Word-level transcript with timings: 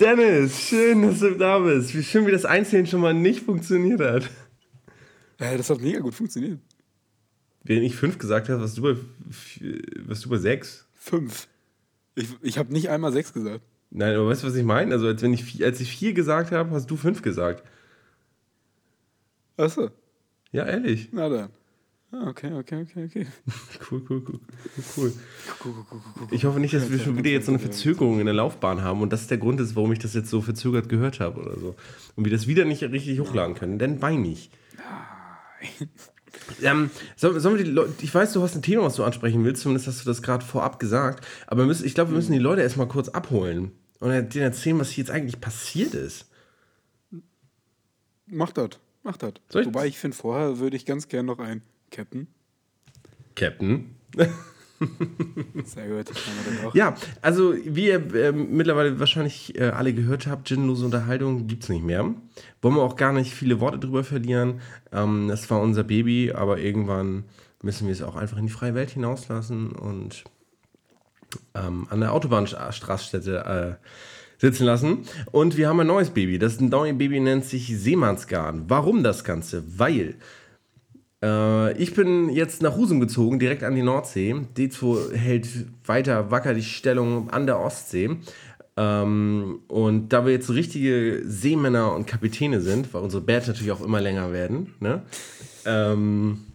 Dennis, 0.00 0.58
schön, 0.58 1.02
dass 1.02 1.20
du 1.20 1.36
da 1.36 1.58
bist. 1.58 1.94
Wie 1.94 2.02
schön, 2.02 2.26
wie 2.26 2.30
das 2.32 2.46
Einzelne 2.46 2.86
schon 2.86 3.02
mal 3.02 3.12
nicht 3.12 3.42
funktioniert 3.42 4.00
hat. 4.00 4.30
Ja, 5.38 5.56
das 5.56 5.68
hat 5.68 5.80
mega 5.80 6.00
gut 6.00 6.14
funktioniert. 6.14 6.58
Wenn 7.62 7.82
ich 7.82 7.94
fünf 7.94 8.18
gesagt 8.18 8.48
habe, 8.48 8.62
was 8.62 8.74
du 8.74 8.82
bei, 8.82 8.96
was 10.06 10.20
du 10.20 10.30
bei 10.30 10.38
sechs? 10.38 10.86
Fünf. 10.94 11.48
Ich, 12.14 12.28
ich 12.40 12.58
habe 12.58 12.72
nicht 12.72 12.88
einmal 12.88 13.12
sechs 13.12 13.32
gesagt. 13.32 13.60
Nein, 13.90 14.14
aber 14.14 14.28
weißt 14.28 14.42
du, 14.42 14.46
was 14.46 14.54
ich 14.54 14.64
meine? 14.64 14.92
Also, 14.94 15.06
als, 15.06 15.20
wenn 15.20 15.34
ich, 15.34 15.62
als 15.64 15.80
ich 15.80 15.90
vier 15.90 16.14
gesagt 16.14 16.52
habe, 16.52 16.70
hast 16.70 16.90
du 16.90 16.96
fünf 16.96 17.22
gesagt. 17.22 17.62
Achso. 19.56 19.90
Ja, 20.52 20.64
ehrlich. 20.64 21.10
Na 21.12 21.28
dann. 21.28 21.50
Ah, 22.12 22.28
okay, 22.28 22.52
okay, 22.52 22.82
okay, 22.82 23.04
okay. 23.04 23.26
Cool, 23.90 24.02
cool, 24.08 24.24
cool. 24.28 24.40
Cool. 24.96 25.12
Ich 26.32 26.44
hoffe 26.44 26.58
nicht, 26.58 26.74
dass 26.74 26.90
wir 26.90 26.98
schon 26.98 27.16
wieder 27.16 27.30
jetzt 27.30 27.46
so 27.46 27.52
eine 27.52 27.60
Verzögerung 27.60 28.18
in 28.18 28.26
der 28.26 28.34
Laufbahn 28.34 28.82
haben 28.82 29.00
und 29.00 29.12
das 29.12 29.22
ist 29.22 29.30
der 29.30 29.38
Grund 29.38 29.60
ist, 29.60 29.76
warum 29.76 29.92
ich 29.92 30.00
das 30.00 30.14
jetzt 30.14 30.28
so 30.28 30.40
verzögert 30.40 30.88
gehört 30.88 31.20
habe 31.20 31.40
oder 31.40 31.58
so. 31.58 31.76
Und 32.16 32.24
wir 32.24 32.32
das 32.32 32.48
wieder 32.48 32.64
nicht 32.64 32.82
richtig 32.82 33.20
hochladen 33.20 33.54
können, 33.54 33.78
denn 33.78 34.02
wein 34.02 34.24
ich. 34.24 34.50
Ähm, 36.62 36.90
sollen 37.16 37.56
wir 37.56 37.64
die 37.64 37.70
Leute, 37.70 37.92
ich 38.02 38.12
weiß, 38.12 38.32
du 38.32 38.42
hast 38.42 38.56
ein 38.56 38.62
Thema, 38.62 38.82
was 38.82 38.96
du 38.96 39.04
ansprechen 39.04 39.44
willst, 39.44 39.62
zumindest 39.62 39.86
hast 39.86 40.02
du 40.02 40.08
das 40.08 40.22
gerade 40.22 40.44
vorab 40.44 40.80
gesagt, 40.80 41.24
aber 41.46 41.64
müssen, 41.64 41.86
ich 41.86 41.94
glaube, 41.94 42.10
wir 42.10 42.16
müssen 42.16 42.32
die 42.32 42.38
Leute 42.38 42.62
erstmal 42.62 42.88
kurz 42.88 43.08
abholen 43.08 43.72
und 44.00 44.10
denen 44.10 44.44
erzählen, 44.44 44.78
was 44.78 44.90
hier 44.90 45.02
jetzt 45.02 45.10
eigentlich 45.10 45.40
passiert 45.40 45.94
ist. 45.94 46.26
Mach 48.26 48.52
das, 48.52 48.70
mach 49.02 49.16
das. 49.16 49.34
Wobei 49.52 49.86
ich 49.86 49.98
finde, 49.98 50.16
vorher 50.16 50.58
würde 50.58 50.76
ich 50.76 50.86
ganz 50.86 51.08
gern 51.08 51.26
noch 51.26 51.38
ein 51.38 51.62
Captain. 51.90 52.26
Captain. 53.34 53.94
Sehr 55.64 55.88
gut. 55.88 56.10
Ja, 56.72 56.94
also 57.20 57.54
wie 57.54 57.88
ihr 57.88 58.14
äh, 58.14 58.32
mittlerweile 58.32 58.98
wahrscheinlich 58.98 59.58
äh, 59.58 59.64
alle 59.64 59.92
gehört 59.92 60.26
habt, 60.26 60.48
Ginlose 60.48 60.86
Unterhaltung 60.86 61.46
gibt 61.46 61.64
es 61.64 61.68
nicht 61.68 61.84
mehr. 61.84 62.14
Wollen 62.62 62.74
wir 62.76 62.82
auch 62.82 62.96
gar 62.96 63.12
nicht 63.12 63.34
viele 63.34 63.60
Worte 63.60 63.78
drüber 63.78 64.04
verlieren. 64.04 64.60
Ähm, 64.90 65.28
das 65.28 65.50
war 65.50 65.60
unser 65.60 65.84
Baby, 65.84 66.32
aber 66.32 66.58
irgendwann 66.58 67.24
müssen 67.62 67.86
wir 67.86 67.92
es 67.92 68.02
auch 68.02 68.16
einfach 68.16 68.38
in 68.38 68.46
die 68.46 68.52
freie 68.52 68.74
Welt 68.74 68.90
hinauslassen 68.90 69.72
und 69.72 70.24
ähm, 71.54 71.86
an 71.90 72.00
der 72.00 72.14
Autobahnstraßstätte 72.14 73.78
äh, 73.80 73.86
sitzen 74.38 74.64
lassen. 74.64 75.04
Und 75.30 75.58
wir 75.58 75.68
haben 75.68 75.80
ein 75.80 75.86
neues 75.86 76.10
Baby. 76.10 76.38
Das 76.38 76.58
neue 76.58 76.94
Baby 76.94 77.20
nennt 77.20 77.44
sich 77.44 77.66
Seemannsgarn. 77.66 78.64
Warum 78.68 79.02
das 79.02 79.24
Ganze? 79.24 79.62
Weil 79.78 80.14
ich 81.22 81.94
bin 81.94 82.30
jetzt 82.30 82.62
nach 82.62 82.76
Husum 82.76 82.98
gezogen, 82.98 83.38
direkt 83.38 83.62
an 83.62 83.74
die 83.74 83.82
Nordsee. 83.82 84.34
D2 84.56 85.14
hält 85.14 85.48
weiter 85.84 86.30
wacker 86.30 86.54
die 86.54 86.62
Stellung 86.62 87.28
an 87.28 87.46
der 87.46 87.60
Ostsee. 87.60 88.16
Ähm, 88.76 89.60
und 89.68 90.08
da 90.08 90.24
wir 90.24 90.32
jetzt 90.32 90.48
richtige 90.48 91.20
Seemänner 91.24 91.94
und 91.94 92.06
Kapitäne 92.06 92.62
sind, 92.62 92.94
weil 92.94 93.02
unsere 93.02 93.22
Bärte 93.22 93.50
natürlich 93.50 93.72
auch 93.72 93.82
immer 93.82 94.00
länger 94.00 94.32
werden, 94.32 94.74
ne? 94.80 95.02
ähm, 95.66 96.46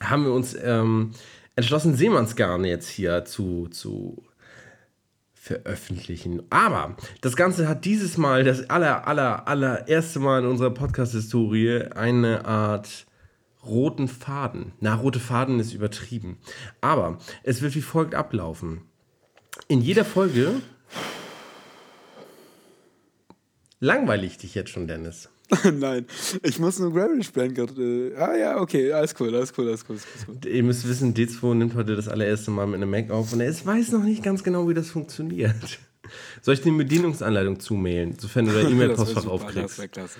haben 0.00 0.24
wir 0.24 0.32
uns 0.32 0.56
ähm, 0.62 1.10
entschlossen, 1.56 1.96
Seemannsgarn 1.96 2.64
jetzt 2.64 2.88
hier 2.88 3.24
zu, 3.24 3.66
zu 3.68 4.22
veröffentlichen. 5.34 6.42
Aber 6.50 6.96
das 7.20 7.34
Ganze 7.34 7.68
hat 7.68 7.84
dieses 7.84 8.18
Mal, 8.18 8.44
das 8.44 8.68
aller, 8.70 9.08
aller, 9.08 9.48
allererste 9.48 10.20
Mal 10.20 10.42
in 10.42 10.46
unserer 10.46 10.70
Podcast-Historie, 10.70 11.88
eine 11.94 12.44
Art 12.44 13.06
roten 13.66 14.08
Faden. 14.08 14.72
Na, 14.80 14.94
rote 14.94 15.20
Faden 15.20 15.60
ist 15.60 15.72
übertrieben. 15.72 16.38
Aber 16.80 17.18
es 17.42 17.62
wird 17.62 17.74
wie 17.74 17.82
folgt 17.82 18.14
ablaufen. 18.14 18.82
In 19.68 19.80
jeder 19.80 20.04
Folge. 20.04 20.60
Langweilig 23.80 24.38
dich 24.38 24.54
jetzt 24.54 24.70
schon, 24.70 24.86
Dennis. 24.86 25.28
Nein, 25.78 26.06
ich 26.42 26.58
muss 26.58 26.78
nur 26.80 27.22
spielen 27.22 27.54
gerade. 27.54 28.12
Äh, 28.14 28.16
ah 28.16 28.36
ja, 28.36 28.60
okay, 28.60 28.92
alles 28.92 29.14
cool, 29.20 29.34
alles 29.34 29.52
cool, 29.56 29.68
alles 29.68 29.84
cool, 29.88 29.96
alles 29.96 30.26
cool. 30.26 30.50
Ihr 30.50 30.62
müsst 30.64 30.88
wissen, 30.88 31.14
D2 31.14 31.54
nimmt 31.54 31.74
heute 31.74 31.94
das 31.94 32.08
allererste 32.08 32.50
Mal 32.50 32.66
mit 32.66 32.76
einem 32.76 32.90
Mac 32.90 33.10
auf 33.10 33.32
und 33.32 33.40
er 33.40 33.52
weiß 33.52 33.92
noch 33.92 34.02
nicht 34.02 34.24
ganz 34.24 34.42
genau, 34.42 34.68
wie 34.68 34.74
das 34.74 34.90
funktioniert. 34.90 35.78
Soll 36.42 36.54
ich 36.54 36.62
dir 36.62 36.70
eine 36.70 36.78
Bedienungsanleitung 36.78 37.60
zumailen, 37.60 38.18
sofern 38.18 38.46
du 38.46 38.52
dein 38.52 38.70
E-Mail-Postfach 38.72 39.26
aufkriegst? 39.26 39.70
Das 39.70 39.78
wäre 39.78 39.88
klasse. 39.88 40.18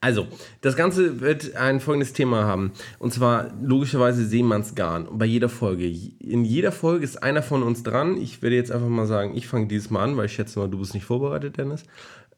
Also, 0.00 0.26
das 0.60 0.76
Ganze 0.76 1.20
wird 1.20 1.56
ein 1.56 1.80
folgendes 1.80 2.12
Thema 2.12 2.44
haben. 2.44 2.72
Und 2.98 3.12
zwar 3.12 3.52
logischerweise 3.62 4.24
Seemannsgarn. 4.24 5.08
Bei 5.12 5.24
jeder 5.24 5.48
Folge. 5.48 5.86
In 5.86 6.44
jeder 6.44 6.72
Folge 6.72 7.04
ist 7.04 7.22
einer 7.22 7.42
von 7.42 7.62
uns 7.62 7.82
dran. 7.82 8.16
Ich 8.16 8.42
werde 8.42 8.56
jetzt 8.56 8.70
einfach 8.70 8.88
mal 8.88 9.06
sagen, 9.06 9.36
ich 9.36 9.46
fange 9.46 9.66
dieses 9.66 9.90
Mal 9.90 10.04
an, 10.04 10.16
weil 10.16 10.26
ich 10.26 10.32
schätze 10.32 10.58
mal, 10.58 10.68
du 10.68 10.78
bist 10.78 10.94
nicht 10.94 11.06
vorbereitet, 11.06 11.56
Dennis. 11.56 11.84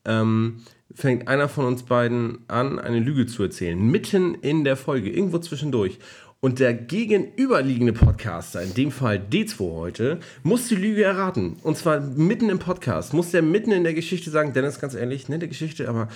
Ähm, 0.05 0.59
fängt 0.95 1.27
einer 1.27 1.49
von 1.49 1.65
uns 1.65 1.83
beiden 1.83 2.39
an, 2.49 2.79
eine 2.79 3.01
Lüge 3.01 3.27
zu 3.27 3.43
erzählen. 3.43 3.79
Mitten 3.79 4.35
in 4.35 4.63
der 4.63 4.77
Folge, 4.77 5.11
irgendwo 5.11 5.39
zwischendurch. 5.39 5.99
Und 6.39 6.61
der 6.61 6.75
gegenüberliegende 6.75 7.93
Podcaster, 7.93 8.63
in 8.63 8.75
dem 8.75 8.93
Fall 8.93 9.21
D2 9.31 9.75
heute, 9.75 10.21
muss 10.43 10.69
die 10.69 10.77
Lüge 10.77 11.03
erraten. 11.03 11.57
Und 11.63 11.77
zwar 11.77 11.99
mitten 11.99 12.51
im 12.51 12.59
Podcast. 12.59 13.15
Muss 13.15 13.33
der 13.33 13.43
mitten 13.43 13.73
in 13.73 13.83
der 13.83 13.95
Geschichte 13.95 14.31
sagen, 14.31 14.53
Dennis, 14.53 14.79
ganz 14.79 14.95
ehrlich, 14.95 15.29
nette 15.29 15.49
Geschichte, 15.49 15.89
aber 15.89 16.09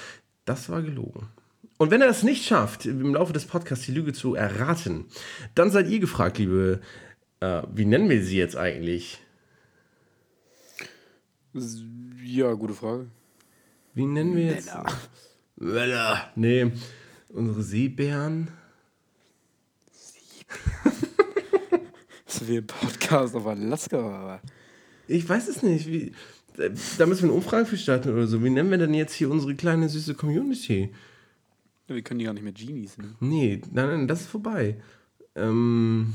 das 0.51 0.69
war 0.69 0.83
gelogen. 0.83 1.29
Und 1.79 1.93
wenn 1.93 2.01
er 2.01 2.09
das 2.09 2.25
nicht 2.25 2.45
schafft, 2.45 2.85
im 2.85 3.15
Laufe 3.15 3.33
des 3.33 3.45
Podcasts 3.45 3.87
die 3.87 3.93
Lüge 3.93 4.13
zu 4.13 4.35
erraten, 4.35 5.05
dann 5.55 5.71
seid 5.71 5.89
ihr 5.89 6.01
gefragt, 6.01 6.39
liebe, 6.39 6.81
äh, 7.39 7.63
wie 7.73 7.85
nennen 7.85 8.11
wir 8.11 8.21
sie 8.25 8.37
jetzt 8.37 8.57
eigentlich? 8.57 9.21
Ja, 12.25 12.53
gute 12.55 12.75
Frage. 12.75 13.07
Wie 13.95 14.05
nennen 14.05 14.35
wir 14.35 14.47
jetzt? 14.47 14.71
Männer. 15.55 16.33
Nee, 16.35 16.73
unsere 17.29 17.63
Seebären. 17.63 18.51
Seebären. 19.93 20.97
das 22.27 22.35
ist 22.43 22.49
wie 22.49 22.59
ein 22.59 22.67
Podcast 22.67 23.37
auf 23.37 23.47
Alaska, 23.47 23.99
aber. 23.99 24.41
Ich 25.07 25.29
weiß 25.29 25.47
es 25.47 25.63
nicht. 25.63 25.87
Wie, 25.87 26.13
da 26.99 27.07
müssen 27.07 27.23
wir 27.23 27.31
eine 27.31 27.33
Umfrage 27.33 27.67
für 27.67 27.77
starten 27.77 28.13
oder 28.13 28.27
so. 28.27 28.43
Wie 28.45 28.51
nennen 28.51 28.71
wir 28.71 28.79
denn 28.79 28.95
jetzt 28.95 29.15
hier 29.15 29.31
unsere 29.31 29.55
kleine 29.55 29.89
süße 29.89 30.15
Community? 30.15 30.93
Ja, 31.89 31.95
wir 31.95 32.03
können 32.03 32.19
die 32.19 32.27
gar 32.27 32.35
nicht 32.35 32.43
mehr 32.43 32.53
Genies 32.53 32.99
nennen. 32.99 33.17
Nee, 33.21 33.61
nein, 33.73 33.87
nein, 33.89 34.09
das 34.09 34.23
ist 34.23 34.29
vorbei. 34.29 34.77
Ähm. 35.35 36.15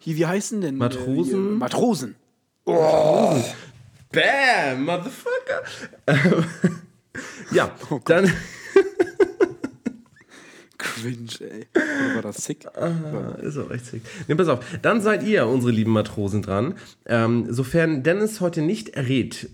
Hier, 0.00 0.16
wie 0.16 0.26
heißen 0.26 0.60
denn? 0.60 0.76
Matrosen? 0.76 1.54
Äh, 1.54 1.58
Matrosen. 1.58 2.16
Oh. 2.64 2.72
Matrosen. 2.74 3.54
Bam, 4.12 4.84
Motherfucker. 4.84 5.62
ja, 7.52 7.74
oh 7.90 8.00
dann. 8.04 8.32
Cringe, 10.86 11.30
ey. 11.40 11.66
War 12.14 12.22
das 12.22 12.44
sick? 12.44 12.66
Ah, 12.74 13.36
ist 13.42 13.58
auch 13.58 13.70
echt 13.70 13.86
sick. 13.86 14.02
Ne, 14.28 14.36
pass 14.36 14.48
auf. 14.48 14.64
Dann 14.82 15.00
seid 15.00 15.22
ihr, 15.24 15.46
unsere 15.46 15.72
lieben 15.72 15.92
Matrosen, 15.92 16.42
dran. 16.42 16.74
Ähm, 17.06 17.46
sofern 17.48 18.02
Dennis 18.02 18.40
heute 18.40 18.62
nicht 18.62 18.90
errät, 18.90 19.48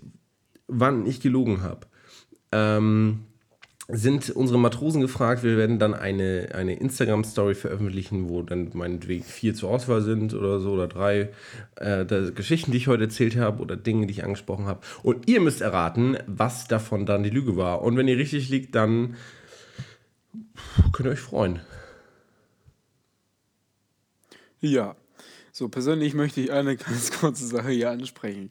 wann 0.68 1.06
ich 1.06 1.20
gelogen 1.20 1.62
habe, 1.62 1.86
ähm, 2.52 3.20
sind 3.88 4.30
unsere 4.30 4.58
Matrosen 4.58 5.00
gefragt. 5.00 5.42
Wir 5.42 5.56
werden 5.56 5.78
dann 5.78 5.94
eine, 5.94 6.50
eine 6.54 6.74
Instagram-Story 6.74 7.54
veröffentlichen, 7.54 8.28
wo 8.28 8.42
dann 8.42 8.70
meinetwegen 8.74 9.24
vier 9.24 9.54
zur 9.54 9.70
Auswahl 9.70 10.02
sind 10.02 10.34
oder 10.34 10.60
so 10.60 10.72
oder 10.72 10.86
drei 10.86 11.30
äh, 11.76 12.04
Geschichten, 12.34 12.70
die 12.70 12.78
ich 12.78 12.86
heute 12.88 13.04
erzählt 13.04 13.36
habe 13.36 13.60
oder 13.60 13.76
Dinge, 13.76 14.06
die 14.06 14.12
ich 14.12 14.24
angesprochen 14.24 14.66
habe. 14.66 14.80
Und 15.02 15.28
ihr 15.28 15.40
müsst 15.40 15.60
erraten, 15.60 16.16
was 16.26 16.68
davon 16.68 17.06
dann 17.06 17.22
die 17.22 17.30
Lüge 17.30 17.56
war. 17.56 17.82
Und 17.82 17.96
wenn 17.96 18.08
ihr 18.08 18.18
richtig 18.18 18.48
liegt, 18.48 18.74
dann 18.74 19.16
könnt 20.92 21.06
ihr 21.06 21.12
euch 21.12 21.20
freuen. 21.20 21.60
Ja, 24.60 24.96
so 25.50 25.68
persönlich 25.68 26.14
möchte 26.14 26.40
ich 26.40 26.52
eine 26.52 26.76
ganz 26.78 27.10
kurze 27.10 27.46
Sache 27.46 27.70
hier 27.70 27.90
ansprechen. 27.90 28.50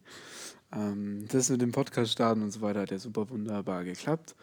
Ähm, 0.73 1.25
das 1.29 1.49
mit 1.49 1.61
dem 1.61 1.71
Podcast 1.71 2.11
starten 2.11 2.43
und 2.43 2.51
so 2.51 2.61
weiter 2.61 2.81
hat 2.81 2.91
ja 2.91 2.99
super 2.99 3.29
wunderbar 3.29 3.83
geklappt. 3.83 4.35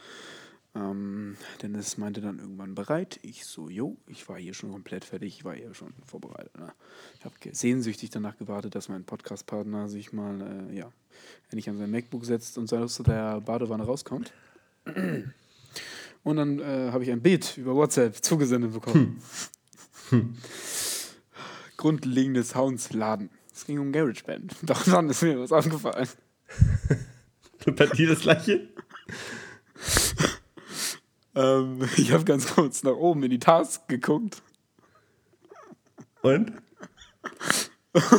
Ähm, 0.75 1.37
Dennis 1.63 1.97
meinte 1.97 2.21
dann 2.21 2.39
irgendwann 2.39 2.75
bereit. 2.75 3.19
Ich 3.23 3.47
so, 3.47 3.69
jo, 3.69 3.97
ich 4.07 4.29
war 4.29 4.39
hier 4.39 4.55
schon 4.55 4.71
komplett 4.71 5.05
fertig, 5.05 5.39
ich 5.39 5.45
war 5.45 5.55
hier 5.55 5.75
schon 5.75 5.95
vorbereitet. 6.05 6.57
Ne? 6.59 6.73
Ich 7.19 7.25
habe 7.25 7.35
sehnsüchtig 7.53 8.11
danach 8.11 8.37
gewartet, 8.37 8.75
dass 8.75 8.89
mein 8.89 9.05
Podcast-Partner 9.05 9.89
sich 9.89 10.13
mal, 10.13 10.69
äh, 10.71 10.77
ja, 10.77 10.93
endlich 11.45 11.69
an 11.69 11.79
sein 11.79 11.91
MacBook 11.91 12.25
setzt 12.25 12.59
und 12.59 12.73
aus 12.73 12.97
der 12.99 13.41
Badewanne 13.41 13.85
rauskommt. 13.85 14.33
Und 16.25 16.37
dann 16.37 16.59
äh, 16.59 16.91
habe 16.93 17.05
ich 17.05 17.11
ein 17.11 17.23
Bild 17.23 17.57
über 17.57 17.75
WhatsApp 17.75 18.23
zugesendet 18.23 18.73
bekommen. 18.73 19.23
Hm. 20.11 20.37
Grundlegende 21.77 22.43
Sounds 22.43 22.93
laden. 22.93 23.31
Es 23.55 23.67
ging 23.67 23.79
um 23.79 23.93
GarageBand. 23.93 24.57
Doch 24.63 24.85
dann 24.85 25.09
ist 25.11 25.23
mir 25.23 25.41
was 25.41 25.53
aufgefallen. 25.53 26.09
Bei 27.77 27.87
dir 27.87 28.09
das 28.09 28.21
gleiche? 28.21 28.69
ähm, 31.35 31.89
ich 31.97 32.13
habe 32.13 32.25
ganz 32.25 32.47
kurz 32.55 32.83
nach 32.83 32.93
oben 32.93 33.23
in 33.25 33.31
die 33.31 33.39
Task 33.39 33.89
geguckt. 33.89 34.43
Und? 36.23 36.53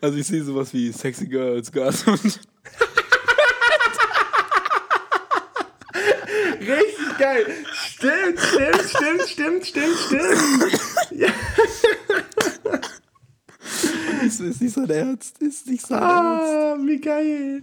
Also 0.00 0.18
ich 0.18 0.26
sehe 0.26 0.44
sowas 0.44 0.74
wie 0.74 0.92
Sexy 0.92 1.26
Girls, 1.26 1.72
Gas 1.72 2.06
und. 2.06 2.40
Richtig 6.60 7.04
geil. 7.24 7.46
Stimmt, 7.74 8.38
stimmt, 8.40 8.82
stimmt, 8.90 9.22
stimmt, 9.28 9.66
stimmt, 9.66 9.96
stimmt. 10.06 10.80
Ja. 11.10 11.28
Das 14.22 14.40
ist 14.40 14.60
nicht 14.60 14.74
sein 14.74 14.90
Ernst. 14.90 15.36
Das 15.40 15.48
ist 15.48 15.66
nicht 15.66 15.86
sein 15.86 16.02
ah, 16.02 16.72
Ernst. 16.72 16.86
wie 16.86 17.00
geil. 17.00 17.62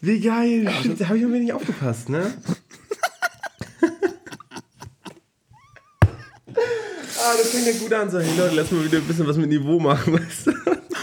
Wie 0.00 0.20
geil. 0.20 0.64
Ja, 0.64 0.72
stimmt, 0.72 1.00
da 1.00 1.08
habe 1.08 1.18
ich 1.18 1.24
mir 1.24 1.40
nicht 1.40 1.52
aufgepasst, 1.52 2.08
ne? 2.08 2.32
ah, 7.18 7.34
das 7.38 7.50
fängt 7.50 7.66
ja 7.66 7.72
gut 7.78 7.92
an. 7.92 8.10
So, 8.10 8.18
hey 8.18 8.36
Leute, 8.36 8.56
lass 8.56 8.70
mal 8.70 8.84
wieder 8.84 8.98
ein 8.98 9.04
bisschen 9.04 9.26
was 9.26 9.36
mit 9.36 9.48
Niveau 9.48 9.78
machen, 9.78 10.14
weißt 10.14 10.46
du? 10.46 10.52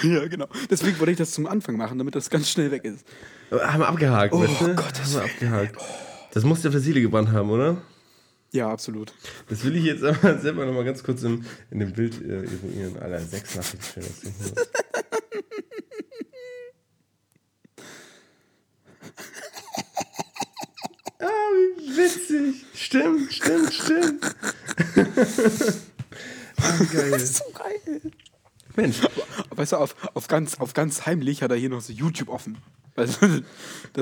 Ja, 0.08 0.28
genau. 0.28 0.48
Deswegen 0.70 0.98
wollte 1.00 1.12
ich 1.12 1.18
das 1.18 1.32
zum 1.32 1.46
Anfang 1.46 1.76
machen, 1.76 1.98
damit 1.98 2.16
das 2.16 2.30
ganz 2.30 2.50
schnell 2.50 2.72
weg 2.72 2.86
ist. 2.86 3.06
Haben 3.52 3.80
wir 3.80 3.88
abgehakt, 3.88 4.34
oh, 4.34 4.42
weißt 4.42 4.62
du? 4.62 4.76
Gott, 4.76 4.92
das 4.92 5.16
haben 5.16 5.24
wir 5.24 5.24
abgehakt. 5.24 5.76
Das 6.32 6.44
muss 6.44 6.62
der 6.62 6.72
Seele 6.80 7.02
gebrannt 7.02 7.32
haben, 7.32 7.50
oder? 7.50 7.82
Ja, 8.52 8.70
absolut. 8.70 9.14
Das 9.48 9.64
will 9.64 9.76
ich 9.76 9.86
jetzt 9.86 10.04
aber 10.04 10.38
selber 10.40 10.66
nochmal 10.66 10.86
ganz 10.86 11.04
kurz 11.04 11.22
in, 11.24 11.46
in 11.70 11.80
dem 11.80 11.94
Bild 11.94 12.20
äh, 12.22 12.44
eruieren. 12.44 12.98
Alter, 13.00 13.20
sechs 13.20 13.56
Nachrichten 13.56 14.02
ah, 21.20 21.28
wie 21.78 21.98
witzig. 21.98 22.66
Stimmt, 22.74 23.32
stimmt, 23.34 23.74
stimmt. 23.74 24.26
ah, 26.58 26.80
geil. 26.92 27.12
Das 27.12 27.24
ist 27.24 27.38
so 27.38 27.44
geil. 27.54 28.02
Mensch. 28.76 29.00
Weißt 29.60 29.74
du, 29.74 29.76
auf, 29.76 29.94
auf, 30.14 30.30
ganz, 30.30 30.62
auf 30.62 30.74
ganz 30.74 31.06
heimlich 31.06 31.44
hat 31.44 31.52
er 31.52 31.58
hier 31.58 31.68
noch 31.68 31.82
so 31.82 31.92
YouTube 31.92 32.30
offen. 32.30 32.58
Das 32.96 33.18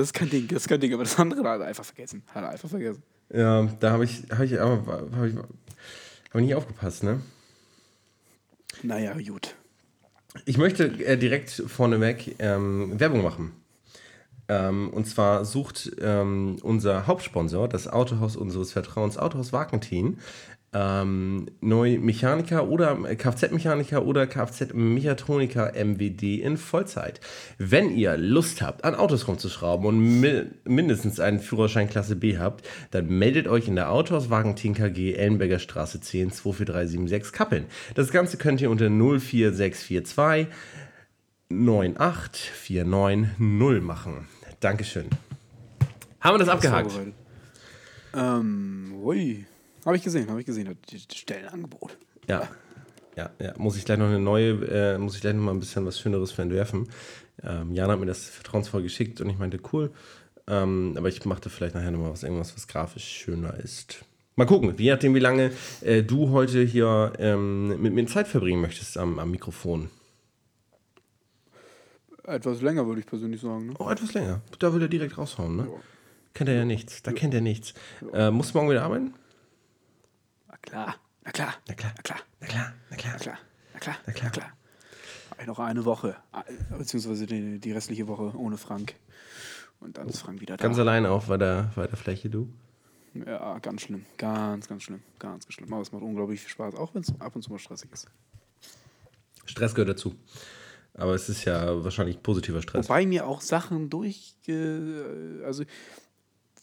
ist 0.02 0.12
kein 0.12 0.30
Ding, 0.30 0.46
das 0.46 0.62
ist 0.62 0.68
kein 0.68 0.80
Ding, 0.80 0.94
aber 0.94 1.02
das 1.02 1.18
andere 1.18 1.48
hat 1.48 1.60
er 1.60 1.66
einfach 1.66 1.84
vergessen. 1.84 2.22
Hat 2.32 2.44
er 2.44 2.50
einfach 2.50 2.68
vergessen. 2.68 3.02
Ja, 3.32 3.64
da 3.80 3.90
habe 3.90 4.04
ich, 4.04 4.22
hab 4.30 4.40
ich, 4.40 4.52
hab 4.54 5.24
ich, 5.24 5.34
hab 5.34 6.34
ich 6.34 6.40
nicht 6.40 6.54
aufgepasst, 6.54 7.02
ne? 7.02 7.20
Naja, 8.84 9.14
gut. 9.26 9.56
Ich 10.44 10.58
möchte 10.58 10.84
äh, 11.04 11.16
direkt 11.16 11.50
vorneweg 11.50 12.36
ähm, 12.38 12.98
Werbung 13.00 13.22
machen. 13.22 13.52
Ähm, 14.48 14.90
und 14.90 15.06
zwar 15.06 15.44
sucht 15.44 15.90
ähm, 16.00 16.58
unser 16.62 17.08
Hauptsponsor, 17.08 17.68
das 17.68 17.88
Autohaus 17.88 18.36
unseres 18.36 18.72
Vertrauens, 18.72 19.18
Autohaus 19.18 19.52
Wagentin, 19.52 20.18
ähm, 20.74 21.46
neu 21.60 21.98
Mechaniker 21.98 22.68
oder 22.68 22.94
Kfz-Mechaniker 22.94 24.04
oder 24.04 24.26
Kfz-Mechatroniker 24.26 25.72
MWD 25.74 26.42
in 26.42 26.58
Vollzeit. 26.58 27.20
Wenn 27.56 27.90
ihr 27.90 28.16
Lust 28.16 28.60
habt, 28.60 28.84
an 28.84 28.94
Autos 28.94 29.28
rumzuschrauben 29.28 29.86
und 29.86 30.20
mi 30.20 30.42
mindestens 30.64 31.20
einen 31.20 31.40
Führerschein 31.40 31.88
Klasse 31.88 32.16
B 32.16 32.38
habt, 32.38 32.68
dann 32.90 33.08
meldet 33.08 33.48
euch 33.48 33.66
in 33.66 33.76
der 33.76 33.90
Autohaus 33.90 34.28
Wagentin 34.28 34.74
KG 34.74 35.14
Ellenberger 35.14 35.58
Straße 35.58 36.00
10 36.00 36.32
24376 36.32 37.32
Kappeln. 37.32 37.64
Das 37.94 38.10
Ganze 38.10 38.36
könnt 38.36 38.60
ihr 38.60 38.70
unter 38.70 38.90
04642 38.90 40.48
98490 41.50 43.82
machen. 43.82 44.28
Dankeschön. 44.60 45.06
Haben 46.20 46.34
wir 46.34 46.38
das 46.40 46.48
abgehakt? 46.48 46.92
Ähm, 48.14 48.92
ui. 49.02 49.46
Habe 49.88 49.96
ich 49.96 50.02
gesehen, 50.02 50.28
habe 50.28 50.38
ich 50.38 50.44
gesehen, 50.44 50.76
das 50.92 51.16
Stellenangebot. 51.16 51.96
Ja. 52.28 52.46
Ja, 53.16 53.30
ja, 53.38 53.54
muss 53.56 53.74
ich 53.74 53.86
gleich 53.86 53.96
noch 53.96 54.08
eine 54.08 54.18
neue, 54.18 54.50
äh, 54.66 54.98
muss 54.98 55.14
ich 55.14 55.22
gleich 55.22 55.32
noch 55.32 55.40
mal 55.40 55.52
ein 55.52 55.60
bisschen 55.60 55.86
was 55.86 55.98
Schöneres 55.98 56.30
für 56.30 56.42
entwerfen. 56.42 56.90
Ähm, 57.42 57.72
Jan 57.72 57.90
hat 57.90 57.98
mir 57.98 58.04
das 58.04 58.26
vertrauensvoll 58.26 58.82
geschickt 58.82 59.22
und 59.22 59.30
ich 59.30 59.38
meinte, 59.38 59.58
cool. 59.72 59.90
Ähm, 60.46 60.92
aber 60.98 61.08
ich 61.08 61.24
machte 61.24 61.48
vielleicht 61.48 61.74
nachher 61.74 61.90
noch 61.90 62.00
mal 62.00 62.10
was, 62.10 62.22
irgendwas, 62.22 62.54
was 62.54 62.68
grafisch 62.68 63.02
schöner 63.02 63.54
ist. 63.54 64.04
Mal 64.36 64.44
gucken, 64.44 64.74
je 64.76 64.90
nachdem, 64.90 65.14
wie 65.14 65.20
lange 65.20 65.52
äh, 65.80 66.02
du 66.02 66.32
heute 66.32 66.62
hier 66.62 67.14
ähm, 67.18 67.80
mit 67.80 67.94
mir 67.94 68.06
Zeit 68.08 68.28
verbringen 68.28 68.60
möchtest 68.60 68.98
am, 68.98 69.18
am 69.18 69.30
Mikrofon. 69.30 69.88
Etwas 72.24 72.60
länger, 72.60 72.86
würde 72.86 73.00
ich 73.00 73.06
persönlich 73.06 73.40
sagen. 73.40 73.68
Ne? 73.68 73.74
Oh, 73.78 73.88
etwas 73.88 74.12
länger. 74.12 74.42
Da 74.58 74.74
will 74.74 74.82
er 74.82 74.88
direkt 74.88 75.16
raushauen, 75.16 75.56
ne? 75.56 75.62
Ja. 75.62 75.80
Kennt 76.34 76.50
er 76.50 76.56
ja 76.56 76.66
nichts. 76.66 77.02
Da 77.02 77.10
ja. 77.10 77.16
kennt 77.16 77.32
er 77.32 77.40
nichts. 77.40 77.72
Ja. 78.12 78.28
Äh, 78.28 78.30
musst 78.30 78.52
du 78.52 78.58
morgen 78.58 78.68
wieder 78.68 78.82
arbeiten? 78.82 79.14
Klar, 80.62 80.96
na 81.24 81.30
klar, 81.32 81.54
na 81.68 81.74
klar, 81.74 81.92
na 81.96 82.02
klar, 82.02 82.22
na 82.40 82.46
klar, 82.46 82.74
na 82.90 82.96
klar, 82.96 83.12
na 83.12 83.18
klar, 83.18 83.38
na 83.74 83.80
klar, 83.80 83.96
na 84.06 84.12
klar, 84.12 84.24
na 84.24 84.30
klar. 84.30 84.52
Habe 85.30 85.42
ich 85.42 85.46
noch 85.46 85.58
eine 85.58 85.84
Woche, 85.84 86.16
beziehungsweise 86.76 87.26
die, 87.26 87.60
die 87.60 87.72
restliche 87.72 88.08
Woche 88.08 88.36
ohne 88.36 88.56
Frank. 88.56 88.94
Und 89.80 89.98
dann 89.98 90.08
ist 90.08 90.20
Frank 90.20 90.40
wieder 90.40 90.56
da. 90.56 90.62
Ganz 90.64 90.78
alleine 90.78 91.10
auf 91.10 91.26
bei 91.26 91.36
der, 91.36 91.70
bei 91.76 91.86
der 91.86 91.96
Fläche, 91.96 92.28
du? 92.28 92.52
Ja, 93.14 93.58
ganz 93.60 93.82
schlimm. 93.82 94.04
Ganz, 94.16 94.68
ganz 94.68 94.82
schlimm. 94.82 95.02
Ganz, 95.18 95.44
ganz 95.44 95.54
schlimm. 95.54 95.72
Aber 95.72 95.82
es 95.82 95.92
macht 95.92 96.02
unglaublich 96.02 96.40
viel 96.40 96.50
Spaß, 96.50 96.74
auch 96.74 96.94
wenn 96.94 97.02
es 97.02 97.12
ab 97.20 97.36
und 97.36 97.42
zu 97.42 97.50
mal 97.50 97.58
stressig 97.58 97.90
ist. 97.92 98.08
Stress 99.44 99.74
gehört 99.74 99.90
dazu. 99.90 100.14
Aber 100.94 101.14
es 101.14 101.28
ist 101.28 101.44
ja 101.44 101.84
wahrscheinlich 101.84 102.22
positiver 102.22 102.60
Stress. 102.60 102.88
Wobei 102.88 103.06
mir 103.06 103.26
auch 103.26 103.40
Sachen 103.40 103.88
durch. 103.88 104.34
Also 105.44 105.64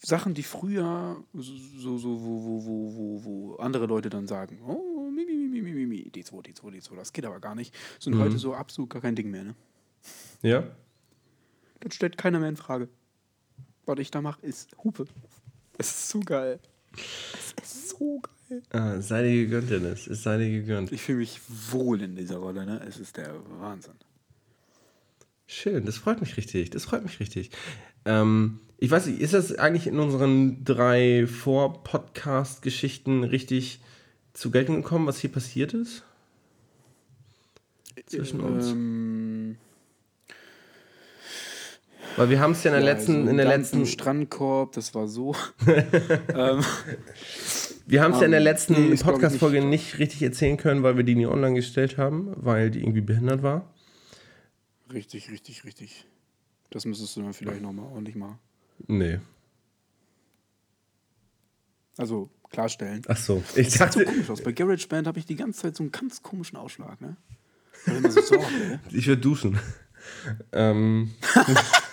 Sachen, 0.02 0.34
die 0.34 0.42
früher 0.42 1.16
so, 1.34 1.98
so 1.98 2.20
wo, 2.20 2.44
wo, 2.44 2.64
wo, 2.64 2.94
wo, 2.94 3.24
wo 3.24 3.56
andere 3.56 3.86
Leute 3.86 4.10
dann 4.10 4.26
sagen, 4.26 4.60
oh, 4.66 5.10
mi, 5.10 5.24
mi, 5.24 5.34
mi, 5.34 5.62
mi, 5.62 5.72
mi, 5.72 5.86
mi, 5.86 6.10
D2, 6.14 6.44
D2, 6.44 6.70
D2, 6.70 6.96
das 6.96 7.12
geht 7.12 7.24
aber 7.24 7.40
gar 7.40 7.54
nicht, 7.54 7.74
sind 7.98 8.14
mhm. 8.14 8.20
heute 8.20 8.38
so 8.38 8.54
absolut 8.54 8.90
gar 8.90 9.02
kein 9.02 9.16
Ding 9.16 9.30
mehr, 9.30 9.44
ne? 9.44 9.54
Ja. 10.42 10.64
Das 11.80 11.94
stellt 11.94 12.18
keiner 12.18 12.38
mehr 12.38 12.48
in 12.48 12.56
Frage. 12.56 12.88
Was 13.86 13.98
ich 13.98 14.10
da 14.10 14.20
mache, 14.20 14.44
ist 14.44 14.76
Hupe. 14.82 15.06
Es 15.78 15.88
ist 15.88 16.08
so 16.08 16.20
geil. 16.20 16.58
Es 17.62 17.74
ist 17.74 17.88
so 17.90 18.20
geil. 18.20 18.62
Ah, 18.70 19.00
sei 19.00 19.22
dir 19.22 19.44
gegönnt, 19.44 19.70
Dennis. 19.70 20.06
Es 20.06 20.22
sei 20.22 20.38
dir 20.38 20.50
gegönnt. 20.50 20.92
Ich 20.92 21.02
fühle 21.02 21.18
mich 21.18 21.40
wohl 21.70 22.00
in 22.02 22.16
dieser 22.16 22.38
Rolle, 22.38 22.64
ne? 22.64 22.80
Es 22.86 22.98
ist 22.98 23.16
der 23.16 23.34
Wahnsinn. 23.60 23.94
Schön, 25.46 25.84
das 25.84 25.98
freut 25.98 26.20
mich 26.20 26.36
richtig. 26.36 26.70
Das 26.70 26.84
freut 26.84 27.04
mich 27.04 27.20
richtig. 27.20 27.50
Ähm, 28.04 28.60
ich 28.78 28.90
weiß 28.90 29.06
nicht, 29.06 29.20
ist 29.20 29.32
das 29.32 29.54
eigentlich 29.54 29.86
in 29.86 29.98
unseren 29.98 30.62
drei 30.64 31.26
Vor-Podcast-Geschichten 31.26 33.24
richtig 33.24 33.80
zu 34.34 34.50
Geltung 34.50 34.82
gekommen, 34.82 35.06
was 35.06 35.18
hier 35.18 35.32
passiert 35.32 35.72
ist? 35.72 36.02
Zwischen 38.04 38.40
uns? 38.40 38.68
Ähm, 38.68 39.56
Weil 42.16 42.28
wir 42.28 42.38
haben 42.38 42.52
es 42.52 42.62
ja 42.64 42.70
in 42.70 42.80
der 42.80 42.86
ja, 42.86 42.92
letzten, 42.92 43.16
also 43.16 43.30
in 43.30 43.36
der 43.38 43.46
letzten 43.46 43.86
Strandkorb, 43.86 44.72
das 44.72 44.94
war 44.94 45.08
so. 45.08 45.34
ähm, 45.66 46.62
wir 47.86 48.02
haben 48.02 48.12
es 48.12 48.18
um, 48.18 48.20
ja 48.20 48.26
in 48.26 48.30
der 48.32 48.40
ähm, 48.40 48.44
letzten 48.44 48.90
nee, 48.90 48.96
Podcast-Folge 48.96 49.60
nicht, 49.60 49.70
nicht 49.70 49.98
richtig 49.98 50.22
erzählen 50.22 50.58
können, 50.58 50.82
weil 50.82 50.98
wir 50.98 51.04
die 51.04 51.14
nie 51.14 51.26
online 51.26 51.54
gestellt 51.54 51.96
haben, 51.96 52.34
weil 52.36 52.70
die 52.70 52.80
irgendwie 52.80 53.00
behindert 53.00 53.42
war. 53.42 53.72
Richtig, 54.92 55.30
richtig, 55.30 55.64
richtig. 55.64 56.04
Das 56.70 56.84
müsstest 56.84 57.16
du 57.16 57.22
dann 57.22 57.32
vielleicht 57.32 57.62
nochmal 57.62 57.86
ordentlich 57.86 58.16
mal 58.16 58.38
Nee. 58.86 59.20
Also 61.98 62.30
klarstellen. 62.50 63.02
Ach 63.08 63.16
so. 63.16 63.42
Ich 63.54 63.68
das 63.68 63.78
dachte, 63.78 63.98
sieht 64.00 64.08
so 64.08 64.12
komisch 64.12 64.30
aus. 64.30 64.42
Bei 64.42 64.52
GarageBand 64.52 65.06
habe 65.06 65.18
ich 65.18 65.26
die 65.26 65.36
ganze 65.36 65.62
Zeit 65.62 65.76
so 65.76 65.82
einen 65.82 65.92
ganz 65.92 66.22
komischen 66.22 66.56
Ausschlag, 66.58 67.00
ne? 67.00 67.16
So 67.84 67.92
ne? 67.92 68.80
Ich 68.90 69.06
würde 69.06 69.20
duschen. 69.20 69.58
ähm. 70.52 71.14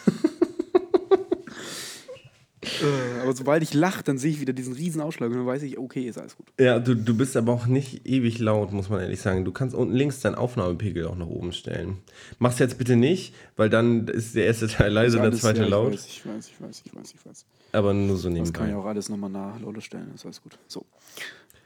Äh, 2.64 3.22
aber 3.22 3.36
sobald 3.36 3.64
ich 3.64 3.74
lache, 3.74 4.04
dann 4.04 4.18
sehe 4.18 4.32
ich 4.32 4.40
wieder 4.40 4.54
diesen 4.54 4.74
riesen 4.74 5.02
Ausschlag 5.02 5.30
und 5.30 5.38
dann 5.38 5.46
weiß 5.46 5.64
ich, 5.64 5.78
okay, 5.78 6.08
ist 6.08 6.18
alles 6.18 6.36
gut. 6.36 6.48
Ja, 6.60 6.80
du, 6.80 6.96
du 6.96 7.16
bist 7.16 7.36
aber 7.38 7.54
auch 7.54 7.66
nicht 7.66 8.06
ewig 8.08 8.40
laut, 8.40 8.72
muss 8.72 8.90
man 8.90 9.02
ehrlich 9.02 9.22
sagen. 9.22 9.46
Du 9.46 9.52
kannst 9.52 9.76
unten 9.76 9.94
links 9.94 10.22
deinen 10.22 10.36
Aufnahmepegel 10.36 11.08
auch 11.08 11.16
nach 11.16 11.28
oben 11.28 11.52
stellen. 11.52 11.98
Mach's 12.40 12.60
jetzt 12.60 12.78
bitte 12.78 12.96
nicht, 12.96 13.34
weil 13.56 13.70
dann 13.70 14.08
ist 14.08 14.36
der 14.36 14.46
erste 14.46 14.68
Teil 14.68 14.92
leise 14.92 15.18
und 15.18 15.24
der 15.24 15.34
zweite 15.34 15.60
ja, 15.60 15.66
ich 15.66 15.72
laut. 15.72 15.94
Weiß, 15.94 16.06
ich 16.06 16.26
weiß, 16.26 16.48
ich 16.48 16.62
weiß, 16.62 16.84
ich 16.86 16.96
weiß, 16.96 17.14
ich 17.14 17.26
weiß. 17.26 17.46
Aber 17.74 17.94
nur 17.94 18.18
so 18.18 18.30
nebenbei. 18.30 18.52
Das 18.52 18.54
kann 18.54 18.70
ich 18.70 18.76
auch 18.76 18.86
alles 18.86 19.10
nochmal 19.10 19.30
nach 19.30 19.60
Lolo 19.60 19.80
stellen, 19.80 20.12
ist 20.14 20.26
alles 20.26 20.42
gut. 20.42 20.58
So. 20.68 20.86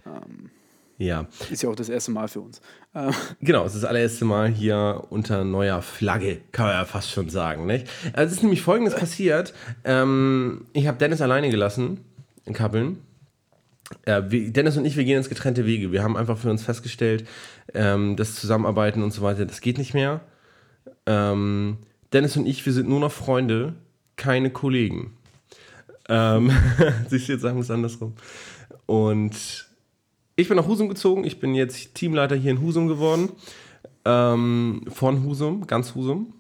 Ähm. 0.06 0.50
Ja. 0.98 1.28
Ist 1.52 1.62
ja 1.62 1.70
auch 1.70 1.76
das 1.76 1.90
erste 1.90 2.12
Mal 2.12 2.28
für 2.28 2.42
uns. 2.42 2.60
Ähm. 2.96 3.12
Genau, 3.40 3.66
es 3.66 3.76
ist 3.76 3.84
das 3.84 3.90
allererste 3.90 4.26
Mal 4.26 4.50
hier 4.50 5.04
unter 5.10 5.44
neuer 5.44 5.82
Flagge, 5.82 6.40
kann 6.52 6.66
man 6.66 6.76
ja 6.76 6.86
fast 6.86 7.12
schon 7.12 7.30
sagen. 7.30 7.68
Nicht? 7.68 7.88
Also 8.14 8.28
es 8.28 8.38
ist 8.38 8.42
nämlich 8.42 8.64
folgendes 8.64 8.96
passiert. 8.96 9.54
Ähm, 9.84 10.66
ich 10.74 10.88
habe 10.88 10.98
Dennis 10.98 11.22
alleine 11.22 11.50
gelassen 11.50 12.04
in 12.46 12.54
Kappeln. 12.54 12.98
Äh, 14.06 14.24
wir, 14.30 14.52
Dennis 14.52 14.76
und 14.78 14.86
ich, 14.86 14.98
wir 14.98 15.04
gehen 15.04 15.18
ins 15.18 15.30
getrennte 15.30 15.66
Wege. 15.66 15.92
Wir 15.92 16.04
haben 16.04 16.18
einfach 16.18 16.38
für 16.38 16.50
uns 16.50 16.64
festgestellt, 16.64 17.28
ähm, 17.74 18.16
das 18.16 18.36
Zusammenarbeiten 18.36 19.04
und 19.04 19.12
so 19.12 19.22
weiter, 19.22 19.46
das 19.46 19.62
geht 19.62 19.78
nicht 19.78 19.94
mehr. 19.94 20.22
Ähm, 21.06 21.78
Dennis 22.12 22.36
und 22.38 22.48
ich, 22.48 22.66
wir 22.66 22.74
sind 22.74 22.90
nur 22.90 23.00
noch 23.00 23.12
Freunde, 23.12 23.76
keine 24.16 24.50
Kollegen. 24.50 25.14
Ähm, 26.10 26.52
siehst 27.10 27.28
du, 27.28 27.34
jetzt 27.34 27.42
sagen 27.42 27.58
wir 27.58 27.62
es 27.62 27.72
andersrum. 27.72 28.14
Und 28.88 29.67
ich 30.38 30.48
bin 30.48 30.56
nach 30.56 30.68
Husum 30.68 30.88
gezogen. 30.88 31.26
Ich 31.26 31.40
bin 31.40 31.56
jetzt 31.56 31.96
Teamleiter 31.96 32.36
hier 32.36 32.52
in 32.52 32.62
Husum 32.62 32.88
geworden. 32.88 33.30
ähm, 34.06 34.84
von 34.88 35.24
Husum, 35.24 35.68
ganz 35.68 35.94
Husum. 35.96 36.34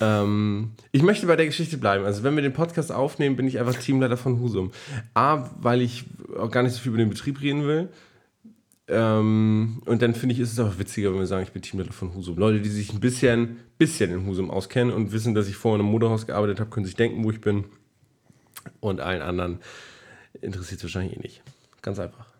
Ähm, 0.00 0.72
ich 0.90 1.02
möchte 1.02 1.26
bei 1.26 1.36
der 1.36 1.46
Geschichte 1.46 1.78
bleiben. 1.78 2.04
Also, 2.04 2.22
wenn 2.22 2.34
wir 2.34 2.42
den 2.42 2.52
Podcast 2.52 2.92
aufnehmen, 2.92 3.36
bin 3.36 3.46
ich 3.46 3.58
einfach 3.58 3.76
Teamleiter 3.76 4.16
von 4.16 4.40
Husum. 4.40 4.72
A, 5.14 5.48
weil 5.60 5.80
ich 5.80 6.04
auch 6.36 6.50
gar 6.50 6.62
nicht 6.62 6.74
so 6.74 6.80
viel 6.80 6.90
über 6.90 6.98
den 6.98 7.08
Betrieb 7.08 7.40
reden 7.40 7.66
will. 7.66 7.88
Ähm, 8.88 9.80
und 9.86 10.02
dann 10.02 10.14
finde 10.14 10.34
ich, 10.34 10.40
ist 10.40 10.52
es 10.52 10.58
auch 10.58 10.78
witziger, 10.78 11.12
wenn 11.12 11.20
wir 11.20 11.26
sagen, 11.26 11.44
ich 11.44 11.52
bin 11.52 11.62
Teamleiter 11.62 11.92
von 11.92 12.12
Husum. 12.14 12.36
Leute, 12.36 12.60
die 12.60 12.68
sich 12.68 12.92
ein 12.92 13.00
bisschen, 13.00 13.58
bisschen 13.78 14.10
in 14.10 14.26
Husum 14.26 14.50
auskennen 14.50 14.92
und 14.92 15.12
wissen, 15.12 15.34
dass 15.34 15.48
ich 15.48 15.56
vorher 15.56 15.76
in 15.76 15.86
einem 15.86 15.92
Motorhaus 15.92 16.26
gearbeitet 16.26 16.58
habe, 16.58 16.70
können 16.70 16.84
sich 16.84 16.96
denken, 16.96 17.22
wo 17.22 17.30
ich 17.30 17.40
bin. 17.40 17.64
Und 18.80 19.00
allen 19.00 19.22
anderen 19.22 19.60
interessiert 20.40 20.78
es 20.78 20.84
wahrscheinlich 20.84 21.16
eh 21.16 21.20
nicht. 21.20 21.42
Ganz 21.80 21.98
einfach. 21.98 22.31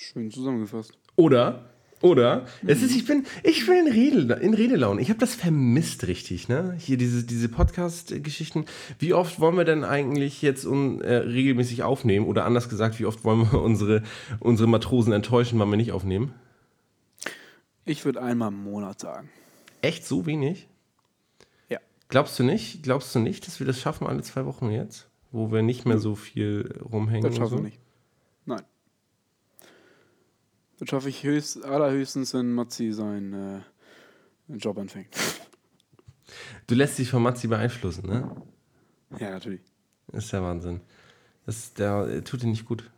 Schön 0.00 0.30
zusammengefasst. 0.30 0.92
Oder 1.16 1.70
oder? 2.02 2.46
Es 2.66 2.80
ist, 2.82 2.96
ich 2.96 3.04
bin, 3.04 3.26
ich 3.42 3.66
bin 3.66 3.86
in, 3.86 3.92
Rede, 3.92 4.34
in 4.36 4.54
Redelaune. 4.54 5.02
Ich 5.02 5.10
habe 5.10 5.20
das 5.20 5.34
vermisst 5.34 6.06
richtig, 6.06 6.48
ne? 6.48 6.74
Hier 6.78 6.96
diese, 6.96 7.24
diese 7.24 7.50
Podcast-Geschichten. 7.50 8.64
Wie 8.98 9.12
oft 9.12 9.38
wollen 9.38 9.58
wir 9.58 9.64
denn 9.64 9.84
eigentlich 9.84 10.40
jetzt 10.40 10.64
un, 10.64 11.02
äh, 11.02 11.16
regelmäßig 11.16 11.82
aufnehmen? 11.82 12.24
Oder 12.24 12.46
anders 12.46 12.70
gesagt, 12.70 12.98
wie 12.98 13.04
oft 13.04 13.22
wollen 13.22 13.52
wir 13.52 13.60
unsere, 13.60 14.02
unsere 14.38 14.66
Matrosen 14.66 15.12
enttäuschen, 15.12 15.58
wann 15.58 15.68
wir 15.68 15.76
nicht 15.76 15.92
aufnehmen? 15.92 16.32
Ich 17.84 18.06
würde 18.06 18.22
einmal 18.22 18.48
im 18.48 18.64
Monat 18.64 19.00
sagen. 19.00 19.28
Echt 19.82 20.06
so 20.06 20.24
wenig? 20.24 20.68
Ja. 21.68 21.78
Glaubst 22.08 22.38
du 22.38 22.44
nicht? 22.44 22.82
Glaubst 22.82 23.14
du 23.14 23.18
nicht, 23.18 23.46
dass 23.46 23.60
wir 23.60 23.66
das 23.66 23.78
schaffen 23.78 24.06
alle 24.06 24.22
zwei 24.22 24.46
Wochen 24.46 24.70
jetzt? 24.70 25.10
Wo 25.32 25.52
wir 25.52 25.60
nicht 25.60 25.84
mehr 25.84 25.98
so 25.98 26.14
viel 26.14 26.80
rumhängen? 26.90 27.24
Das 27.24 27.36
schaffen 27.36 27.52
wir 27.52 27.58
so? 27.58 27.64
nicht. 27.64 27.78
Das 30.80 30.88
schaffe 30.88 31.10
ich 31.10 31.22
höchst, 31.24 31.62
allerhöchstens, 31.62 32.32
wenn 32.32 32.54
Matzi 32.54 32.90
seinen 32.92 33.34
äh, 33.34 34.56
Job 34.56 34.78
anfängt. 34.78 35.08
Du 36.66 36.74
lässt 36.74 36.98
dich 36.98 37.10
von 37.10 37.22
Matzi 37.22 37.48
beeinflussen, 37.48 38.08
ne? 38.08 38.34
Ja, 39.18 39.30
natürlich. 39.30 39.60
Das 40.10 40.24
ist 40.24 40.32
der 40.32 40.42
Wahnsinn. 40.42 40.80
Das, 41.44 41.74
der, 41.74 42.06
der 42.06 42.24
tut 42.24 42.42
dir 42.42 42.46
nicht 42.46 42.64
gut. 42.64 42.90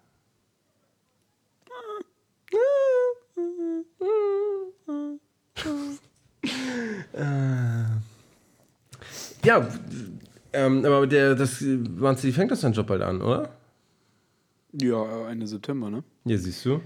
Äh. 7.14 7.84
ja, 9.44 9.68
ähm, 10.52 10.84
aber 10.84 11.06
der, 11.08 11.34
das, 11.34 11.60
Matzi 11.60 12.30
fängt 12.30 12.52
das 12.52 12.60
seinen 12.60 12.74
Job 12.74 12.86
bald 12.86 13.02
an, 13.02 13.20
oder? 13.20 13.50
Ja, 14.72 15.28
Ende 15.28 15.48
September, 15.48 15.90
ne? 15.90 16.04
Ja, 16.24 16.38
siehst 16.38 16.64
du. 16.64 16.80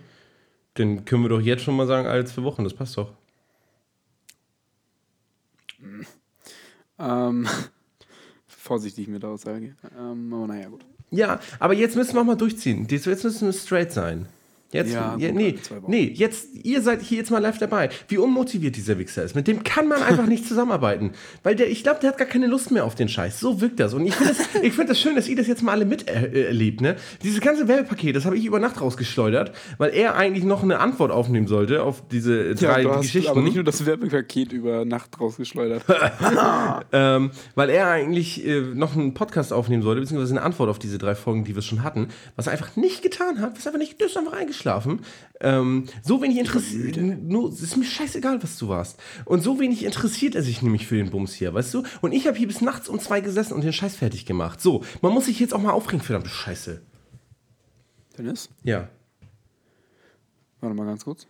Dann 0.76 1.04
können 1.04 1.22
wir 1.22 1.28
doch 1.28 1.40
jetzt 1.40 1.62
schon 1.62 1.76
mal 1.76 1.86
sagen, 1.86 2.06
alle 2.06 2.24
zwei 2.24 2.42
Wochen, 2.42 2.64
das 2.64 2.74
passt 2.74 2.96
doch. 2.96 3.12
Ähm, 6.98 7.48
vorsichtig 8.46 9.08
mit 9.08 9.22
der 9.22 9.30
Aussage. 9.30 9.76
Ähm, 9.98 10.32
aber 10.32 10.46
naja, 10.46 10.68
gut. 10.68 10.84
Ja, 11.10 11.40
aber 11.58 11.74
jetzt 11.74 11.96
müssen 11.96 12.14
wir 12.14 12.20
auch 12.20 12.26
mal 12.26 12.36
durchziehen. 12.36 12.86
Jetzt 12.90 13.06
müssen 13.06 13.46
wir 13.46 13.52
straight 13.52 13.92
sein. 13.92 14.28
Jetzt, 14.72 14.92
ja, 14.92 15.16
ja, 15.16 15.30
nee, 15.30 15.54
nee, 15.86 16.12
jetzt, 16.12 16.48
ihr 16.54 16.82
seid 16.82 17.00
hier 17.00 17.18
jetzt 17.18 17.30
mal 17.30 17.38
live 17.38 17.58
dabei. 17.58 17.88
Wie 18.08 18.18
unmotiviert 18.18 18.74
dieser 18.74 18.98
Wichser 18.98 19.22
ist. 19.22 19.36
Mit 19.36 19.46
dem 19.46 19.62
kann 19.62 19.86
man 19.86 20.02
einfach 20.02 20.26
nicht 20.26 20.46
zusammenarbeiten. 20.46 21.12
Weil 21.44 21.54
der, 21.54 21.70
ich 21.70 21.84
glaube, 21.84 22.00
der 22.00 22.10
hat 22.10 22.18
gar 22.18 22.26
keine 22.26 22.48
Lust 22.48 22.72
mehr 22.72 22.84
auf 22.84 22.96
den 22.96 23.08
Scheiß. 23.08 23.38
So 23.38 23.60
wirkt 23.60 23.78
das. 23.78 23.94
Und 23.94 24.04
ich 24.06 24.14
finde 24.16 24.34
das, 24.34 24.46
find 24.74 24.90
das 24.90 25.00
schön, 25.00 25.14
dass 25.14 25.28
ihr 25.28 25.36
das 25.36 25.46
jetzt 25.46 25.62
mal 25.62 25.70
alle 25.70 25.84
miterlebt. 25.84 26.80
Ne? 26.80 26.96
Dieses 27.22 27.40
ganze 27.40 27.68
Werbepaket, 27.68 28.16
das 28.16 28.24
habe 28.24 28.36
ich 28.36 28.44
über 28.44 28.58
Nacht 28.58 28.80
rausgeschleudert, 28.80 29.52
weil 29.78 29.90
er 29.90 30.16
eigentlich 30.16 30.44
noch 30.44 30.64
eine 30.64 30.80
Antwort 30.80 31.12
aufnehmen 31.12 31.46
sollte 31.46 31.84
auf 31.84 32.02
diese 32.08 32.56
drei 32.56 32.82
ja, 32.82 32.96
Geschichten. 32.96 33.30
aber 33.30 33.42
nicht 33.42 33.54
nur 33.54 33.64
das 33.64 33.86
Werbepaket 33.86 34.52
über 34.52 34.84
Nacht 34.84 35.20
rausgeschleudert. 35.20 35.84
ähm, 36.92 37.30
weil 37.54 37.70
er 37.70 37.88
eigentlich 37.88 38.44
äh, 38.44 38.62
noch 38.62 38.96
einen 38.96 39.14
Podcast 39.14 39.52
aufnehmen 39.52 39.84
sollte, 39.84 40.00
beziehungsweise 40.00 40.34
eine 40.34 40.42
Antwort 40.42 40.70
auf 40.70 40.80
diese 40.80 40.98
drei 40.98 41.14
Folgen, 41.14 41.44
die 41.44 41.54
wir 41.54 41.62
schon 41.62 41.84
hatten, 41.84 42.08
was 42.34 42.48
er 42.48 42.52
einfach 42.52 42.74
nicht 42.74 43.02
getan 43.02 43.40
hat, 43.40 43.56
was 43.56 43.64
einfach 43.68 43.78
nicht, 43.78 44.00
das 44.00 44.10
ist 44.10 44.16
einfach 44.16 44.32
eingeschlafen 44.32 44.55
eingeschlafen. 44.56 45.04
Ähm, 45.40 45.86
so 46.02 46.22
wenig 46.22 46.38
interessiert. 46.38 46.96
Nur, 46.96 47.50
es 47.50 47.60
ist 47.60 47.76
mir 47.76 47.84
scheißegal, 47.84 48.42
was 48.42 48.58
du 48.58 48.68
warst. 48.68 48.98
Und 49.24 49.42
so 49.42 49.60
wenig 49.60 49.84
interessiert 49.84 50.34
er 50.34 50.42
sich 50.42 50.62
nämlich 50.62 50.86
für 50.86 50.96
den 50.96 51.10
Bums 51.10 51.34
hier, 51.34 51.52
weißt 51.52 51.74
du? 51.74 51.84
Und 52.00 52.12
ich 52.12 52.26
habe 52.26 52.38
hier 52.38 52.46
bis 52.46 52.62
nachts 52.62 52.88
um 52.88 52.98
zwei 52.98 53.20
gesessen 53.20 53.52
und 53.52 53.62
den 53.62 53.72
Scheiß 53.72 53.96
fertig 53.96 54.24
gemacht. 54.24 54.60
So, 54.60 54.84
man 55.02 55.12
muss 55.12 55.26
sich 55.26 55.38
jetzt 55.38 55.52
auch 55.52 55.60
mal 55.60 55.72
aufregen, 55.72 56.00
verdammte 56.00 56.30
Scheiße. 56.30 56.82
Dennis? 58.16 58.48
Ja. 58.62 58.88
Warte 60.60 60.74
mal 60.74 60.86
ganz 60.86 61.04
kurz. 61.04 61.26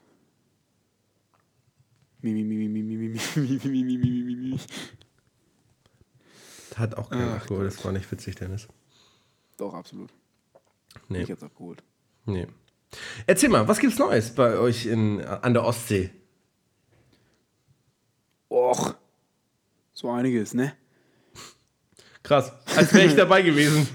Hat 6.76 6.95
auch 6.97 7.11
keinen 7.11 7.33
Alkohol, 7.33 7.64
das 7.64 7.85
war 7.85 7.92
nicht 7.92 8.11
witzig, 8.11 8.37
Dennis. 8.37 8.68
Doch, 9.56 9.75
absolut. 9.75 10.12
Nee. 11.09 11.23
Ich 11.23 11.28
jetzt 11.28 11.42
abgeholt. 11.42 11.83
Nee. 12.25 12.47
Erzähl 13.26 13.49
mal, 13.49 13.66
was 13.69 13.78
gibt's 13.78 13.99
Neues 13.99 14.35
bei 14.35 14.59
euch 14.59 14.87
in, 14.87 15.21
an 15.25 15.55
der 15.55 15.64
Ostsee? 15.64 16.11
Och, 18.49 18.95
so 19.93 20.11
einiges, 20.11 20.55
ne? 20.55 20.73
Krass, 22.23 22.52
als 22.75 22.93
wäre 22.93 23.07
ich 23.07 23.14
dabei 23.16 23.43
gewesen. 23.43 23.88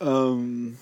ähm, 0.00 0.76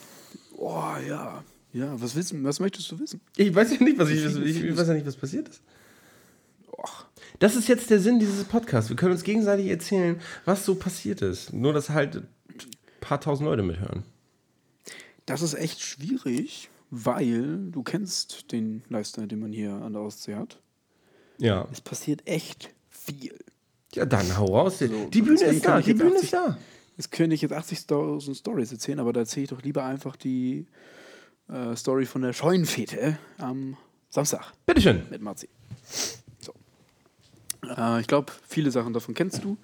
oh 0.57 0.95
ja. 1.07 1.43
Ja, 1.73 2.01
was, 2.01 2.15
willst, 2.17 2.43
was 2.43 2.61
möchtest 2.61 2.91
du 2.91 2.99
wissen? 2.99 3.21
Ich 3.37 3.55
weiß 3.55 3.73
ja 3.73 3.83
nicht, 3.83 3.99
was 3.99 4.09
ich, 4.09 4.25
ich, 4.25 4.37
ich, 4.37 4.65
ich 4.65 4.77
weiß 4.77 4.89
ja 4.89 4.95
nicht, 4.95 5.07
was 5.07 5.17
passiert 5.17 5.49
ist. 5.49 5.61
Och. 6.73 7.07
Das 7.39 7.55
ist 7.55 7.69
jetzt 7.69 7.91
der 7.91 8.01
Sinn 8.01 8.19
dieses 8.19 8.45
Podcasts. 8.45 8.89
Wir 8.89 8.97
können 8.97 9.13
uns 9.13 9.25
gegenseitig 9.25 9.67
erzählen, 9.67 10.19
was 10.47 10.65
so 10.65 10.75
passiert 10.75 11.21
ist. 11.21 11.53
Nur, 11.53 11.75
dass 11.75 11.91
halt 11.91 12.17
ein 12.17 12.29
paar 13.01 13.21
tausend 13.21 13.47
Leute 13.47 13.63
mithören. 13.63 14.05
Das 15.27 15.43
ist 15.43 15.55
echt 15.55 15.81
schwierig, 15.81 16.71
weil 16.91 17.71
du 17.71 17.83
kennst 17.83 18.53
den 18.53 18.83
Lifestyle, 18.89 19.27
den 19.27 19.41
man 19.41 19.53
hier 19.53 19.73
an 19.73 19.93
der 19.93 20.03
Ostsee 20.03 20.37
hat. 20.37 20.61
Ja. 21.39 21.67
Es 21.73 21.81
passiert 21.81 22.27
echt 22.27 22.71
viel. 22.89 23.35
Ja, 23.93 24.07
dann 24.07 24.37
hau 24.37 24.47
raus. 24.47 24.81
Also, 24.81 25.07
die 25.07 25.23
Bühne 25.23 25.43
ist 25.43 25.65
da, 25.65 25.81
die 25.81 25.95
Bühne 25.95 26.17
80, 26.17 26.23
ist 26.23 26.33
da. 26.33 26.59
Jetzt 26.97 27.13
könnte 27.13 27.35
ich 27.35 27.43
jetzt 27.43 27.53
80.000 27.53 28.35
Stories 28.37 28.73
erzählen, 28.73 29.01
aber 29.01 29.13
da 29.13 29.21
erzähle 29.21 29.45
ich 29.45 29.51
doch 29.51 29.63
lieber 29.63 29.85
einfach 29.85 30.17
die 30.17 30.67
äh, 31.49 31.77
Story 31.77 32.07
von 32.07 32.23
der 32.23 32.33
Scheunenfete 32.33 33.19
am 33.39 33.77
Samstag. 34.09 34.53
Bitteschön. 34.65 35.03
Mit 35.11 35.21
Marzi. 35.21 35.49
So. 36.41 36.55
Äh, 37.69 38.01
ich 38.01 38.07
glaube, 38.07 38.33
viele 38.47 38.71
Sachen 38.71 38.93
davon 38.93 39.15
kennst 39.15 39.45
du. 39.45 39.59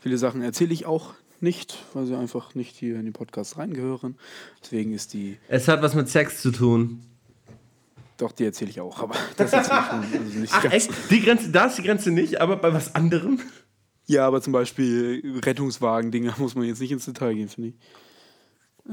Viele 0.00 0.18
Sachen 0.18 0.42
erzähle 0.42 0.72
ich 0.72 0.86
auch 0.86 1.14
nicht, 1.42 1.78
weil 1.94 2.06
sie 2.06 2.16
einfach 2.16 2.54
nicht 2.54 2.76
hier 2.76 2.96
in 2.96 3.04
den 3.04 3.12
Podcast 3.12 3.58
reingehören. 3.58 4.16
Deswegen 4.62 4.92
ist 4.92 5.12
die. 5.12 5.38
Es 5.48 5.68
hat 5.68 5.82
was 5.82 5.94
mit 5.94 6.08
Sex 6.08 6.40
zu 6.40 6.50
tun. 6.50 7.02
Doch, 8.16 8.32
die 8.32 8.44
erzähle 8.44 8.70
ich 8.70 8.80
auch, 8.80 9.00
aber 9.00 9.16
das 9.36 9.52
erzähle 9.52 9.80
ich 9.80 10.10
schon, 10.10 10.22
also 10.22 10.38
nicht 10.38 10.52
Ach. 10.54 10.64
Echt? 10.64 10.90
Die 11.10 11.20
Grenze, 11.22 11.50
da 11.50 11.64
ist 11.66 11.78
die 11.78 11.82
Grenze 11.82 12.10
nicht, 12.10 12.40
aber 12.40 12.56
bei 12.56 12.72
was 12.72 12.94
anderem? 12.94 13.40
Ja, 14.06 14.26
aber 14.26 14.42
zum 14.42 14.52
Beispiel 14.52 15.40
Rettungswagen-Dinger 15.44 16.34
muss 16.38 16.54
man 16.54 16.64
jetzt 16.64 16.80
nicht 16.80 16.92
ins 16.92 17.04
Detail 17.04 17.34
gehen, 17.34 17.48
finde 17.48 17.70
ich. 17.70 17.74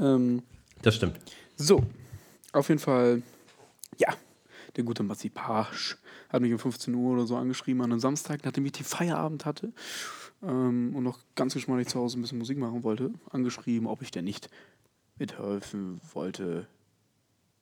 Ähm, 0.00 0.42
das 0.82 0.96
stimmt. 0.96 1.18
So, 1.56 1.84
auf 2.52 2.68
jeden 2.68 2.80
Fall, 2.80 3.22
ja, 3.98 4.08
der 4.76 4.84
gute 4.84 5.02
Massipage 5.02 5.98
hat 6.28 6.42
mich 6.42 6.52
um 6.52 6.58
15 6.58 6.94
Uhr 6.94 7.12
oder 7.12 7.26
so 7.26 7.36
angeschrieben 7.36 7.82
an 7.82 7.92
einem 7.92 8.00
Samstag, 8.00 8.40
nachdem 8.44 8.66
ich 8.66 8.72
die 8.72 8.84
Feierabend 8.84 9.44
hatte 9.44 9.72
ähm, 10.42 10.94
und 10.94 11.02
noch 11.02 11.18
ganz 11.34 11.54
geschmeidig 11.54 11.88
zu 11.88 11.98
Hause 11.98 12.18
ein 12.18 12.22
bisschen 12.22 12.38
Musik 12.38 12.58
machen 12.58 12.82
wollte, 12.82 13.12
angeschrieben, 13.30 13.86
ob 13.86 14.02
ich 14.02 14.10
denn 14.10 14.24
nicht 14.24 14.48
mithelfen 15.18 16.00
wollte, 16.12 16.66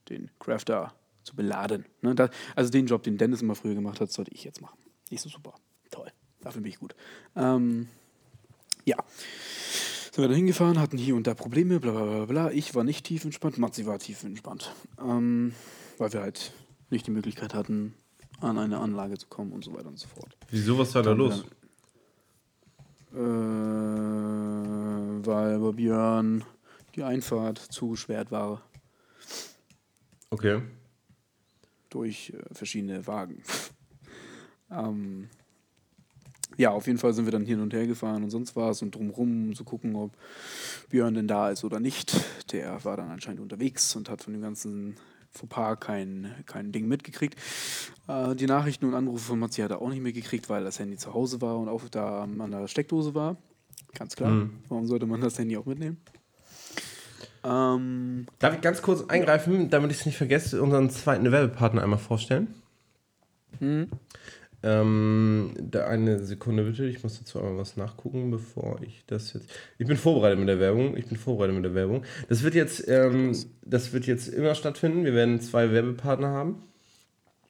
den 0.09 0.29
Crafter 0.39 0.93
zu 1.23 1.35
beladen. 1.35 1.85
Ne, 2.01 2.15
da, 2.15 2.29
also 2.55 2.71
den 2.71 2.87
Job, 2.87 3.03
den 3.03 3.17
Dennis 3.17 3.41
immer 3.41 3.55
früher 3.55 3.75
gemacht 3.75 3.99
hat, 3.99 4.11
sollte 4.11 4.31
ich 4.31 4.43
jetzt 4.43 4.61
machen. 4.61 4.77
Nicht 5.09 5.21
so 5.21 5.29
super. 5.29 5.53
Toll. 5.91 6.11
Dafür 6.41 6.61
bin 6.61 6.71
ich 6.71 6.79
gut. 6.79 6.95
Ähm, 7.35 7.87
ja. 8.85 8.97
Sind 10.11 10.23
wir 10.23 10.27
da 10.27 10.33
hingefahren, 10.33 10.79
hatten 10.79 10.97
hier 10.97 11.15
und 11.15 11.27
da 11.27 11.33
Probleme, 11.33 11.79
bla 11.79 11.91
bla 11.91 12.05
bla 12.05 12.25
bla. 12.25 12.51
Ich 12.51 12.73
war 12.75 12.83
nicht 12.83 13.05
tief 13.05 13.25
entspannt, 13.25 13.57
Matzi 13.57 13.85
war 13.85 13.99
tief 13.99 14.23
entspannt. 14.23 14.73
Ähm, 14.99 15.53
weil 15.97 16.13
wir 16.13 16.21
halt 16.21 16.53
nicht 16.89 17.05
die 17.05 17.11
Möglichkeit 17.11 17.53
hatten, 17.53 17.93
an 18.41 18.57
eine 18.57 18.79
Anlage 18.79 19.17
zu 19.17 19.27
kommen 19.27 19.51
und 19.51 19.63
so 19.63 19.73
weiter 19.73 19.87
und 19.87 19.99
so 19.99 20.07
fort. 20.07 20.35
Wieso, 20.49 20.77
was 20.77 20.95
war 20.95 21.03
da 21.03 21.11
los? 21.11 21.41
Dann, 21.41 21.58
äh, 23.13 23.17
weil 25.25 25.59
bei 25.59 25.71
Björn 25.71 26.43
die 26.95 27.03
Einfahrt 27.03 27.57
zugesperrt 27.57 28.31
war. 28.31 28.61
Okay. 30.29 30.61
Durch 31.89 32.31
äh, 32.31 32.53
verschiedene 32.53 33.05
Wagen. 33.07 33.41
ähm, 34.71 35.29
ja, 36.57 36.71
auf 36.71 36.87
jeden 36.87 36.99
Fall 36.99 37.13
sind 37.13 37.25
wir 37.25 37.31
dann 37.31 37.45
hin 37.45 37.61
und 37.61 37.73
her 37.73 37.87
gefahren 37.87 38.23
und 38.23 38.31
sonst 38.31 38.55
was 38.55 38.81
und 38.81 38.93
drumrum, 38.93 39.49
um 39.49 39.55
zu 39.55 39.63
gucken, 39.63 39.95
ob 39.95 40.11
Björn 40.89 41.13
denn 41.13 41.27
da 41.27 41.49
ist 41.49 41.63
oder 41.63 41.79
nicht. 41.79 42.13
Der 42.51 42.83
war 42.83 42.97
dann 42.97 43.09
anscheinend 43.09 43.39
unterwegs 43.39 43.95
und 43.95 44.09
hat 44.09 44.21
von 44.21 44.33
dem 44.33 44.41
ganzen 44.41 44.97
Fauxpas 45.31 45.75
kein, 45.79 46.33
kein 46.45 46.71
Ding 46.71 46.87
mitgekriegt. 46.87 47.35
Äh, 48.07 48.35
die 48.35 48.45
Nachrichten 48.45 48.85
und 48.85 48.95
Anrufe 48.95 49.25
von 49.25 49.39
Matzi 49.39 49.61
hat 49.61 49.71
er 49.71 49.81
auch 49.81 49.89
nicht 49.89 50.01
mitgekriegt, 50.01 50.49
weil 50.49 50.63
das 50.63 50.79
Handy 50.79 50.97
zu 50.97 51.13
Hause 51.13 51.41
war 51.41 51.57
und 51.57 51.69
auch 51.69 51.87
da 51.89 52.23
an 52.23 52.51
der 52.51 52.67
Steckdose 52.67 53.13
war. 53.13 53.37
Ganz 53.93 54.15
klar. 54.15 54.31
Mhm. 54.31 54.59
Warum 54.67 54.87
sollte 54.87 55.05
man 55.05 55.21
das 55.21 55.37
Handy 55.39 55.57
auch 55.57 55.65
mitnehmen? 55.65 55.97
Ähm, 57.43 58.27
Darf 58.39 58.55
ich 58.55 58.61
ganz 58.61 58.81
kurz 58.81 59.09
eingreifen, 59.09 59.69
damit 59.69 59.91
ich 59.91 59.99
es 59.99 60.05
nicht 60.05 60.17
vergesse, 60.17 60.61
unseren 60.61 60.89
zweiten 60.89 61.31
Werbepartner 61.31 61.83
einmal 61.83 61.99
vorstellen? 61.99 62.53
Mhm. 63.59 63.87
Ähm, 64.61 65.53
da 65.59 65.87
eine 65.87 66.19
Sekunde 66.19 66.63
bitte, 66.63 66.85
ich 66.85 67.01
muss 67.01 67.17
dazu 67.17 67.39
einmal 67.39 67.57
was 67.57 67.77
nachgucken, 67.77 68.29
bevor 68.29 68.81
ich 68.81 69.03
das 69.07 69.33
jetzt. 69.33 69.49
Ich 69.77 69.87
bin 69.87 69.95
vorbereitet 69.95 70.39
mit 70.39 70.49
der 70.49 70.59
Werbung. 70.59 70.97
Ich 70.97 71.07
bin 71.07 71.17
vorbereitet 71.17 71.55
mit 71.55 71.63
der 71.63 71.75
Werbung. 71.75 72.03
Das 72.27 72.43
wird 72.43 72.55
jetzt, 72.55 72.87
ähm, 72.87 73.33
das 73.61 73.93
wird 73.93 74.05
jetzt 74.05 74.27
immer 74.27 74.55
stattfinden. 74.55 75.05
Wir 75.05 75.13
werden 75.13 75.39
zwei 75.39 75.71
Werbepartner 75.71 76.29
haben. 76.29 76.68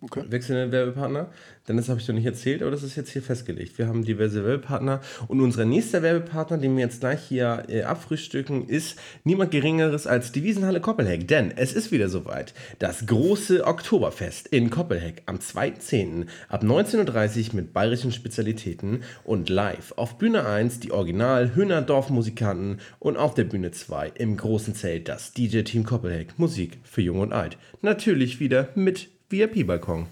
Okay. 0.01 0.23
Wechselnde 0.29 0.71
Werbepartner. 0.71 1.29
Denn 1.67 1.75
das 1.75 1.89
habe 1.89 1.99
ich 1.99 2.07
noch 2.07 2.15
nicht 2.15 2.25
erzählt, 2.25 2.61
aber 2.61 2.71
das 2.71 2.83
ist 2.83 2.95
jetzt 2.95 3.11
hier 3.11 3.21
festgelegt. 3.21 3.77
Wir 3.77 3.87
haben 3.87 4.05
diverse 4.05 4.45
Werbepartner 4.45 5.01
und 5.27 5.41
unser 5.41 5.65
nächster 5.65 6.01
Werbepartner, 6.01 6.57
den 6.57 6.77
wir 6.77 6.85
jetzt 6.85 7.01
gleich 7.01 7.21
hier 7.21 7.65
äh, 7.67 7.83
abfrühstücken, 7.83 8.69
ist 8.69 8.97
niemand 9.25 9.51
Geringeres 9.51 10.07
als 10.07 10.31
die 10.31 10.43
Wiesenhalle 10.43 10.79
Koppelheck. 10.79 11.27
Denn 11.27 11.51
es 11.53 11.73
ist 11.73 11.91
wieder 11.91 12.07
soweit. 12.07 12.53
Das 12.79 13.07
große 13.07 13.67
Oktoberfest 13.67 14.47
in 14.47 14.69
Koppelheck 14.69 15.23
am 15.25 15.35
2.10. 15.35 16.27
ab 16.47 16.63
19.30 16.63 17.49
Uhr 17.49 17.55
mit 17.55 17.73
bayerischen 17.73 18.13
Spezialitäten 18.13 19.03
und 19.25 19.49
live 19.49 19.91
auf 19.97 20.17
Bühne 20.17 20.45
1 20.45 20.79
die 20.79 20.93
Original 20.93 21.55
Höhner 21.55 21.81
Dorfmusikanten 21.81 22.79
und 22.99 23.17
auf 23.17 23.33
der 23.33 23.43
Bühne 23.43 23.71
2 23.71 24.13
im 24.15 24.37
großen 24.37 24.75
Zelt 24.75 25.09
das 25.09 25.33
DJ-Team 25.33 25.83
Koppelheck. 25.83 26.39
Musik 26.39 26.77
für 26.83 27.01
Jung 27.01 27.19
und 27.19 27.33
Alt. 27.33 27.57
Natürlich 27.81 28.39
wieder 28.39 28.69
mit 28.75 29.09
VIP-Balkon. 29.29 30.07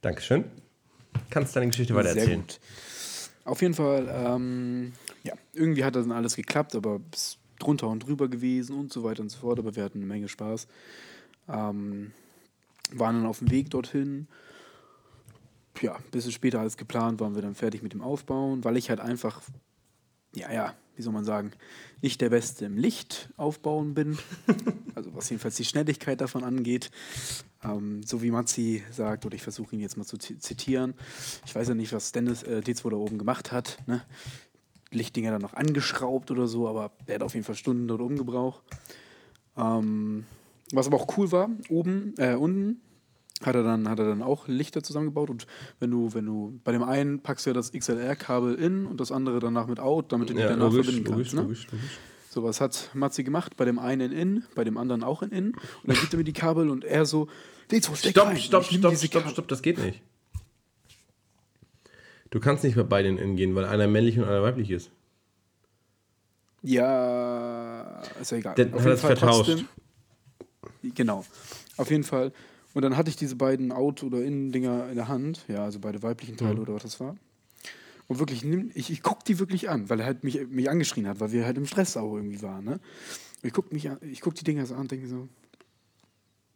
Dankeschön. 0.00 0.44
Kannst 1.28 1.54
deine 1.56 1.68
Geschichte 1.68 1.94
weiter 1.94 2.10
erzählen. 2.10 2.40
Gut. 2.40 2.60
Auf 3.44 3.62
jeden 3.62 3.74
Fall, 3.74 4.08
ähm, 4.08 4.92
ja, 5.22 5.34
irgendwie 5.52 5.84
hat 5.84 5.96
das 5.96 6.06
dann 6.06 6.16
alles 6.16 6.36
geklappt, 6.36 6.74
aber 6.76 6.98
bis 6.98 7.38
drunter 7.58 7.88
und 7.88 8.06
drüber 8.06 8.28
gewesen 8.28 8.78
und 8.78 8.92
so 8.92 9.02
weiter 9.02 9.22
und 9.22 9.28
so 9.28 9.38
fort. 9.38 9.58
Aber 9.58 9.74
wir 9.76 9.84
hatten 9.84 9.98
eine 9.98 10.06
Menge 10.06 10.28
Spaß. 10.28 10.66
Ähm, 11.48 12.12
waren 12.92 13.16
dann 13.16 13.26
auf 13.26 13.38
dem 13.38 13.50
Weg 13.50 13.70
dorthin. 13.70 14.26
Ja, 15.80 15.94
ein 15.96 16.10
bisschen 16.10 16.32
später 16.32 16.60
als 16.60 16.76
geplant 16.76 17.20
waren 17.20 17.34
wir 17.34 17.42
dann 17.42 17.54
fertig 17.54 17.82
mit 17.82 17.92
dem 17.92 18.02
Aufbauen, 18.02 18.64
weil 18.64 18.76
ich 18.76 18.90
halt 18.90 19.00
einfach, 19.00 19.40
ja, 20.34 20.52
ja, 20.52 20.74
wie 20.96 21.02
soll 21.02 21.12
man 21.12 21.24
sagen, 21.24 21.52
nicht 22.02 22.20
der 22.20 22.30
Beste 22.30 22.64
im 22.64 22.76
Licht 22.76 23.30
aufbauen 23.36 23.94
bin. 23.94 24.18
also 24.94 25.14
was 25.14 25.30
jedenfalls 25.30 25.56
die 25.56 25.64
Schnelligkeit 25.64 26.20
davon 26.20 26.44
angeht. 26.44 26.90
Ähm, 27.62 28.02
so 28.02 28.22
wie 28.22 28.30
Matzi 28.30 28.82
sagt, 28.90 29.26
oder 29.26 29.34
ich 29.34 29.42
versuche 29.42 29.74
ihn 29.74 29.80
jetzt 29.80 29.96
mal 29.96 30.04
zu 30.04 30.18
zitieren. 30.18 30.94
Ich 31.46 31.54
weiß 31.54 31.68
ja 31.68 31.74
nicht, 31.74 31.92
was 31.92 32.12
Dennis 32.12 32.42
äh, 32.42 32.62
D2 32.64 32.90
da 32.90 32.96
oben 32.96 33.18
gemacht 33.18 33.52
hat. 33.52 33.78
Ne? 33.86 34.02
Lichtdinger 34.90 35.30
dann 35.30 35.42
noch 35.42 35.54
angeschraubt 35.54 36.30
oder 36.30 36.46
so, 36.46 36.68
aber 36.68 36.92
er 37.06 37.16
hat 37.16 37.22
auf 37.22 37.34
jeden 37.34 37.44
Fall 37.44 37.54
Stunden 37.54 37.86
dort 37.88 38.00
oben 38.00 38.16
gebraucht. 38.16 38.62
Ähm, 39.56 40.24
was 40.72 40.86
aber 40.86 40.98
auch 40.98 41.16
cool 41.16 41.32
war, 41.32 41.50
oben, 41.68 42.14
äh, 42.18 42.34
unten 42.34 42.80
hat 43.42 43.54
er 43.54 43.62
dann, 43.62 43.88
hat 43.88 43.98
er 43.98 44.06
dann 44.06 44.22
auch 44.22 44.48
Lichter 44.48 44.82
zusammengebaut 44.82 45.30
und 45.30 45.46
wenn 45.78 45.90
du, 45.90 46.12
wenn 46.14 46.26
du, 46.26 46.60
bei 46.64 46.72
dem 46.72 46.82
einen 46.82 47.20
packst 47.20 47.46
du 47.46 47.50
ja 47.50 47.54
das 47.54 47.72
XLR-Kabel 47.72 48.54
in 48.54 48.86
und 48.86 49.00
das 49.00 49.12
andere 49.12 49.40
danach 49.40 49.66
mit 49.66 49.80
out, 49.80 50.12
damit 50.12 50.30
du 50.30 50.34
die 50.34 50.40
ja, 50.40 50.48
danach 50.48 50.70
logisch, 50.70 50.86
verbinden 50.86 51.04
kannst. 51.04 51.32
Logisch, 51.32 51.34
ne? 51.34 51.42
logisch, 51.42 51.66
logisch. 51.72 51.98
So, 52.28 52.44
was 52.44 52.60
hat 52.60 52.90
Matzi 52.94 53.24
gemacht? 53.24 53.56
Bei 53.56 53.64
dem 53.64 53.80
einen 53.80 54.12
in 54.12 54.44
bei 54.54 54.62
dem 54.62 54.76
anderen 54.76 55.02
auch 55.02 55.22
in 55.22 55.30
in. 55.30 55.46
Und 55.48 55.56
dann 55.86 55.96
gibt 55.96 56.14
er 56.14 56.16
mir 56.16 56.24
die 56.24 56.32
Kabel 56.32 56.70
und 56.70 56.84
er 56.84 57.04
so, 57.04 57.26
D2, 57.70 57.96
steck 57.96 58.10
Stopp, 58.12 58.28
rein. 58.28 58.36
stopp, 58.36 58.64
stopp, 58.66 58.96
stopp, 58.96 59.28
stopp, 59.30 59.48
das 59.48 59.62
geht 59.62 59.78
nicht. 59.78 60.00
Du 62.30 62.38
kannst 62.38 62.62
nicht 62.62 62.76
bei 62.76 62.84
beiden 62.84 63.18
in 63.18 63.34
gehen, 63.34 63.56
weil 63.56 63.64
einer 63.64 63.88
männlich 63.88 64.16
und 64.16 64.24
einer 64.24 64.42
weiblich 64.42 64.70
ist. 64.70 64.92
Ja, 66.62 68.02
ist 68.20 68.30
ja 68.30 68.38
egal. 68.38 68.54
Der 68.54 68.70
hat 68.70 68.86
das 68.86 69.00
vertauscht. 69.00 69.50
Trotzdem, 69.50 69.66
genau. 70.94 71.24
Auf 71.76 71.90
jeden 71.90 72.04
Fall 72.04 72.32
und 72.74 72.82
dann 72.82 72.96
hatte 72.96 73.10
ich 73.10 73.16
diese 73.16 73.36
beiden 73.36 73.72
Out- 73.72 74.02
oder 74.02 74.22
Innendinger 74.22 74.88
in 74.88 74.96
der 74.96 75.08
Hand, 75.08 75.44
ja, 75.48 75.64
also 75.64 75.80
beide 75.80 76.02
weiblichen 76.02 76.36
Teile 76.36 76.56
mhm. 76.56 76.60
oder 76.60 76.74
was 76.74 76.82
das 76.82 77.00
war. 77.00 77.16
Und 78.06 78.18
wirklich, 78.18 78.44
ich, 78.74 78.90
ich 78.90 79.02
guck 79.02 79.24
die 79.24 79.38
wirklich 79.38 79.70
an, 79.70 79.88
weil 79.88 80.00
er 80.00 80.06
halt 80.06 80.24
mich, 80.24 80.48
mich 80.48 80.68
angeschrien 80.68 81.06
hat, 81.06 81.20
weil 81.20 81.30
wir 81.32 81.44
halt 81.44 81.56
im 81.56 81.66
Stress 81.66 81.96
auch 81.96 82.16
irgendwie 82.16 82.42
waren. 82.42 82.64
Ne? 82.64 82.72
Und 82.72 82.80
ich 83.44 83.52
guck, 83.52 83.72
mich 83.72 83.88
ich 84.02 84.20
guck 84.20 84.34
die 84.34 84.44
Dinger 84.44 84.66
so 84.66 84.74
an 84.74 84.80
und 84.80 84.90
denke 84.90 85.06
so, 85.06 85.28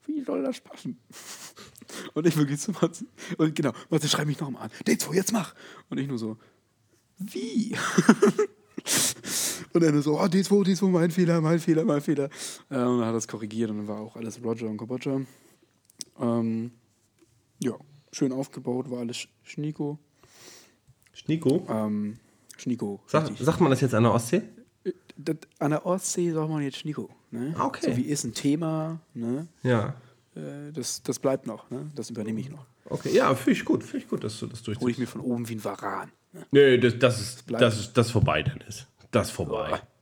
wie 0.06 0.22
soll 0.22 0.42
das 0.42 0.60
passen? 0.60 0.98
Und 2.14 2.26
ich 2.26 2.36
wirklich 2.36 2.60
so, 2.60 2.72
Matze, 2.72 3.04
und 3.36 3.54
genau, 3.54 3.72
Matze, 3.90 4.08
schreib 4.08 4.26
mich 4.26 4.40
nochmal 4.40 4.64
an. 4.64 4.70
D2, 4.86 5.14
jetzt 5.14 5.32
mach! 5.32 5.54
Und 5.90 5.98
ich 5.98 6.08
nur 6.08 6.18
so, 6.18 6.38
wie? 7.18 7.76
und 9.72 9.82
er 9.82 9.92
nur 9.92 10.02
so, 10.02 10.18
oh, 10.18 10.24
D2, 10.24 10.66
D2, 10.66 10.88
mein 10.88 11.10
Fehler, 11.10 11.40
mein 11.40 11.60
Fehler, 11.60 11.84
mein 11.84 12.00
Fehler. 12.00 12.30
Äh, 12.70 12.76
und 12.76 12.98
dann 12.98 13.00
hat 13.00 13.08
er 13.08 13.12
das 13.12 13.28
korrigiert 13.28 13.70
und 13.70 13.78
dann 13.78 13.88
war 13.88 14.00
auch 14.00 14.16
alles 14.16 14.42
Roger 14.42 14.66
und 14.66 14.78
Kobocha. 14.78 15.20
Ähm, 16.20 16.72
ja, 17.62 17.72
schön 18.12 18.32
aufgebaut, 18.32 18.90
war 18.90 19.00
alles 19.00 19.28
Schnieko. 19.42 19.98
Schnieko? 21.12 21.66
Ähm, 21.68 22.18
Schnieko. 22.56 23.00
Sag, 23.06 23.30
sagt 23.38 23.60
man 23.60 23.70
das 23.70 23.80
jetzt 23.80 23.94
an 23.94 24.02
der 24.04 24.12
Ostsee? 24.12 24.42
Das, 25.16 25.36
an 25.58 25.70
der 25.70 25.86
Ostsee 25.86 26.30
sagt 26.32 26.50
man 26.50 26.62
jetzt 26.62 26.78
Schnieko. 26.78 27.08
Ne? 27.30 27.54
Ah, 27.56 27.66
okay. 27.66 27.90
So 27.90 27.96
wie 27.96 28.02
ist 28.02 28.24
ein 28.24 28.34
Thema. 28.34 29.00
Ne? 29.14 29.48
Ja. 29.62 29.94
Äh, 30.34 30.72
das, 30.72 31.02
das 31.02 31.18
bleibt 31.18 31.46
noch. 31.46 31.70
Ne? 31.70 31.90
Das 31.94 32.10
übernehme 32.10 32.40
ich 32.40 32.50
noch. 32.50 32.66
Okay, 32.86 33.14
ja, 33.14 33.34
finde 33.34 33.52
ich 33.52 33.64
gut. 33.64 33.82
Finde 33.82 34.04
ich 34.04 34.08
gut, 34.08 34.24
dass 34.24 34.38
du 34.38 34.46
das 34.46 34.62
durchziehst. 34.62 34.82
Hol 34.82 34.90
ich 34.90 34.98
mir 34.98 35.06
von 35.06 35.20
oben 35.20 35.48
wie 35.48 35.54
ein 35.54 35.64
Varan. 35.64 36.10
Ne? 36.32 36.46
Nee, 36.50 36.78
das, 36.78 36.98
das, 36.98 37.20
ist, 37.20 37.50
das, 37.50 37.60
das 37.60 37.80
ist 37.80 37.92
das 37.94 38.10
vorbei, 38.10 38.42
Dennis. 38.42 38.86
Das 39.10 39.30
vorbei. 39.30 39.70
Oh. 39.72 39.93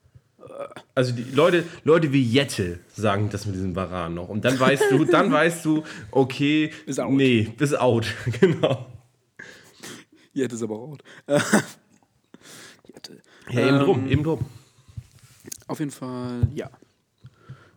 Also 0.94 1.12
die 1.12 1.22
Leute, 1.22 1.64
Leute 1.84 2.12
wie 2.12 2.22
Jette 2.22 2.80
sagen 2.94 3.30
das 3.30 3.46
mit 3.46 3.54
diesem 3.54 3.74
Varan 3.74 4.14
noch. 4.14 4.28
Und 4.28 4.44
dann 4.44 4.58
weißt 4.58 4.84
du, 4.90 5.04
dann 5.04 5.32
weißt 5.32 5.64
du, 5.64 5.84
okay, 6.10 6.70
ist 6.86 7.00
out. 7.00 7.12
nee, 7.12 7.52
ist 7.58 7.78
out. 7.78 8.06
genau. 8.40 8.86
Jette 10.32 10.54
ist 10.54 10.62
aber 10.62 10.76
out. 10.76 11.02
Jette. 12.86 13.22
Ja, 13.50 13.68
eben 13.68 13.78
drum, 13.78 14.04
ähm, 14.04 14.08
eben 14.08 14.22
drum. 14.22 14.46
Auf 15.66 15.78
jeden 15.78 15.90
Fall, 15.90 16.48
ja. 16.54 16.70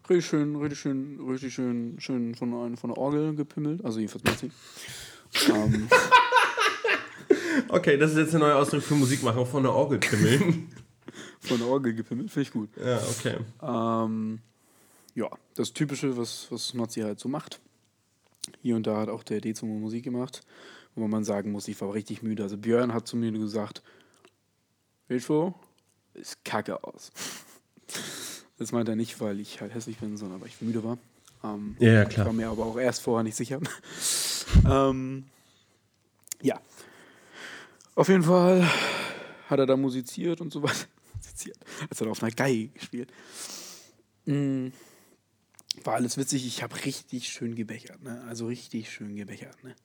Richtig 0.10 0.26
schön, 0.28 0.56
richtig 0.58 0.80
schön, 0.80 1.20
richtig 1.28 1.54
schön, 1.54 1.96
schön 2.00 2.36
von, 2.36 2.78
von 2.78 2.90
der 2.90 2.98
Orgel 2.98 3.34
gepimmelt. 3.36 3.84
Also 3.84 4.00
jedenfalls 4.00 4.24
Messi. 4.24 4.52
ähm. 5.50 5.88
Okay, 7.70 7.98
das 7.98 8.12
ist 8.12 8.18
jetzt 8.18 8.36
eine 8.36 8.44
neue 8.44 8.56
Ausdruck 8.56 8.84
für 8.84 8.96
Musikmacher, 8.96 9.46
von 9.46 9.64
der 9.64 9.74
Orgel 9.74 9.98
pimmeln. 10.00 10.70
Von 11.40 11.58
der 11.58 11.68
Orgel 11.68 11.94
gepimmelt, 11.94 12.32
finde 12.32 12.48
ich 12.48 12.54
gut. 12.54 12.70
Ja, 12.78 13.02
okay. 13.04 13.38
Ähm, 13.62 14.40
ja, 15.16 15.30
das 15.56 15.74
Typische, 15.74 16.18
was, 16.18 16.48
was 16.50 16.74
Nazi 16.74 17.02
halt 17.02 17.20
so 17.20 17.30
macht. 17.30 17.60
Hier 18.62 18.76
und 18.76 18.86
da 18.86 18.98
hat 18.98 19.10
auch 19.10 19.24
der 19.24 19.42
D 19.42 19.54
zum 19.54 19.80
Musik 19.82 20.04
gemacht, 20.04 20.42
wo 20.96 21.08
man 21.08 21.24
sagen 21.24 21.52
muss, 21.52 21.68
ich 21.68 21.80
war 21.82 21.94
richtig 21.94 22.22
müde. 22.22 22.44
Also 22.44 22.58
Björn 22.58 22.94
hat 22.94 23.08
zu 23.08 23.18
mir 23.18 23.32
gesagt, 23.32 23.82
Wilfo, 25.08 25.56
ist 26.14 26.44
kacke 26.44 26.84
aus. 26.84 27.12
Das 28.58 28.72
meint 28.72 28.90
er 28.90 28.96
nicht, 28.96 29.20
weil 29.20 29.40
ich 29.40 29.62
halt 29.62 29.74
hässlich 29.74 29.98
bin, 29.98 30.18
sondern 30.18 30.42
weil 30.42 30.48
ich 30.48 30.62
müde 30.62 30.84
war. 30.84 30.98
Ähm, 31.44 31.76
ja, 31.80 31.92
ja, 31.92 32.06
klar. 32.06 32.26
Ich 32.26 32.28
war 32.28 32.34
mir 32.34 32.50
aber 32.50 32.66
auch 32.66 32.78
erst 32.78 33.02
vorher 33.02 33.24
nicht 33.24 33.36
sicher. 33.36 33.60
ähm, 34.70 35.26
ja. 36.42 36.60
Auf 37.96 38.10
jeden 38.10 38.24
Fall 38.24 38.68
hat 39.50 39.60
er 39.60 39.66
da 39.66 39.78
musiziert 39.78 40.42
und 40.42 40.52
so 40.52 40.64
weiter 40.64 40.88
musiziert. 41.36 41.58
Als 41.90 42.02
er 42.02 42.08
auf 42.08 42.24
einer 42.24 42.32
Geige 42.32 42.70
gespielt. 42.70 43.12
Mhm. 44.26 44.72
War 45.84 45.96
alles 45.96 46.18
witzig. 46.18 46.48
Ich 46.48 46.64
habe 46.64 46.76
richtig 46.86 47.30
schön 47.30 47.56
gebechert. 47.56 48.02
Ne? 48.02 48.24
Also 48.28 48.48
richtig 48.48 48.90
schön 48.90 49.16
gebechert. 49.16 49.62
Ne? 49.64 49.76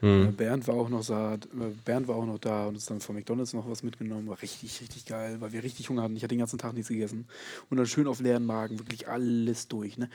Mhm. 0.00 0.34
Bernd 0.36 0.66
war 0.66 0.76
auch 0.76 0.88
noch 0.88 1.04
da, 1.04 1.36
Bernd 1.84 2.08
war 2.08 2.16
auch 2.16 2.26
noch 2.26 2.38
da 2.38 2.66
und 2.66 2.74
uns 2.74 2.86
dann 2.86 3.00
von 3.00 3.14
McDonalds 3.16 3.52
noch 3.52 3.68
was 3.68 3.82
mitgenommen. 3.82 4.28
War 4.28 4.40
richtig, 4.40 4.80
richtig 4.80 5.06
geil, 5.06 5.40
weil 5.40 5.52
wir 5.52 5.62
richtig 5.62 5.88
Hunger 5.88 6.02
hatten. 6.02 6.16
Ich 6.16 6.22
hatte 6.22 6.34
den 6.34 6.40
ganzen 6.40 6.58
Tag 6.58 6.74
nichts 6.74 6.88
gegessen. 6.88 7.26
Und 7.70 7.76
dann 7.76 7.86
schön 7.86 8.06
auf 8.06 8.20
leeren 8.20 8.46
Magen, 8.46 8.78
wirklich 8.78 9.08
alles 9.08 9.68
durch. 9.68 9.98
Ne? 9.98 10.08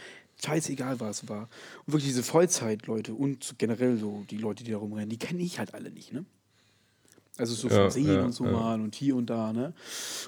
Scheißegal, 0.44 1.00
was 1.00 1.28
war. 1.28 1.50
Und 1.86 1.94
wirklich 1.94 2.10
diese 2.10 2.24
Vollzeit, 2.24 2.88
Leute 2.88 3.14
und 3.14 3.56
generell 3.58 3.98
so 3.98 4.26
die 4.30 4.38
Leute, 4.38 4.64
die 4.64 4.72
da 4.72 4.78
rumrennen, 4.78 5.10
die 5.10 5.20
kenne 5.20 5.44
ich 5.44 5.60
halt 5.60 5.74
alle 5.74 5.92
nicht. 5.92 6.14
Ne? 6.14 6.26
Also 7.38 7.54
so 7.54 7.70
vom 7.70 7.78
ja, 7.78 7.90
Sehen 7.90 8.08
ja, 8.08 8.24
und 8.24 8.32
so 8.32 8.46
ja. 8.46 8.52
mal 8.52 8.82
und 8.82 8.96
hier 8.96 9.16
und 9.16 9.30
da, 9.30 9.54
ne? 9.54 9.74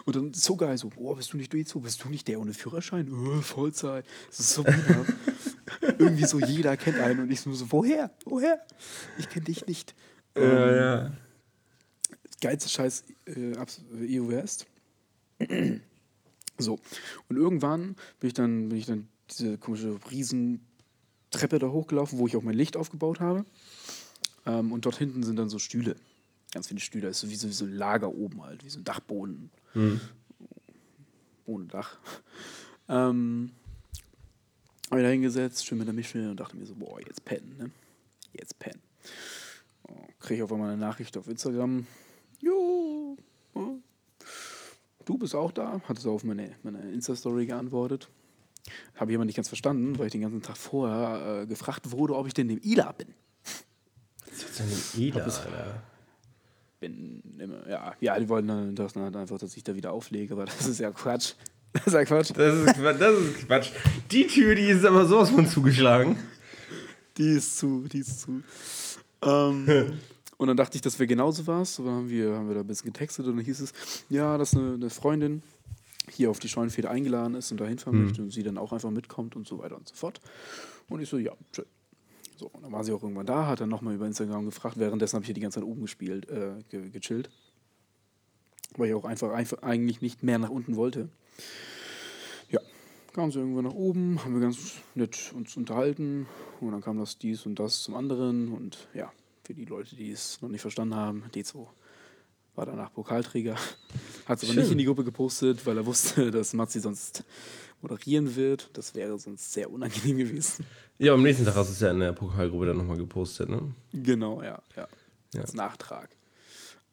Und 0.06 0.16
dann 0.16 0.34
so 0.34 0.56
geil, 0.56 0.78
so, 0.78 0.90
boah, 0.90 1.16
bist 1.16 1.34
du 1.34 1.38
nicht 1.38 1.52
so, 1.68 1.80
bist 1.80 2.04
du 2.04 2.10
nicht 2.10 2.28
der 2.28 2.40
ohne 2.40 2.54
Führerschein? 2.54 3.12
Oh, 3.12 3.42
Vollzeit. 3.42 4.06
Das 4.28 4.40
ist 4.40 4.54
so 4.54 4.64
wieder. 4.66 5.06
Irgendwie 5.98 6.26
so 6.26 6.40
jeder 6.40 6.78
kennt 6.78 7.00
einen 7.00 7.22
und 7.22 7.32
ich 7.32 7.46
nur 7.46 7.56
so, 7.56 7.72
woher? 7.72 8.12
Woher? 8.26 8.60
Ich 9.18 9.30
kenne 9.30 9.46
dich 9.46 9.66
nicht. 9.66 9.96
Ja, 10.36 10.44
ähm, 10.44 10.76
ja. 10.76 11.12
Geilste 12.42 12.70
Scheiß 12.70 13.04
äh, 13.26 13.56
EU 14.04 14.30
West. 14.30 14.68
so. 16.58 16.80
Und 17.28 17.38
irgendwann 17.38 17.96
bin 18.20 18.28
ich 18.28 18.34
dann, 18.34 18.70
bin 18.70 18.78
ich 18.78 18.86
dann 18.86 19.08
diese 19.30 19.58
komische 19.58 19.98
riesen 20.12 20.62
Treppe 21.32 21.60
da 21.60 21.70
hochgelaufen, 21.70 22.20
wo 22.20 22.28
ich 22.28 22.36
auch 22.36 22.44
mein 22.44 22.56
Licht 22.56 22.78
aufgebaut 22.78 23.20
habe. 23.20 23.46
Ähm, 24.46 24.72
und 24.72 24.86
dort 24.86 24.98
hinten 24.98 25.24
sind 25.24 25.38
dann 25.38 25.50
so 25.50 25.60
Stühle. 25.60 25.96
Ganz 26.52 26.68
viele 26.68 26.80
Stühle. 26.80 27.08
Das 27.08 27.18
ist 27.18 27.22
so 27.22 27.30
wie 27.30 27.36
so, 27.36 27.48
wie 27.48 27.54
so 27.54 27.66
ein 27.66 27.74
Lager 27.74 28.14
oben 28.14 28.44
halt, 28.44 28.64
wie 28.64 28.70
so 28.70 28.80
ein 28.80 28.84
Dachboden. 28.84 29.52
Mhm. 29.74 30.02
Ohne 31.46 31.66
Dach. 31.66 31.98
Ähm, 32.92 33.52
habe 34.90 35.02
ich 35.02 35.06
da 35.06 35.12
hingesetzt, 35.12 35.64
schön 35.64 35.78
mit 35.78 35.86
der 35.86 35.94
Mische 35.94 36.32
und 36.32 36.40
dachte 36.40 36.58
mir 36.58 36.66
so, 36.66 36.74
boah, 36.74 37.00
jetzt 37.00 37.24
pennen, 37.24 37.56
ne? 37.60 37.70
Jetzt 38.34 38.58
pennen. 38.58 38.82
Oh, 39.84 39.94
Kriege 40.20 40.38
ich 40.38 40.42
auf 40.42 40.52
einmal 40.52 40.72
eine 40.72 40.82
Nachricht 40.82 41.16
auf 41.16 41.28
Instagram. 41.28 41.86
Jo, 42.40 43.16
oh. 43.54 43.76
du 45.06 45.18
bist 45.20 45.36
auch 45.36 45.52
da? 45.52 45.80
Hat 45.82 46.00
es 46.00 46.08
auf 46.08 46.24
meine, 46.24 46.56
meine 46.64 46.80
Insta-Story 46.92 47.46
geantwortet. 47.46 48.10
Habe 48.96 49.12
ich 49.12 49.18
aber 49.18 49.26
nicht 49.26 49.36
ganz 49.36 49.48
verstanden, 49.50 50.00
weil 50.00 50.08
ich 50.08 50.12
den 50.12 50.22
ganzen 50.22 50.42
Tag 50.42 50.58
vorher 50.58 51.42
äh, 51.42 51.46
gefragt 51.46 51.92
wurde, 51.92 52.16
ob 52.16 52.26
ich 52.26 52.34
denn 52.34 52.50
im 52.50 52.60
Ila 52.64 52.92
bin. 52.94 53.14
Was 54.26 54.44
ist 54.44 54.60
denn 54.60 54.68
im 54.68 55.16
Ila? 55.16 55.84
Bin 56.80 57.22
immer, 57.38 57.68
ja, 57.68 57.94
ja, 58.00 58.20
die 58.20 58.30
wollten 58.30 58.48
dann, 58.48 58.76
halt 58.78 59.16
einfach, 59.16 59.38
dass 59.38 59.56
ich 59.58 59.64
da 59.64 59.76
wieder 59.76 59.92
auflege, 59.92 60.34
aber 60.34 60.46
das 60.46 60.68
ist 60.68 60.80
ja 60.80 60.92
Quatsch. 60.92 61.34
Das 61.72 61.86
ist 61.86 61.94
ja 61.94 62.04
Quatsch. 62.04 62.32
Das 62.34 62.56
ist, 62.56 62.80
das 62.80 63.16
ist 63.16 63.46
Quatsch. 63.46 63.70
Die 64.10 64.26
Tür, 64.26 64.56
die 64.56 64.64
ist 64.64 64.84
aber 64.84 65.06
sowas 65.06 65.30
von 65.30 65.46
zugeschlagen. 65.46 66.18
Die 67.16 67.34
ist 67.34 67.60
zu, 67.60 67.86
die 67.88 68.00
ist 68.00 68.22
zu. 68.22 68.42
Ähm, 69.22 70.00
und 70.38 70.48
dann 70.48 70.58
dachte 70.58 70.78
ich, 70.78 70.82
das 70.82 70.98
wäre 70.98 71.06
genauso 71.06 71.46
was. 71.46 71.76
So 71.76 71.86
haben 71.86 72.10
wir, 72.10 72.34
haben 72.34 72.48
wir 72.48 72.56
da 72.56 72.62
ein 72.62 72.68
bisschen 72.68 72.92
getextet 72.92 73.28
und 73.28 73.36
dann 73.36 73.46
hieß 73.46 73.60
es, 73.60 73.74
ja, 74.10 74.38
dass 74.40 74.56
eine, 74.56 74.74
eine 74.74 74.90
Freundin 74.90 75.44
hier 76.10 76.32
auf 76.32 76.40
die 76.40 76.50
Scheunenfete 76.50 76.90
eingeladen 76.90 77.36
ist 77.36 77.52
und 77.52 77.60
da 77.60 77.66
hinfahren 77.66 78.00
mhm. 78.00 78.06
möchte 78.06 78.22
und 78.22 78.32
sie 78.32 78.42
dann 78.42 78.58
auch 78.58 78.74
einfach 78.74 78.90
mitkommt 78.90 79.36
und 79.36 79.48
so 79.48 79.60
weiter 79.60 79.76
und 79.76 79.88
so 79.88 79.96
fort. 79.96 80.22
Und 80.90 81.02
ich 81.02 81.10
so, 81.10 81.18
ja, 81.18 81.34
schön. 81.56 81.66
So, 82.40 82.48
und 82.48 82.64
dann 82.64 82.72
war 82.72 82.86
sie 82.86 82.94
auch 82.94 83.04
irgendwann 83.04 83.26
da, 83.26 83.48
hat 83.48 83.60
dann 83.60 83.68
nochmal 83.68 83.96
über 83.96 84.08
Instagram 84.08 84.46
gefragt. 84.46 84.80
Währenddessen 84.80 85.16
habe 85.16 85.24
ich 85.24 85.28
hier 85.28 85.36
die 85.36 85.42
ganze 85.42 85.60
Zeit 85.60 85.68
oben 85.68 85.82
gespielt, 85.82 86.30
äh, 86.30 86.54
ge 86.70 86.90
gechillt. 86.90 87.30
Weil 88.78 88.88
ich 88.88 88.94
auch 88.94 89.04
einfach, 89.04 89.32
einfach 89.34 89.62
eigentlich 89.62 90.02
nicht 90.02 90.24
mehr 90.24 90.40
nach 90.40 90.50
unten 90.50 90.78
wollte. 90.78 91.10
Ja, 92.50 92.62
kamen 93.12 93.34
sie 93.34 93.40
irgendwann 93.40 93.66
nach 93.66 93.74
oben, 93.74 94.24
haben 94.24 94.36
wir 94.36 94.40
ganz 94.40 94.76
nett 94.96 95.34
uns 95.36 95.58
unterhalten 95.58 96.28
und 96.62 96.72
dann 96.72 96.80
kam 96.80 96.98
das 96.98 97.18
dies 97.18 97.46
und 97.46 97.60
das 97.60 97.84
zum 97.84 97.96
anderen 97.96 98.54
und 98.54 98.88
ja, 98.94 99.12
für 99.44 99.54
die 99.54 99.66
Leute, 99.66 99.98
die 99.98 100.12
es 100.12 100.42
noch 100.42 100.50
nicht 100.50 100.62
verstanden 100.62 100.96
haben, 100.96 101.26
D2 101.34 101.68
war 102.56 102.66
danach 102.66 102.94
Pokalträger, 102.94 103.56
hat 104.26 104.38
es 104.38 104.44
aber 104.44 104.54
Schön. 104.54 104.64
nicht 104.64 104.72
in 104.72 104.78
die 104.78 104.86
Gruppe 104.86 105.04
gepostet, 105.04 105.66
weil 105.66 105.78
er 105.78 105.86
wusste, 105.86 106.32
dass 106.32 106.54
Matzi 106.54 106.80
sonst 106.80 107.26
moderieren 107.82 108.36
wird. 108.36 108.70
Das 108.74 108.96
wäre 108.96 109.18
sonst 109.20 109.54
sehr 109.54 109.72
unangenehm 109.72 110.18
gewesen. 110.18 110.66
Ja, 110.98 111.14
am 111.14 111.24
nächsten 111.24 111.46
Tag 111.46 111.56
hast 111.56 111.70
du 111.70 111.74
es 111.74 111.80
ja 111.80 111.92
in 111.92 112.00
der 112.00 112.14
Pokalgruppe 112.14 112.68
dann 112.68 112.78
nochmal 112.78 112.98
gepostet, 112.98 113.50
ne? 113.50 113.74
Genau, 113.94 114.42
ja, 114.42 114.62
ja. 114.76 114.88
ja. 115.34 115.42
Als 115.42 115.54
Nachtrag. 115.54 116.10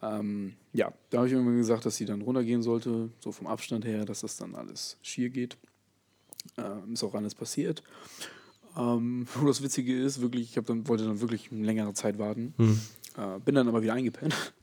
Ähm, 0.02 0.54
ja, 0.72 0.92
da 1.10 1.18
habe 1.18 1.26
ich 1.26 1.32
irgendwann 1.32 1.56
gesagt, 1.56 1.86
dass 1.86 1.96
sie 1.96 2.04
dann 2.04 2.22
runtergehen 2.22 2.62
sollte, 2.62 3.10
so 3.20 3.32
vom 3.32 3.46
Abstand 3.46 3.84
her, 3.84 4.04
dass 4.04 4.20
das 4.20 4.36
dann 4.36 4.54
alles 4.54 4.98
schier 5.02 5.30
geht. 5.30 5.56
Ähm, 6.58 6.92
ist 6.92 7.02
auch 7.02 7.14
alles 7.14 7.34
passiert. 7.34 7.82
Ähm, 8.76 9.26
wo 9.34 9.46
das 9.46 9.62
Witzige 9.62 9.98
ist, 9.98 10.20
wirklich, 10.20 10.56
ich 10.56 10.64
dann, 10.64 10.86
wollte 10.86 11.04
dann 11.04 11.20
wirklich 11.20 11.50
eine 11.50 11.64
längere 11.64 11.94
Zeit 11.94 12.18
warten. 12.18 12.54
Hm. 12.58 12.80
Äh, 13.16 13.38
bin 13.40 13.54
dann 13.54 13.68
aber 13.68 13.82
wieder 13.82 13.94
eingepennt. 13.94 14.34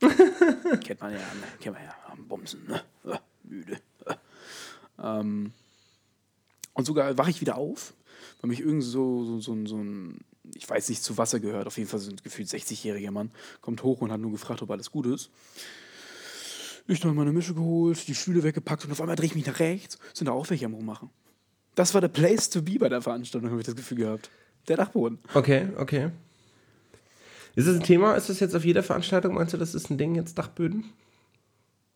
kennt 0.84 1.00
man 1.00 1.12
ja, 1.12 1.18
ne? 1.18 1.24
kennt 1.60 1.74
man 1.74 1.84
ja 1.84 1.94
am 2.10 2.26
Bumsen, 2.28 2.66
ne? 2.66 2.80
Äh, 3.04 3.18
müde. 3.42 3.80
Äh. 4.06 4.14
Ähm, 5.02 5.52
und 6.74 6.84
sogar 6.84 7.16
wache 7.16 7.30
ich 7.30 7.40
wieder 7.40 7.56
auf, 7.56 7.94
weil 8.40 8.50
mich 8.50 8.60
irgend 8.60 8.84
so, 8.84 9.24
so, 9.24 9.40
so, 9.40 9.66
so 9.66 9.76
ein 9.76 10.18
ich 10.54 10.68
weiß 10.68 10.88
nicht, 10.88 11.02
zu 11.02 11.16
Wasser 11.16 11.40
gehört, 11.40 11.66
auf 11.66 11.78
jeden 11.78 11.88
Fall 11.88 12.00
so 12.00 12.10
ein 12.10 12.16
gefühlt 12.22 12.48
60-jähriger 12.48 13.10
Mann, 13.10 13.30
kommt 13.60 13.82
hoch 13.82 14.00
und 14.00 14.12
hat 14.12 14.20
nur 14.20 14.32
gefragt, 14.32 14.62
ob 14.62 14.70
alles 14.70 14.90
gut 14.90 15.06
ist. 15.06 15.30
Ich 16.86 17.02
habe 17.02 17.14
meine 17.14 17.32
Mische 17.32 17.54
geholt, 17.54 18.06
die 18.08 18.14
Stühle 18.14 18.42
weggepackt 18.42 18.84
und 18.84 18.92
auf 18.92 19.00
einmal 19.00 19.16
drehe 19.16 19.26
ich 19.26 19.34
mich 19.34 19.46
nach 19.46 19.58
rechts, 19.58 19.98
sind 20.12 20.26
da 20.26 20.32
auch 20.32 20.50
welche 20.50 20.66
am 20.66 20.74
Rummachen. 20.74 21.08
Das 21.74 21.94
war 21.94 22.00
der 22.00 22.08
Place 22.08 22.50
to 22.50 22.62
be 22.62 22.78
bei 22.78 22.88
der 22.88 23.00
Veranstaltung, 23.00 23.50
habe 23.50 23.60
ich 23.60 23.66
das 23.66 23.74
Gefühl 23.74 23.98
gehabt. 23.98 24.30
Der 24.68 24.76
Dachboden. 24.76 25.18
Okay, 25.32 25.68
okay. 25.76 26.10
Ist 27.54 27.68
das 27.68 27.76
ein 27.76 27.82
Thema? 27.82 28.14
Ist 28.14 28.28
das 28.28 28.40
jetzt 28.40 28.54
auf 28.54 28.64
jeder 28.64 28.82
Veranstaltung? 28.82 29.34
Meinst 29.34 29.54
du, 29.54 29.56
das 29.56 29.74
ist 29.74 29.90
ein 29.90 29.98
Ding 29.98 30.14
jetzt, 30.14 30.38
Dachböden? 30.38 30.84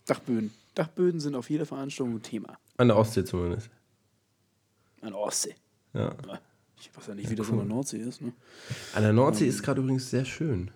Dachböden. 0.07 0.53
Dachböden 0.75 1.21
sind 1.21 1.35
auf 1.35 1.51
jeder 1.51 1.67
Veranstaltung 1.67 2.17
ein 2.17 2.23
Thema. 2.23 2.59
An 2.77 2.89
der 2.89 2.97
Ostsee 2.97 3.25
zumindest. 3.25 3.69
An 5.01 5.11
der 5.11 5.19
Ostsee. 5.19 5.55
Ja. 5.95 6.15
Ich 6.81 6.91
weiß 6.97 7.09
ja 7.09 7.15
nicht, 7.15 7.31
wie 7.31 7.35
das 7.35 7.49
cool. 7.49 7.55
an 7.55 7.69
der 7.69 7.75
Nordsee 7.75 7.99
ist. 7.99 8.21
Ne? 8.21 8.33
An 8.95 9.03
der 9.03 9.13
Nordsee 9.13 9.45
ähm, 9.45 9.51
ist 9.51 9.63
gerade 9.63 9.81
übrigens 9.81 10.11
sehr 10.11 10.25
schön. 10.25 10.71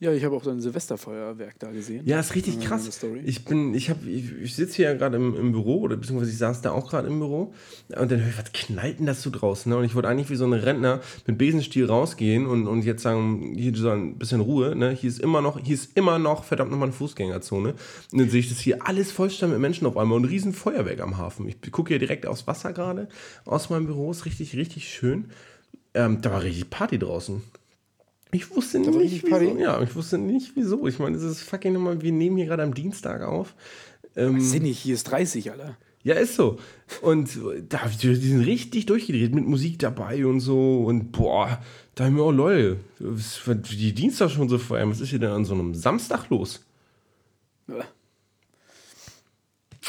Ja, 0.00 0.12
ich 0.12 0.24
habe 0.24 0.36
auch 0.36 0.42
dein 0.42 0.60
Silvesterfeuerwerk 0.60 1.58
da 1.58 1.72
gesehen. 1.72 2.06
Ja, 2.06 2.20
ist 2.20 2.36
richtig 2.36 2.60
krass. 2.60 2.88
Ich 3.24 3.44
bin, 3.44 3.74
ich 3.74 3.90
habe, 3.90 4.08
ich, 4.08 4.30
ich 4.40 4.54
sitze 4.54 4.76
hier 4.76 4.90
ja 4.90 4.94
gerade 4.94 5.16
im, 5.16 5.34
im, 5.34 5.50
Büro 5.50 5.80
oder 5.80 5.96
beziehungsweise 5.96 6.30
ich 6.30 6.38
saß 6.38 6.62
da 6.62 6.70
auch 6.70 6.88
gerade 6.88 7.08
im 7.08 7.18
Büro 7.18 7.52
und 7.88 8.12
dann 8.12 8.20
höre 8.20 8.28
ich, 8.28 8.38
was 8.38 8.52
knallt 8.52 9.00
denn 9.00 9.06
das 9.06 9.22
so 9.22 9.30
draußen? 9.30 9.68
Ne? 9.68 9.76
Und 9.76 9.84
ich 9.84 9.96
wollte 9.96 10.08
eigentlich 10.08 10.30
wie 10.30 10.36
so 10.36 10.44
ein 10.44 10.52
Rentner 10.52 11.00
mit 11.26 11.36
Besenstiel 11.36 11.86
rausgehen 11.86 12.46
und, 12.46 12.68
und 12.68 12.84
jetzt 12.84 13.02
sagen, 13.02 13.54
hier 13.56 13.74
so 13.74 13.90
ein 13.90 14.18
bisschen 14.18 14.40
Ruhe. 14.40 14.76
Ne? 14.76 14.90
Hier 14.90 15.10
ist 15.10 15.18
immer 15.18 15.42
noch, 15.42 15.58
hier 15.58 15.74
ist 15.74 15.96
immer 15.96 16.20
noch 16.20 16.44
verdammt 16.44 16.70
nochmal 16.70 16.88
eine 16.88 16.96
Fußgängerzone. 16.96 17.74
Und 18.12 18.20
dann 18.20 18.30
sehe 18.30 18.38
ich 18.38 18.50
das 18.50 18.60
hier 18.60 18.86
alles 18.86 19.10
vollständig 19.10 19.54
mit 19.54 19.62
Menschen 19.62 19.84
auf 19.88 19.96
einmal 19.96 20.14
und 20.14 20.22
ein 20.22 20.28
riesen 20.28 20.52
Feuerwerk 20.52 21.00
am 21.00 21.18
Hafen. 21.18 21.48
Ich 21.48 21.72
gucke 21.72 21.88
hier 21.88 21.98
direkt 21.98 22.24
aufs 22.24 22.46
Wasser 22.46 22.72
gerade 22.72 23.08
aus 23.44 23.68
meinem 23.68 23.86
Büro, 23.86 24.12
ist 24.12 24.26
richtig, 24.26 24.54
richtig 24.54 24.88
schön. 24.88 25.32
Ähm, 25.94 26.20
da 26.22 26.30
war 26.30 26.42
richtig 26.42 26.70
Party 26.70 27.00
draußen. 27.00 27.42
Ich 28.30 28.54
wusste 28.54 28.82
da 28.82 28.90
nicht, 28.90 29.24
wieso. 29.24 29.58
Ja, 29.58 29.82
ich 29.82 29.94
wusste 29.94 30.18
nicht, 30.18 30.52
wieso. 30.54 30.86
Ich 30.86 30.98
meine, 30.98 31.16
das 31.16 31.24
ist 31.24 31.42
fucking 31.42 31.72
nochmal, 31.72 32.02
wir 32.02 32.12
nehmen 32.12 32.36
hier 32.36 32.46
gerade 32.46 32.62
am 32.62 32.74
Dienstag 32.74 33.22
auf. 33.22 33.54
Ähm, 34.16 34.40
Sinnig, 34.40 34.78
hier 34.78 34.94
ist 34.94 35.04
30, 35.04 35.50
Alter. 35.50 35.76
Ja, 36.02 36.14
ist 36.14 36.36
so. 36.36 36.58
Und 37.02 37.38
da, 37.68 37.88
die 37.88 38.14
sind 38.14 38.40
richtig 38.40 38.86
durchgedreht 38.86 39.34
mit 39.34 39.46
Musik 39.46 39.78
dabei 39.78 40.24
und 40.26 40.40
so. 40.40 40.84
Und 40.84 41.12
boah, 41.12 41.62
da 41.94 42.04
haben 42.04 42.16
wir 42.16 42.22
auch 42.22 42.32
Leute. 42.32 42.78
Die 42.98 43.92
Dienstag 43.92 44.30
schon 44.30 44.48
so 44.48 44.58
vor 44.58 44.76
allem. 44.76 44.90
Was 44.90 45.00
ist 45.00 45.10
hier 45.10 45.18
denn 45.18 45.30
an 45.30 45.44
so 45.44 45.54
einem 45.54 45.74
Samstag 45.74 46.30
los? 46.30 46.64
Ja. 47.66 47.84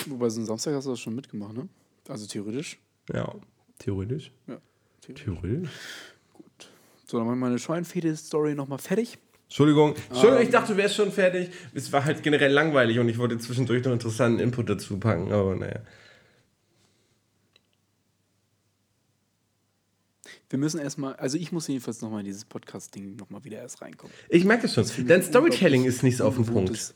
Wobei, 0.08 0.30
so 0.30 0.42
ein 0.42 0.46
Samstag 0.46 0.74
hast 0.74 0.86
du 0.86 0.92
das 0.92 1.00
schon 1.00 1.16
mitgemacht, 1.16 1.54
ne? 1.54 1.68
Also 2.08 2.26
theoretisch. 2.26 2.80
Ja, 3.14 3.34
theoretisch. 3.78 4.32
Ja, 4.48 4.58
theoretisch. 5.02 5.24
theoretisch. 5.24 5.70
So, 7.10 7.18
dann 7.18 7.26
machen 7.26 7.40
wir 7.40 7.48
meine 7.48 7.58
Schweinfede-Story 7.58 8.54
nochmal 8.54 8.78
fertig. 8.78 9.18
Entschuldigung. 9.46 9.96
Entschuldigung, 10.10 10.38
um, 10.38 10.44
ich 10.44 10.52
dachte, 10.52 10.74
du 10.74 10.78
wärst 10.78 10.94
schon 10.94 11.12
fertig. 11.12 11.50
Es 11.74 11.92
war 11.92 12.06
halt 12.06 12.22
generell 12.22 12.52
langweilig 12.52 13.00
und 13.00 13.10
ich 13.10 13.18
wollte 13.18 13.40
zwischendurch 13.40 13.84
noch 13.84 13.94
interessanten 13.94 14.40
Input 14.40 14.70
dazu 14.70 15.00
packen, 15.00 15.32
aber 15.32 15.56
naja. 15.56 15.80
Wir 20.52 20.60
müssen 20.60 20.80
erstmal, 20.80 21.16
also 21.16 21.40
ich 21.40 21.52
muss 21.52 21.68
jedenfalls 21.68 22.00
nochmal 22.04 22.20
in 22.20 22.28
dieses 22.28 22.46
Podcast-Ding 22.46 23.16
nochmal 23.16 23.44
wieder 23.44 23.58
erst 23.58 23.82
reinkommen. 23.82 24.14
Ich 24.30 24.46
merke 24.46 24.64
das 24.64 24.76
schon. 24.76 24.84
Das 24.84 24.96
Dein 25.08 25.24
Storytelling 25.24 25.86
ist 25.86 26.04
nicht 26.04 26.18
so 26.18 26.26
auf 26.26 26.36
dem 26.36 26.46
Punkt. 26.46 26.94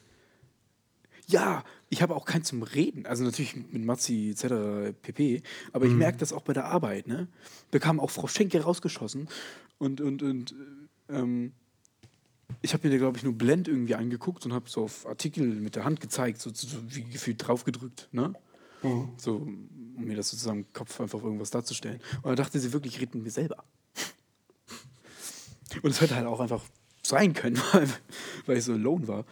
Ja, 1.25 1.63
ich 1.89 2.01
habe 2.01 2.15
auch 2.15 2.25
keinen 2.25 2.43
zum 2.43 2.61
Reden. 2.63 3.05
Also 3.07 3.23
natürlich 3.23 3.55
mit 3.55 3.83
Matzi 3.83 4.31
etc. 4.31 4.93
pp. 5.01 5.41
Aber 5.71 5.85
ich 5.85 5.91
mhm. 5.91 5.99
merke 5.99 6.17
das 6.17 6.33
auch 6.33 6.41
bei 6.41 6.53
der 6.53 6.65
Arbeit. 6.65 7.07
Ne? 7.07 7.27
Bekam 7.71 7.99
auch 7.99 8.11
Frau 8.11 8.27
Schenke 8.27 8.61
rausgeschossen 8.61 9.27
und, 9.83 10.01
und, 10.01 10.23
und 10.23 10.55
ähm, 11.09 11.51
ich 12.61 12.73
habe 12.73 12.87
mir 12.87 12.93
da, 12.93 12.97
glaube 12.97 13.17
ich, 13.17 13.23
nur 13.23 13.33
Blend 13.33 13.67
irgendwie 13.67 13.95
angeguckt 13.95 14.45
und 14.45 14.53
habe 14.53 14.69
so 14.69 14.83
auf 14.83 15.05
Artikel 15.05 15.45
mit 15.45 15.75
der 15.75 15.83
Hand 15.83 15.99
gezeigt, 15.99 16.39
so, 16.39 16.51
so 16.53 16.77
wie 16.87 17.03
gefühlt 17.03 17.45
draufgedrückt, 17.45 18.07
ne? 18.11 18.33
Mhm. 18.81 19.09
So, 19.17 19.35
um 19.37 19.69
mir 19.95 20.15
das 20.15 20.29
sozusagen 20.29 20.59
im 20.59 20.73
Kopf 20.73 20.99
einfach 21.01 21.21
irgendwas 21.21 21.51
darzustellen. 21.51 21.99
Und 22.21 22.31
da 22.31 22.35
dachte 22.35 22.59
sie 22.59 22.73
wirklich, 22.73 22.95
ich 22.95 23.01
rede 23.01 23.17
mit 23.17 23.25
mir 23.25 23.31
selber. 23.31 23.63
Und 25.81 25.91
es 25.91 26.01
hätte 26.01 26.15
halt 26.15 26.27
auch 26.27 26.39
einfach 26.39 26.63
sein 27.01 27.33
können, 27.33 27.57
weil, 27.73 27.89
weil 28.45 28.57
ich 28.57 28.63
so 28.63 28.73
alone 28.73 29.07
war. 29.07 29.25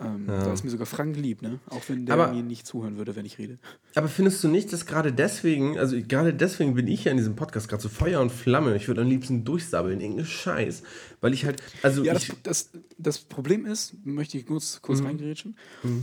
Ähm, 0.00 0.26
ja. 0.28 0.44
Da 0.44 0.52
ist 0.52 0.64
mir 0.64 0.70
sogar 0.70 0.86
Frank 0.86 1.16
lieb, 1.16 1.42
ne? 1.42 1.58
Auch 1.68 1.82
wenn 1.88 2.06
der 2.06 2.14
aber, 2.14 2.32
mir 2.32 2.42
nicht 2.42 2.66
zuhören 2.66 2.96
würde, 2.96 3.16
wenn 3.16 3.26
ich 3.26 3.38
rede. 3.38 3.58
Aber 3.94 4.08
findest 4.08 4.42
du 4.44 4.48
nicht, 4.48 4.72
dass 4.72 4.86
gerade 4.86 5.12
deswegen, 5.12 5.78
also 5.78 5.96
gerade 6.00 6.34
deswegen 6.34 6.74
bin 6.74 6.86
ich 6.86 7.04
ja 7.04 7.10
in 7.10 7.16
diesem 7.16 7.36
Podcast 7.36 7.68
gerade 7.68 7.82
so 7.82 7.88
Feuer 7.88 8.20
und 8.20 8.30
Flamme. 8.30 8.76
Ich 8.76 8.88
würde 8.88 9.02
am 9.02 9.08
liebsten 9.08 9.44
durchsabbeln, 9.44 10.00
irgendeinen 10.00 10.26
Scheiß. 10.26 10.82
Weil 11.20 11.34
ich 11.34 11.44
halt, 11.44 11.62
also. 11.82 12.04
Ja, 12.04 12.14
ich, 12.14 12.28
das, 12.42 12.70
das, 12.70 12.82
das, 12.98 13.18
Problem 13.18 13.66
ist, 13.66 13.94
möchte 14.04 14.38
ich 14.38 14.46
kurz, 14.46 14.80
kurz 14.82 15.00
mhm. 15.00 15.06
reingrätschen. 15.06 15.56
Mhm. 15.82 16.02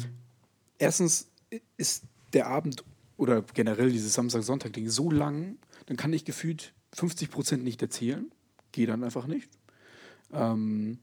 Erstens 0.77 1.29
ist 1.77 2.03
der 2.33 2.47
Abend 2.47 2.83
oder 3.17 3.43
generell 3.53 3.91
dieses 3.91 4.13
Samstag-Sonntag-Ding 4.13 4.89
so 4.89 5.09
lang, 5.09 5.57
dann 5.85 5.97
kann 5.97 6.11
ich 6.13 6.25
gefühlt 6.25 6.73
50 6.93 7.29
Prozent 7.29 7.63
nicht 7.63 7.81
erzählen. 7.81 8.31
Geht 8.71 8.89
dann 8.89 9.03
einfach 9.03 9.27
nicht. 9.27 9.49
Ähm, 10.33 10.99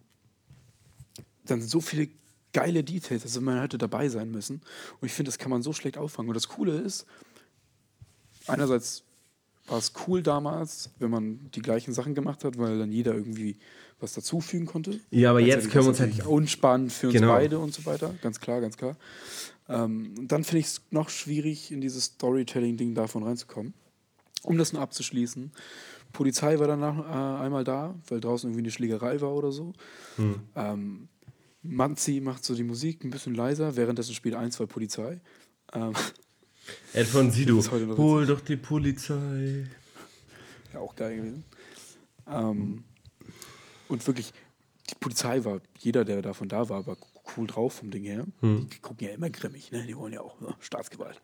dann 1.44 1.60
sind 1.60 1.70
so 1.70 1.80
viele 1.80 2.08
geile 2.52 2.84
Details. 2.84 3.22
Also 3.22 3.40
man 3.40 3.60
hätte 3.60 3.78
dabei 3.78 4.08
sein 4.08 4.30
müssen. 4.30 4.62
Und 5.00 5.06
ich 5.06 5.12
finde, 5.12 5.30
das 5.30 5.38
kann 5.38 5.50
man 5.50 5.62
so 5.62 5.72
schlecht 5.72 5.98
auffangen. 5.98 6.28
Und 6.28 6.34
das 6.34 6.48
Coole 6.48 6.78
ist, 6.78 7.06
einerseits 8.46 9.04
war 9.66 9.78
es 9.78 9.92
cool 10.06 10.22
damals, 10.22 10.90
wenn 10.98 11.10
man 11.10 11.50
die 11.54 11.62
gleichen 11.62 11.94
Sachen 11.94 12.14
gemacht 12.14 12.44
hat, 12.44 12.58
weil 12.58 12.78
dann 12.78 12.92
jeder 12.92 13.14
irgendwie 13.14 13.58
was 14.00 14.14
dazufügen 14.14 14.66
konnte. 14.66 14.98
Ja, 15.10 15.30
aber 15.30 15.40
jetzt 15.40 15.70
können 15.70 15.84
wir 15.84 15.90
uns 15.90 16.00
halt. 16.00 16.26
Unspannend 16.26 16.92
für 16.92 17.06
uns 17.06 17.14
genau. 17.14 17.32
beide 17.32 17.58
und 17.58 17.72
so 17.72 17.86
weiter. 17.86 18.14
Ganz 18.20 18.40
klar, 18.40 18.60
ganz 18.60 18.76
klar. 18.76 18.96
Ähm, 19.68 20.14
und 20.18 20.32
dann 20.32 20.42
finde 20.42 20.60
ich 20.60 20.66
es 20.66 20.82
noch 20.90 21.08
schwierig, 21.08 21.70
in 21.70 21.80
dieses 21.80 22.04
Storytelling-Ding 22.06 22.94
davon 22.94 23.22
reinzukommen. 23.22 23.74
Um 24.42 24.58
das 24.58 24.72
nur 24.72 24.82
abzuschließen. 24.82 25.52
Polizei 26.12 26.58
war 26.58 26.66
danach 26.66 26.98
äh, 26.98 27.44
einmal 27.44 27.62
da, 27.62 27.94
weil 28.08 28.20
draußen 28.20 28.50
irgendwie 28.50 28.64
eine 28.64 28.70
Schlägerei 28.72 29.20
war 29.20 29.32
oder 29.32 29.52
so. 29.52 29.72
Hm. 30.16 30.40
Ähm, 30.56 31.08
Manzi 31.62 32.20
macht 32.20 32.44
so 32.44 32.54
die 32.54 32.64
Musik 32.64 33.04
ein 33.04 33.10
bisschen 33.10 33.34
leiser, 33.34 33.76
währenddessen 33.76 34.14
spielt 34.14 34.34
ein, 34.34 34.50
zwei 34.50 34.66
Polizei. 34.66 35.20
Ähm, 35.72 35.92
Ed 36.92 37.06
von 37.06 37.30
Sido, 37.30 37.62
hol 37.96 38.26
doch 38.26 38.40
die 38.40 38.56
Polizei. 38.56 39.66
Ja, 40.72 40.80
auch 40.80 40.94
geil 40.94 41.16
gewesen. 41.16 41.44
Ähm, 42.26 42.84
und 43.88 44.06
wirklich, 44.06 44.32
die 44.90 44.94
Polizei 44.94 45.44
war, 45.44 45.60
jeder, 45.78 46.04
der 46.04 46.22
davon 46.22 46.48
da 46.48 46.68
war, 46.68 46.86
war 46.86 46.96
cool 47.36 47.46
drauf 47.46 47.74
vom 47.74 47.90
Ding 47.90 48.04
her. 48.04 48.24
Hm. 48.40 48.68
Die 48.72 48.78
gucken 48.78 49.06
ja 49.06 49.14
immer 49.14 49.30
grimmig, 49.30 49.70
ne? 49.72 49.84
die 49.86 49.96
wollen 49.96 50.12
ja 50.12 50.20
auch 50.20 50.40
ne? 50.40 50.54
Staatsgewalt. 50.60 51.20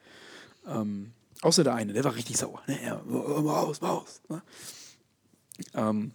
Ähm, 0.66 1.12
außer 1.42 1.64
der 1.64 1.74
eine, 1.74 1.92
der 1.92 2.04
war 2.04 2.14
richtig 2.14 2.36
sauer. 2.36 2.62
Ne? 2.66 2.78
Ja, 2.82 2.96
raus, 2.96 3.82
raus. 3.82 4.20
Ne? 4.28 4.42
Ähm, 5.74 6.12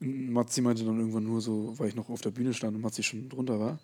Matzi 0.00 0.62
meinte 0.62 0.84
dann 0.84 0.98
irgendwann 0.98 1.24
nur 1.24 1.40
so, 1.40 1.78
weil 1.78 1.88
ich 1.88 1.94
noch 1.94 2.08
auf 2.08 2.22
der 2.22 2.30
Bühne 2.30 2.54
stand 2.54 2.74
und 2.74 2.82
Matzi 2.82 3.02
schon 3.02 3.28
drunter 3.28 3.60
war, 3.60 3.78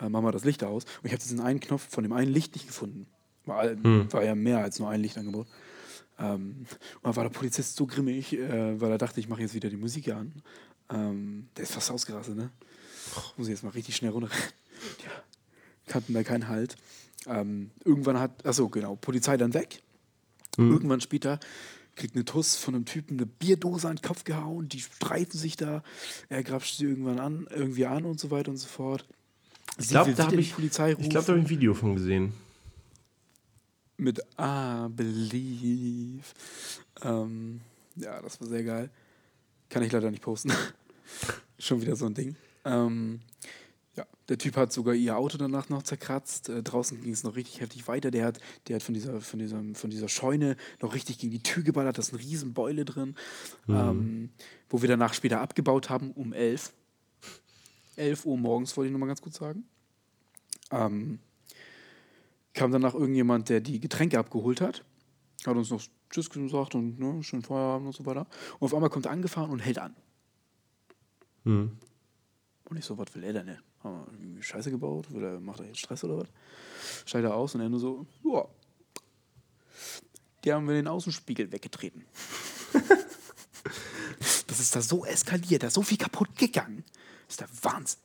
äh, 0.00 0.08
mach 0.08 0.20
mal 0.20 0.32
das 0.32 0.44
Licht 0.44 0.64
aus. 0.64 0.84
Und 0.84 1.06
ich 1.06 1.12
habe 1.12 1.22
diesen 1.22 1.40
einen 1.40 1.60
Knopf 1.60 1.88
von 1.88 2.02
dem 2.02 2.12
einen 2.12 2.32
Licht 2.32 2.54
nicht 2.54 2.66
gefunden. 2.66 3.06
War, 3.46 3.70
hm. 3.70 4.12
war 4.12 4.24
ja 4.24 4.34
mehr 4.34 4.58
als 4.58 4.78
nur 4.78 4.90
ein 4.90 5.00
Lichtangebot. 5.00 5.46
Ähm, 6.18 6.66
und 6.66 7.04
dann 7.04 7.16
war 7.16 7.24
der 7.24 7.30
Polizist 7.30 7.76
so 7.76 7.86
grimmig, 7.86 8.32
äh, 8.32 8.80
weil 8.80 8.90
er 8.90 8.98
dachte, 8.98 9.20
ich 9.20 9.28
mache 9.28 9.40
jetzt 9.42 9.54
wieder 9.54 9.70
die 9.70 9.76
Musik 9.76 10.08
an. 10.10 10.42
Ähm, 10.90 11.48
der 11.56 11.64
ist 11.64 11.72
fast 11.72 11.90
ausgerastet, 11.90 12.36
ne? 12.36 12.50
Muss 13.36 13.46
ich 13.46 13.52
jetzt 13.52 13.62
mal 13.62 13.70
richtig 13.70 13.96
schnell 13.96 14.10
runter. 14.10 14.28
ja, 15.04 15.10
kannten 15.86 16.14
da 16.14 16.22
keinen 16.22 16.48
Halt. 16.48 16.76
Ähm, 17.26 17.70
irgendwann 17.84 18.18
hat, 18.18 18.44
achso, 18.44 18.68
genau, 18.68 18.96
Polizei 18.96 19.36
dann 19.36 19.54
weg. 19.54 19.82
Mhm. 20.56 20.72
Irgendwann 20.72 21.00
später 21.00 21.38
kriegt 22.00 22.16
eine 22.16 22.24
Tuss 22.24 22.56
von 22.56 22.74
einem 22.74 22.86
Typen 22.86 23.18
eine 23.18 23.26
Bierdose 23.26 23.88
an 23.88 23.96
den 23.96 24.02
Kopf 24.02 24.24
gehauen, 24.24 24.68
die 24.68 24.80
streiten 24.80 25.36
sich 25.36 25.56
da, 25.56 25.82
er 26.30 26.42
grapscht 26.42 26.78
sie 26.78 26.86
irgendwann 26.86 27.18
an, 27.18 27.46
irgendwie 27.50 27.84
an 27.84 28.06
und 28.06 28.18
so 28.18 28.30
weiter 28.30 28.50
und 28.50 28.56
so 28.56 28.68
fort. 28.68 29.04
Ich 29.78 29.88
glaube, 29.88 30.14
da 30.14 30.26
habe 30.26 30.40
ich, 30.40 30.58
ich 30.58 30.70
glaube, 30.72 30.98
da 30.98 31.16
habe 31.18 31.38
ich 31.38 31.44
ein 31.44 31.48
Video 31.50 31.74
von 31.74 31.94
gesehen. 31.94 32.32
Mit 33.98 34.20
Ah, 34.38 34.88
Believe. 34.88 36.24
Ähm, 37.02 37.60
ja, 37.96 38.20
das 38.22 38.40
war 38.40 38.48
sehr 38.48 38.64
geil. 38.64 38.90
Kann 39.68 39.82
ich 39.82 39.92
leider 39.92 40.10
nicht 40.10 40.22
posten. 40.22 40.52
Schon 41.58 41.82
wieder 41.82 41.96
so 41.96 42.06
ein 42.06 42.14
Ding. 42.14 42.34
Ähm, 42.64 43.20
der 44.30 44.38
Typ 44.38 44.56
hat 44.56 44.72
sogar 44.72 44.94
ihr 44.94 45.16
Auto 45.16 45.36
danach 45.36 45.68
noch 45.70 45.82
zerkratzt. 45.82 46.48
Äh, 46.48 46.62
draußen 46.62 47.00
ging 47.02 47.12
es 47.12 47.24
noch 47.24 47.34
richtig 47.34 47.60
heftig 47.60 47.88
weiter. 47.88 48.12
Der 48.12 48.26
hat, 48.26 48.38
der 48.68 48.76
hat 48.76 48.82
von, 48.84 48.94
dieser, 48.94 49.20
von, 49.20 49.40
dieser, 49.40 49.60
von 49.74 49.90
dieser 49.90 50.08
Scheune 50.08 50.56
noch 50.80 50.94
richtig 50.94 51.18
gegen 51.18 51.32
die 51.32 51.42
Tür 51.42 51.64
geballert. 51.64 51.98
Da 51.98 52.00
ist 52.00 52.14
eine 52.14 52.22
riesen 52.22 52.54
Beule 52.54 52.84
drin. 52.84 53.16
Mhm. 53.66 53.74
Ähm, 53.74 54.30
wo 54.68 54.82
wir 54.82 54.88
danach 54.88 55.14
später 55.14 55.40
abgebaut 55.40 55.90
haben, 55.90 56.12
um 56.12 56.32
11. 56.32 56.72
11 57.96 58.24
Uhr 58.24 58.38
morgens, 58.38 58.76
wollte 58.76 58.86
ich 58.86 58.92
nochmal 58.92 59.08
ganz 59.08 59.20
kurz 59.20 59.36
sagen. 59.36 59.64
Ähm, 60.70 61.18
kam 62.54 62.70
danach 62.70 62.94
irgendjemand, 62.94 63.48
der 63.48 63.60
die 63.60 63.80
Getränke 63.80 64.16
abgeholt 64.16 64.60
hat. 64.60 64.84
Hat 65.44 65.56
uns 65.56 65.70
noch 65.70 65.82
Tschüss 66.08 66.30
gesagt 66.30 66.76
und 66.76 67.00
ne, 67.00 67.20
schönen 67.24 67.42
Feierabend 67.42 67.88
und 67.88 67.96
so 67.96 68.06
weiter. 68.06 68.28
Und 68.60 68.66
auf 68.66 68.74
einmal 68.74 68.90
kommt 68.90 69.06
er 69.06 69.12
angefahren 69.12 69.50
und 69.50 69.58
hält 69.58 69.80
an. 69.80 69.96
Mhm. 71.42 71.78
Und 72.66 72.76
ich 72.76 72.84
so, 72.84 72.96
was 72.96 73.12
will 73.16 73.24
er 73.24 73.32
denn? 73.32 73.58
Haben 73.82 73.94
wir 73.94 74.12
irgendwie 74.12 74.42
Scheiße 74.42 74.70
gebaut? 74.70 75.12
Will 75.12 75.24
er, 75.24 75.40
macht 75.40 75.60
er 75.60 75.66
jetzt 75.66 75.78
Stress 75.78 76.04
oder 76.04 76.18
was? 76.18 76.28
Steigt 77.06 77.24
er 77.24 77.34
aus 77.34 77.54
und 77.54 77.60
er 77.60 77.68
nur 77.68 77.80
so, 77.80 78.06
ja. 78.24 78.46
Die 80.44 80.52
haben 80.52 80.66
wir 80.66 80.74
den 80.74 80.88
Außenspiegel 80.88 81.52
weggetreten. 81.52 82.04
das 84.46 84.60
ist 84.60 84.76
da 84.76 84.82
so 84.82 85.04
eskaliert, 85.04 85.62
da 85.62 85.68
ist 85.68 85.74
so 85.74 85.82
viel 85.82 85.98
kaputt 85.98 86.36
gegangen. 86.36 86.84
Das 87.26 87.34
ist 87.34 87.40
der 87.40 87.48
Wahnsinn. 87.62 88.00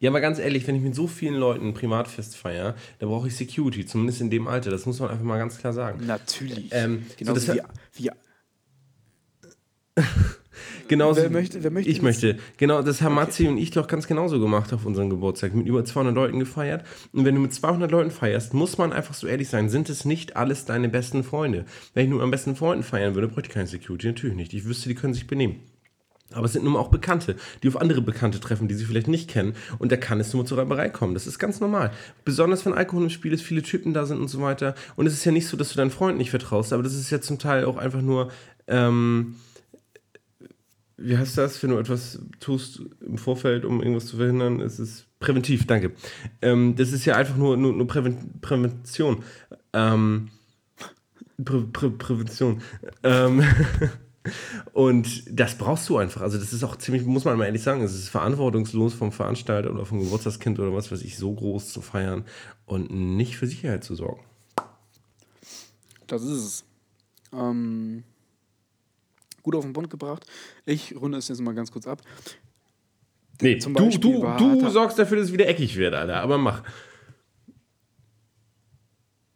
Ja, 0.00 0.10
aber 0.10 0.20
ganz 0.20 0.38
ehrlich, 0.38 0.66
wenn 0.66 0.76
ich 0.76 0.82
mit 0.82 0.94
so 0.94 1.06
vielen 1.06 1.34
Leuten 1.34 1.68
ein 1.68 1.74
Privatfest 1.74 2.36
feiere, 2.36 2.76
da 2.98 3.06
brauche 3.06 3.28
ich 3.28 3.36
Security, 3.36 3.86
zumindest 3.86 4.20
in 4.20 4.30
dem 4.30 4.46
Alter. 4.48 4.70
Das 4.70 4.84
muss 4.84 5.00
man 5.00 5.10
einfach 5.10 5.24
mal 5.24 5.38
ganz 5.38 5.58
klar 5.58 5.72
sagen. 5.72 6.04
Natürlich. 6.06 6.68
Ähm, 6.72 7.06
Genauso 7.16 7.40
so 7.40 7.54
wie, 7.54 7.62
wie 7.94 8.10
Genauso, 10.88 11.22
wer 11.22 11.30
möchte, 11.30 11.62
wer 11.62 11.70
möchte 11.70 11.90
ich 11.90 12.02
möchte. 12.02 12.38
Genau, 12.56 12.82
das 12.82 13.02
haben 13.02 13.16
okay. 13.16 13.26
Matzi 13.26 13.48
und 13.48 13.58
ich 13.58 13.70
doch 13.70 13.86
ganz 13.86 14.06
genauso 14.06 14.40
gemacht 14.40 14.72
auf 14.72 14.86
unserem 14.86 15.10
Geburtstag. 15.10 15.54
Mit 15.54 15.66
über 15.66 15.84
200 15.84 16.14
Leuten 16.14 16.38
gefeiert. 16.38 16.84
Und 17.12 17.24
wenn 17.24 17.34
du 17.34 17.40
mit 17.40 17.52
200 17.52 17.90
Leuten 17.90 18.10
feierst, 18.10 18.54
muss 18.54 18.78
man 18.78 18.92
einfach 18.92 19.14
so 19.14 19.26
ehrlich 19.26 19.48
sein, 19.48 19.68
sind 19.68 19.88
es 19.88 20.04
nicht 20.04 20.36
alles 20.36 20.64
deine 20.64 20.88
besten 20.88 21.24
Freunde. 21.24 21.64
Wenn 21.94 22.04
ich 22.04 22.10
nur 22.10 22.18
mit 22.18 22.24
meinen 22.24 22.30
besten 22.30 22.56
Freunden 22.56 22.84
feiern 22.84 23.14
würde, 23.14 23.28
bräuchte 23.28 23.48
ich 23.48 23.54
keine 23.54 23.66
Security. 23.66 24.08
Natürlich 24.08 24.36
nicht. 24.36 24.54
Ich 24.54 24.64
wüsste, 24.64 24.88
die 24.88 24.94
können 24.94 25.14
sich 25.14 25.26
benehmen. 25.26 25.60
Aber 26.32 26.46
es 26.46 26.52
sind 26.52 26.64
nun 26.64 26.72
mal 26.72 26.80
auch 26.80 26.90
Bekannte, 26.90 27.36
die 27.62 27.68
auf 27.68 27.80
andere 27.80 28.02
Bekannte 28.02 28.40
treffen, 28.40 28.66
die 28.66 28.74
sie 28.74 28.84
vielleicht 28.84 29.06
nicht 29.06 29.30
kennen. 29.30 29.54
Und 29.78 29.92
da 29.92 29.96
kann 29.96 30.18
es 30.18 30.34
nur 30.34 30.44
zur 30.44 30.58
Reiberei 30.58 30.88
kommen. 30.88 31.14
Das 31.14 31.26
ist 31.26 31.38
ganz 31.38 31.60
normal. 31.60 31.92
Besonders 32.24 32.66
wenn 32.66 32.72
Alkohol 32.72 33.04
im 33.04 33.10
Spiel 33.10 33.32
ist, 33.32 33.42
viele 33.42 33.62
Typen 33.62 33.94
da 33.94 34.06
sind 34.06 34.18
und 34.18 34.28
so 34.28 34.40
weiter. 34.42 34.74
Und 34.96 35.06
es 35.06 35.12
ist 35.12 35.24
ja 35.24 35.32
nicht 35.32 35.46
so, 35.46 35.56
dass 35.56 35.70
du 35.70 35.76
deinen 35.76 35.90
Freunden 35.90 36.18
nicht 36.18 36.30
vertraust, 36.30 36.72
aber 36.72 36.82
das 36.82 36.94
ist 36.94 37.10
ja 37.10 37.20
zum 37.20 37.38
Teil 37.38 37.64
auch 37.64 37.76
einfach 37.76 38.02
nur. 38.02 38.30
Ähm, 38.66 39.36
wie 40.98 41.16
heißt 41.16 41.36
das, 41.36 41.62
wenn 41.62 41.70
du 41.70 41.78
etwas 41.78 42.18
tust 42.40 42.82
im 43.00 43.18
Vorfeld, 43.18 43.64
um 43.64 43.80
irgendwas 43.80 44.06
zu 44.06 44.16
verhindern? 44.16 44.60
Es 44.60 44.78
ist 44.78 45.06
präventiv, 45.18 45.66
danke. 45.66 45.92
Ähm, 46.40 46.74
das 46.76 46.92
ist 46.92 47.04
ja 47.04 47.16
einfach 47.16 47.36
nur, 47.36 47.56
nur, 47.56 47.72
nur 47.72 47.86
Prävention. 47.86 49.22
Ähm, 49.72 50.30
Prä 51.44 51.64
Prä 51.70 51.90
Prävention. 51.90 52.62
Ähm, 53.02 53.42
und 54.72 55.24
das 55.30 55.58
brauchst 55.58 55.86
du 55.90 55.98
einfach. 55.98 56.22
Also, 56.22 56.38
das 56.38 56.54
ist 56.54 56.64
auch 56.64 56.76
ziemlich, 56.76 57.04
muss 57.04 57.26
man 57.26 57.36
mal 57.36 57.44
ehrlich 57.44 57.62
sagen, 57.62 57.82
es 57.82 57.94
ist 57.94 58.08
verantwortungslos 58.08 58.94
vom 58.94 59.12
Veranstalter 59.12 59.70
oder 59.70 59.84
vom 59.84 60.00
Geburtstagskind 60.00 60.58
oder 60.58 60.72
was 60.72 60.90
weiß 60.90 61.02
ich, 61.02 61.18
so 61.18 61.34
groß 61.34 61.72
zu 61.72 61.82
feiern 61.82 62.24
und 62.64 62.90
nicht 62.90 63.36
für 63.36 63.46
Sicherheit 63.46 63.84
zu 63.84 63.94
sorgen. 63.94 64.24
Das 66.06 66.22
ist 66.22 66.30
es. 66.30 66.64
Ähm, 67.34 68.04
gut 69.46 69.54
auf 69.54 69.64
den 69.64 69.72
Bund 69.72 69.88
gebracht. 69.88 70.26
Ich 70.64 70.96
runde 70.96 71.18
es 71.18 71.28
jetzt 71.28 71.40
mal 71.40 71.54
ganz 71.54 71.70
kurz 71.70 71.86
ab. 71.86 72.02
Nee, 73.40 73.58
Zum 73.58 73.74
du, 73.74 73.88
du, 73.88 74.36
du 74.38 74.70
sorgst 74.70 74.98
dafür, 74.98 75.18
dass 75.18 75.28
es 75.28 75.32
wieder 75.32 75.46
eckig 75.46 75.76
wird, 75.76 75.94
Alter. 75.94 76.16
Aber 76.16 76.36
mach. 76.36 76.62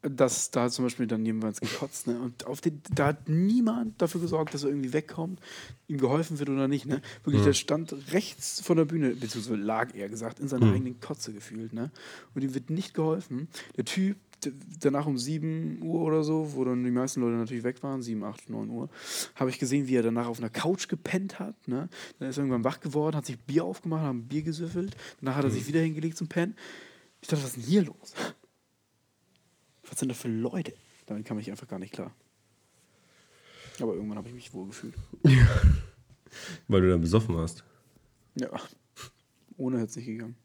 dass 0.02 0.50
da 0.50 0.68
zum 0.68 0.86
Beispiel 0.86 1.06
dann 1.06 1.24
jemand 1.24 1.60
gekotzt, 1.60 2.08
ne? 2.08 2.18
Und 2.18 2.46
auf 2.46 2.60
den, 2.60 2.82
da 2.92 3.08
hat 3.08 3.28
niemand 3.28 4.02
dafür 4.02 4.20
gesorgt, 4.20 4.52
dass 4.52 4.64
er 4.64 4.70
irgendwie 4.70 4.92
wegkommt, 4.92 5.38
ihm 5.86 5.98
geholfen 5.98 6.40
wird 6.40 6.48
oder 6.48 6.66
nicht, 6.66 6.86
ne? 6.86 7.02
Wirklich, 7.22 7.42
mhm. 7.42 7.46
der 7.46 7.52
stand 7.52 7.94
rechts 8.12 8.60
von 8.60 8.78
der 8.78 8.86
Bühne, 8.86 9.10
beziehungsweise 9.10 9.60
lag 9.60 9.94
eher 9.94 10.08
gesagt, 10.08 10.40
in 10.40 10.48
seiner 10.48 10.66
mhm. 10.66 10.74
eigenen 10.74 11.00
Kotze 11.00 11.32
gefühlt, 11.32 11.72
ne? 11.72 11.92
Und 12.34 12.42
ihm 12.42 12.54
wird 12.54 12.70
nicht 12.70 12.94
geholfen. 12.94 13.48
Der 13.76 13.84
Typ, 13.84 14.16
danach 14.80 15.06
um 15.06 15.18
7 15.18 15.82
Uhr 15.82 16.00
oder 16.00 16.22
so, 16.22 16.54
wo 16.54 16.64
dann 16.64 16.84
die 16.84 16.90
meisten 16.90 17.20
Leute 17.20 17.36
natürlich 17.36 17.64
weg 17.64 17.82
waren, 17.82 18.02
7, 18.02 18.22
8, 18.22 18.50
9 18.50 18.70
Uhr, 18.70 18.88
habe 19.34 19.50
ich 19.50 19.58
gesehen, 19.58 19.88
wie 19.88 19.96
er 19.96 20.02
danach 20.02 20.26
auf 20.26 20.38
einer 20.38 20.50
Couch 20.50 20.88
gepennt 20.88 21.38
hat, 21.38 21.68
ne? 21.68 21.88
Dann 22.18 22.28
ist 22.28 22.38
er 22.38 22.44
irgendwann 22.44 22.64
wach 22.64 22.80
geworden, 22.80 23.16
hat 23.16 23.26
sich 23.26 23.38
Bier 23.38 23.64
aufgemacht, 23.64 24.02
hat 24.02 24.10
ein 24.10 24.28
Bier 24.28 24.42
gesüffelt, 24.42 24.96
danach 25.20 25.36
hat 25.36 25.44
er 25.44 25.50
mhm. 25.50 25.54
sich 25.54 25.66
wieder 25.66 25.80
hingelegt 25.80 26.16
zum 26.16 26.28
Pennen. 26.28 26.56
Ich 27.20 27.28
dachte, 27.28 27.42
was 27.42 27.50
ist 27.50 27.56
denn 27.56 27.64
hier 27.64 27.84
los? 27.84 28.14
Was 29.88 29.98
sind 29.98 30.08
das 30.08 30.18
für 30.18 30.28
Leute? 30.28 30.72
Damit 31.06 31.26
kam 31.26 31.38
ich 31.38 31.50
einfach 31.50 31.68
gar 31.68 31.78
nicht 31.78 31.92
klar. 31.92 32.14
Aber 33.80 33.94
irgendwann 33.94 34.18
habe 34.18 34.28
ich 34.28 34.34
mich 34.34 34.52
wohl 34.54 34.66
gefühlt. 34.66 34.94
Weil 36.68 36.80
du 36.82 36.90
dann 36.90 37.00
besoffen 37.00 37.34
warst. 37.34 37.64
Ja. 38.36 38.50
Ohne 39.56 39.78
hätte 39.78 39.90
es 39.90 39.96
nicht 39.96 40.06
gegangen. 40.06 40.36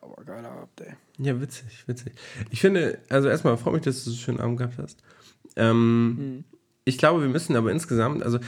Aber 0.00 0.24
geiler 0.24 0.50
Abend, 0.50 0.80
ey. 0.80 0.94
Ja, 1.18 1.40
witzig, 1.40 1.84
witzig. 1.86 2.12
Ich 2.50 2.60
finde, 2.60 2.98
also 3.08 3.28
erstmal 3.28 3.56
freut 3.56 3.74
mich, 3.74 3.82
dass 3.82 4.04
du 4.04 4.10
so 4.10 4.10
einen 4.10 4.18
schönen 4.18 4.40
Abend 4.40 4.58
gehabt 4.58 4.78
hast. 4.78 5.02
Ähm, 5.56 6.08
mhm. 6.08 6.44
Ich 6.84 6.98
glaube, 6.98 7.22
wir 7.22 7.28
müssen 7.28 7.54
aber 7.54 7.70
insgesamt, 7.70 8.24
also 8.24 8.40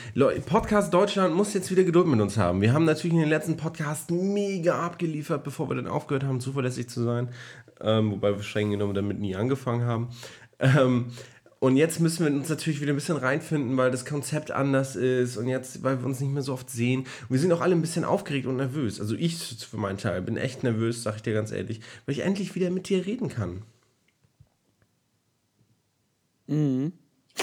Podcast 0.46 0.92
Deutschland 0.92 1.36
muss 1.36 1.54
jetzt 1.54 1.70
wieder 1.70 1.84
Geduld 1.84 2.08
mit 2.08 2.20
uns 2.20 2.36
haben. 2.36 2.62
Wir 2.62 2.72
haben 2.72 2.84
natürlich 2.84 3.14
in 3.14 3.20
den 3.20 3.28
letzten 3.28 3.56
Podcasts 3.56 4.10
mega 4.10 4.84
abgeliefert, 4.84 5.44
bevor 5.44 5.70
wir 5.70 5.76
dann 5.76 5.86
aufgehört 5.86 6.24
haben, 6.24 6.40
zuverlässig 6.40 6.88
zu 6.88 7.04
sein 7.04 7.28
ähm, 7.80 8.12
wobei 8.12 8.34
wir 8.36 8.42
streng 8.42 8.70
genommen 8.70 8.94
damit 8.94 9.18
nie 9.18 9.36
angefangen 9.36 9.84
haben. 9.86 10.08
Ähm, 10.60 11.06
und 11.64 11.78
jetzt 11.78 11.98
müssen 11.98 12.26
wir 12.26 12.30
uns 12.30 12.50
natürlich 12.50 12.82
wieder 12.82 12.92
ein 12.92 12.96
bisschen 12.96 13.16
reinfinden, 13.16 13.74
weil 13.78 13.90
das 13.90 14.04
Konzept 14.04 14.50
anders 14.50 14.96
ist 14.96 15.38
und 15.38 15.48
jetzt, 15.48 15.82
weil 15.82 15.98
wir 15.98 16.04
uns 16.04 16.20
nicht 16.20 16.30
mehr 16.30 16.42
so 16.42 16.52
oft 16.52 16.68
sehen. 16.68 17.00
Und 17.04 17.30
wir 17.30 17.38
sind 17.38 17.50
auch 17.52 17.62
alle 17.62 17.74
ein 17.74 17.80
bisschen 17.80 18.04
aufgeregt 18.04 18.46
und 18.46 18.56
nervös. 18.56 19.00
Also 19.00 19.14
ich 19.14 19.38
für 19.38 19.78
meinen 19.78 19.96
Teil 19.96 20.20
bin 20.20 20.36
echt 20.36 20.62
nervös, 20.62 21.02
sag 21.02 21.16
ich 21.16 21.22
dir 21.22 21.32
ganz 21.32 21.52
ehrlich, 21.52 21.80
weil 22.04 22.16
ich 22.16 22.20
endlich 22.20 22.54
wieder 22.54 22.68
mit 22.68 22.90
dir 22.90 23.06
reden 23.06 23.30
kann. 23.30 23.62
Mhm. 26.48 26.92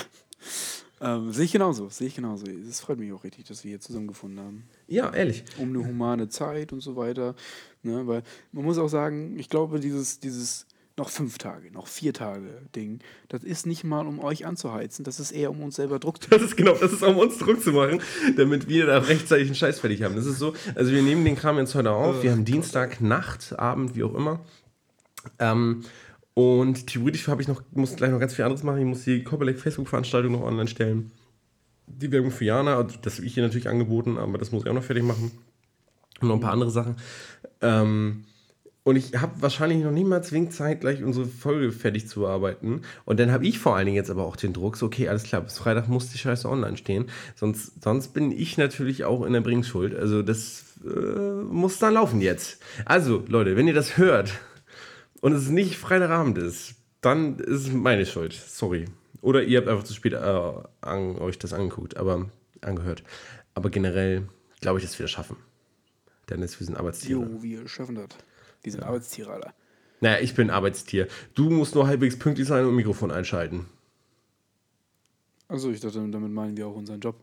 Ähm, 1.04 1.34
sehe 1.34 1.46
ich 1.46 1.52
genauso, 1.52 1.90
sehe 1.90 2.06
ich 2.06 2.14
genauso. 2.14 2.46
Es 2.46 2.80
freut 2.80 3.00
mich 3.00 3.12
auch 3.12 3.24
richtig, 3.24 3.46
dass 3.48 3.64
wir 3.64 3.70
hier 3.70 3.80
zusammengefunden 3.80 4.40
haben. 4.40 4.70
Ja, 4.86 5.12
ehrlich. 5.12 5.44
Um 5.58 5.70
eine 5.70 5.80
humane 5.80 6.30
Zeit 6.30 6.74
und 6.74 6.82
so 6.82 6.96
weiter. 6.96 7.34
Ne? 7.82 8.06
Weil 8.06 8.22
man 8.52 8.66
muss 8.66 8.78
auch 8.78 8.88
sagen, 8.88 9.40
ich 9.40 9.50
glaube, 9.50 9.80
dieses, 9.80 10.20
dieses 10.20 10.68
noch 11.02 11.10
fünf 11.10 11.40
Tage, 11.40 11.72
noch 11.72 11.88
vier 11.88 12.14
Tage 12.14 12.62
Ding, 12.76 13.00
das 13.28 13.44
ist 13.44 13.66
nicht 13.66 13.84
mal, 13.84 14.06
um 14.06 14.20
euch 14.20 14.46
anzuheizen, 14.46 15.04
das 15.04 15.20
ist 15.20 15.32
eher, 15.32 15.50
um 15.50 15.64
uns 15.64 15.78
selber 15.78 15.98
Druck 15.98 16.22
zu 16.22 16.30
machen. 16.30 16.42
Das 16.42 16.52
ist 16.52 16.56
genau, 16.56 16.76
das 16.76 16.94
ist, 16.94 17.02
um 17.02 17.18
uns 17.18 17.40
Druck 17.40 17.60
zu 17.60 17.72
machen, 17.72 18.02
damit 18.38 18.70
wir 18.70 18.86
da 18.86 19.00
rechtzeitig 19.00 19.48
einen 19.48 19.56
Scheiß 19.56 19.80
fertig 19.80 20.04
haben. 20.04 20.16
Das 20.16 20.28
ist 20.28 20.38
so, 20.38 20.54
also 20.76 20.92
wir 20.92 21.02
nehmen 21.02 21.26
den 21.26 21.36
Kram 21.36 21.58
jetzt 21.58 21.74
heute 21.74 21.90
auf, 21.90 22.22
wir 22.22 22.32
haben 22.32 22.46
Dienstag, 22.46 23.02
Nacht, 23.02 23.58
Abend, 23.58 23.96
wie 23.96 24.04
auch 24.04 24.14
immer. 24.14 24.42
Ähm, 25.40 25.82
und 26.36 26.86
theoretisch 26.86 27.28
habe 27.28 27.42
ich 27.42 27.48
noch, 27.48 27.64
muss 27.72 27.96
gleich 27.96 28.12
noch 28.12 28.20
ganz 28.20 28.36
viel 28.36 28.46
anderes 28.46 28.64
machen. 28.64 28.80
Ich 28.80 28.86
muss 28.86 29.04
die 29.04 29.24
Copperlake 29.24 29.58
Facebook-Veranstaltung 29.58 30.34
noch 30.34 30.44
online 30.44 30.68
stellen. 30.68 31.12
Die 31.88 32.12
Werbung 32.12 32.30
für 32.30 32.46
Jana, 32.46 32.78
also 32.78 32.96
das 33.02 33.18
habe 33.18 33.26
ich 33.26 33.34
hier 33.34 33.44
natürlich 33.44 33.68
angeboten, 33.68 34.20
aber 34.20 34.38
das 34.38 34.52
muss 34.52 34.64
ich 34.64 34.70
auch 34.70 34.76
noch 34.76 34.84
fertig 34.84 35.04
machen. 35.04 35.32
Und 36.22 36.28
noch 36.28 36.36
ein 36.36 36.42
paar 36.42 36.54
andere 36.54 36.70
Sachen. 36.70 36.96
Ähm, 37.60 38.24
und 38.84 38.96
ich 38.96 39.16
habe 39.16 39.42
wahrscheinlich 39.42 39.84
noch 39.84 39.92
niemals 39.92 40.30
zwingend 40.30 40.54
Zeit, 40.54 40.82
gleich 40.82 41.04
unsere 41.04 41.28
Folge 41.28 41.72
fertig 41.72 42.08
zu 42.08 42.22
bearbeiten. 42.22 42.82
Und 43.06 43.20
dann 43.20 43.32
habe 43.32 43.46
ich 43.46 43.60
vor 43.60 43.76
allen 43.76 43.86
Dingen 43.86 43.96
jetzt 43.96 44.10
aber 44.10 44.26
auch 44.26 44.36
den 44.36 44.54
Druck, 44.54 44.76
so, 44.76 44.88
okay, 44.88 45.08
alles 45.08 45.24
klar, 45.24 45.42
bis 45.42 45.60
Freitag 45.60 45.88
muss 45.88 46.10
die 46.10 46.18
Scheiße 46.18 46.50
online 46.50 46.78
stehen. 46.78 47.06
Sonst, 47.36 47.84
sonst 47.84 48.10
bin 48.14 48.32
ich 48.32 48.58
natürlich 48.58 49.06
auch 49.06 49.24
in 49.24 49.34
der 49.34 49.42
Bringschuld. 49.42 49.96
Also 49.96 50.24
das 50.24 50.80
äh, 50.84 50.90
muss 50.90 51.78
dann 51.78 51.94
laufen 51.94 52.22
jetzt. 52.22 52.60
Also, 52.86 53.24
Leute, 53.28 53.56
wenn 53.56 53.68
ihr 53.68 53.76
das 53.76 53.98
hört 53.98 54.40
und 55.22 55.34
es 55.34 55.50
nicht 55.50 55.78
Freitagabend 55.78 56.40
ist, 56.40 56.74
dann 57.02 57.38
ist 57.38 57.68
es 57.68 57.72
meine 57.72 58.08
Schuld. 58.08 58.34
Sorry. 58.34 58.86
Oder 59.22 59.44
ihr 59.44 59.60
habt 59.60 59.68
einfach 59.68 59.84
zu 59.84 59.94
spät 59.94 60.14
äh, 60.14 60.54
an, 60.82 61.18
euch 61.20 61.38
das 61.38 61.54
angeguckt, 61.54 61.98
aber 61.98 62.32
angehört. 62.62 63.04
Aber 63.54 63.70
generell 63.70 64.28
glaube 64.60 64.80
ich, 64.80 64.86
dass 64.86 64.98
wir 64.98 65.04
das 65.04 65.12
schaffen. 65.12 65.36
Dennis, 66.32 66.60
wir 66.60 66.66
sind 66.66 66.78
Arbeitstiere. 66.78 67.22
Jo, 67.22 67.44
wir 67.44 67.68
schaffen 67.68 67.96
das. 67.96 68.08
Die 68.66 68.72
sind 68.72 68.82
ja. 68.82 68.88
Arbeitstiere, 68.88 69.32
Alter. 69.32 69.54
Naja, 70.02 70.20
ich 70.22 70.34
bin 70.34 70.50
Arbeitstier. 70.50 71.08
Du 71.36 71.50
musst 71.50 71.76
nur 71.76 71.88
halbwegs 71.88 72.18
pünktlich 72.18 72.48
sein 72.48 72.66
und 72.66 72.76
Mikrofon 72.76 73.12
einschalten. 73.12 73.68
Also 75.48 75.70
ich 75.70 75.80
dachte, 75.80 76.00
damit 76.10 76.32
meinen 76.32 76.58
wir 76.58 76.68
auch 76.68 76.76
unseren 76.76 77.00
Job. 77.00 77.16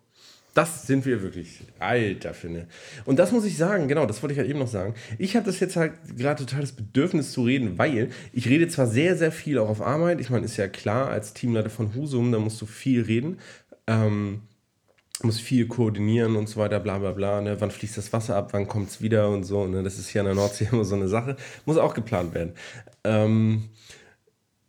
Das 0.55 0.87
sind 0.87 1.07
wir 1.07 1.23
wirklich. 1.23 1.61
Alter 1.79 2.35
Finne. 2.35 2.67
Und 3.05 3.19
das 3.19 3.33
muss 3.33 3.45
ich 3.45 3.57
sagen, 3.57 3.89
genau, 3.89 4.07
das 4.07 4.23
wollte 4.23 4.33
ich 4.33 4.39
halt 4.39 4.49
eben 4.49 4.59
noch 4.59 4.69
sagen. 4.69 4.95
Ich 5.19 5.37
habe 5.37 5.47
das 5.47 5.61
jetzt 5.61 5.77
halt 5.77 5.93
gerade 6.17 6.45
total 6.45 6.63
das 6.63 6.73
Bedürfnis 6.73 7.33
zu 7.33 7.45
reden, 7.45 7.79
weil 7.79 8.11
ich 8.33 8.49
rede 8.49 8.69
zwar 8.69 8.87
sehr, 8.87 9.17
sehr 9.17 9.33
viel 9.33 9.59
auch 9.59 9.69
auf 9.69 9.81
Arbeit. 9.81 10.21
Ich 10.21 10.31
meine, 10.31 10.45
ist 10.45 10.57
ja 10.57 10.69
klar, 10.69 11.09
als 11.09 11.33
Teamleiter 11.33 11.71
von 11.71 11.95
Husum, 11.95 12.33
da 12.33 12.39
musst 12.39 12.61
du 12.61 12.67
viel 12.67 13.03
reden. 13.03 13.39
Ähm, 13.87 14.43
muss 15.23 15.41
viel 15.41 15.67
koordinieren 15.67 16.37
und 16.37 16.49
so 16.49 16.61
weiter, 16.61 16.79
bla 16.81 16.99
bla 16.99 17.13
bla. 17.13 17.41
Ne? 17.41 17.61
Wann 17.61 17.71
fließt 17.71 17.99
das 17.99 18.13
Wasser 18.13 18.37
ab, 18.37 18.53
wann 18.53 18.69
kommt 18.69 18.91
es 18.91 19.03
wieder 19.03 19.29
und 19.31 19.45
so. 19.45 19.67
Ne? 19.67 19.83
Das 19.83 19.99
ist 19.99 20.09
hier 20.09 20.21
an 20.21 20.27
der 20.27 20.35
Nordsee 20.35 20.69
immer 20.73 20.85
so 20.85 20.95
eine 20.95 21.09
Sache. 21.09 21.37
Muss 21.67 21.77
auch 21.77 21.95
geplant 21.95 22.35
werden. 22.35 22.53
Ähm, 23.05 23.71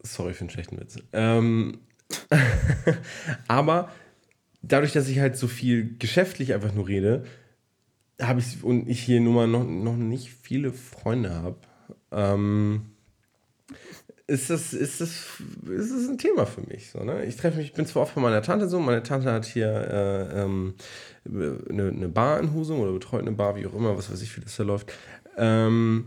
sorry 0.02 0.34
für 0.34 0.46
den 0.46 0.50
schlechten 0.50 0.80
Witz. 0.80 0.98
Ähm, 1.14 1.80
aber 3.48 3.92
dadurch, 4.62 4.94
dass 4.94 5.08
ich 5.08 5.20
halt 5.20 5.38
so 5.38 5.48
viel 5.48 5.98
geschäftlich 5.98 6.54
einfach 6.54 6.74
nur 6.74 6.88
rede, 6.88 7.26
habe 8.22 8.40
ich 8.40 8.64
und 8.64 8.90
ich 8.90 9.02
hier 9.02 9.22
nun 9.22 9.36
mal 9.36 9.48
noch, 9.48 9.64
noch 9.64 9.96
nicht 9.96 10.32
viele 10.42 10.74
Freunde 10.74 11.34
habe, 11.34 11.58
ähm, 12.12 12.92
ist 14.30 14.50
das, 14.50 14.74
ist 14.74 15.02
das, 15.02 15.10
ist 15.68 15.92
das 15.92 16.08
ein 16.08 16.18
Thema 16.18 16.46
für 16.46 16.62
mich. 16.62 16.92
So, 16.92 17.04
ne? 17.04 17.26
Ich 17.26 17.36
treffe 17.36 17.58
mich, 17.58 17.68
ich 17.68 17.74
bin 17.74 17.86
zwar 17.86 18.04
oft 18.04 18.16
bei 18.16 18.22
meiner 18.22 18.42
Tante 18.42 18.70
so, 18.70 18.80
meine 18.80 19.04
Tante 19.04 19.32
hat 19.32 19.46
hier 19.46 19.68
äh, 19.68 20.44
ähm, 20.44 20.76
eine, 21.26 21.90
eine 21.90 22.10
Bar 22.10 22.40
in 22.40 22.54
Husum 22.54 22.80
oder 22.80 22.92
betreut 22.92 23.22
eine 23.22 23.32
Bar, 23.32 23.56
wie 23.56 23.66
auch 23.66 23.74
immer, 23.74 23.98
was 23.98 24.12
weiß 24.12 24.22
ich, 24.22 24.36
wie 24.38 24.42
das 24.42 24.56
da 24.56 24.64
läuft. 24.64 24.94
Ähm, 25.38 26.06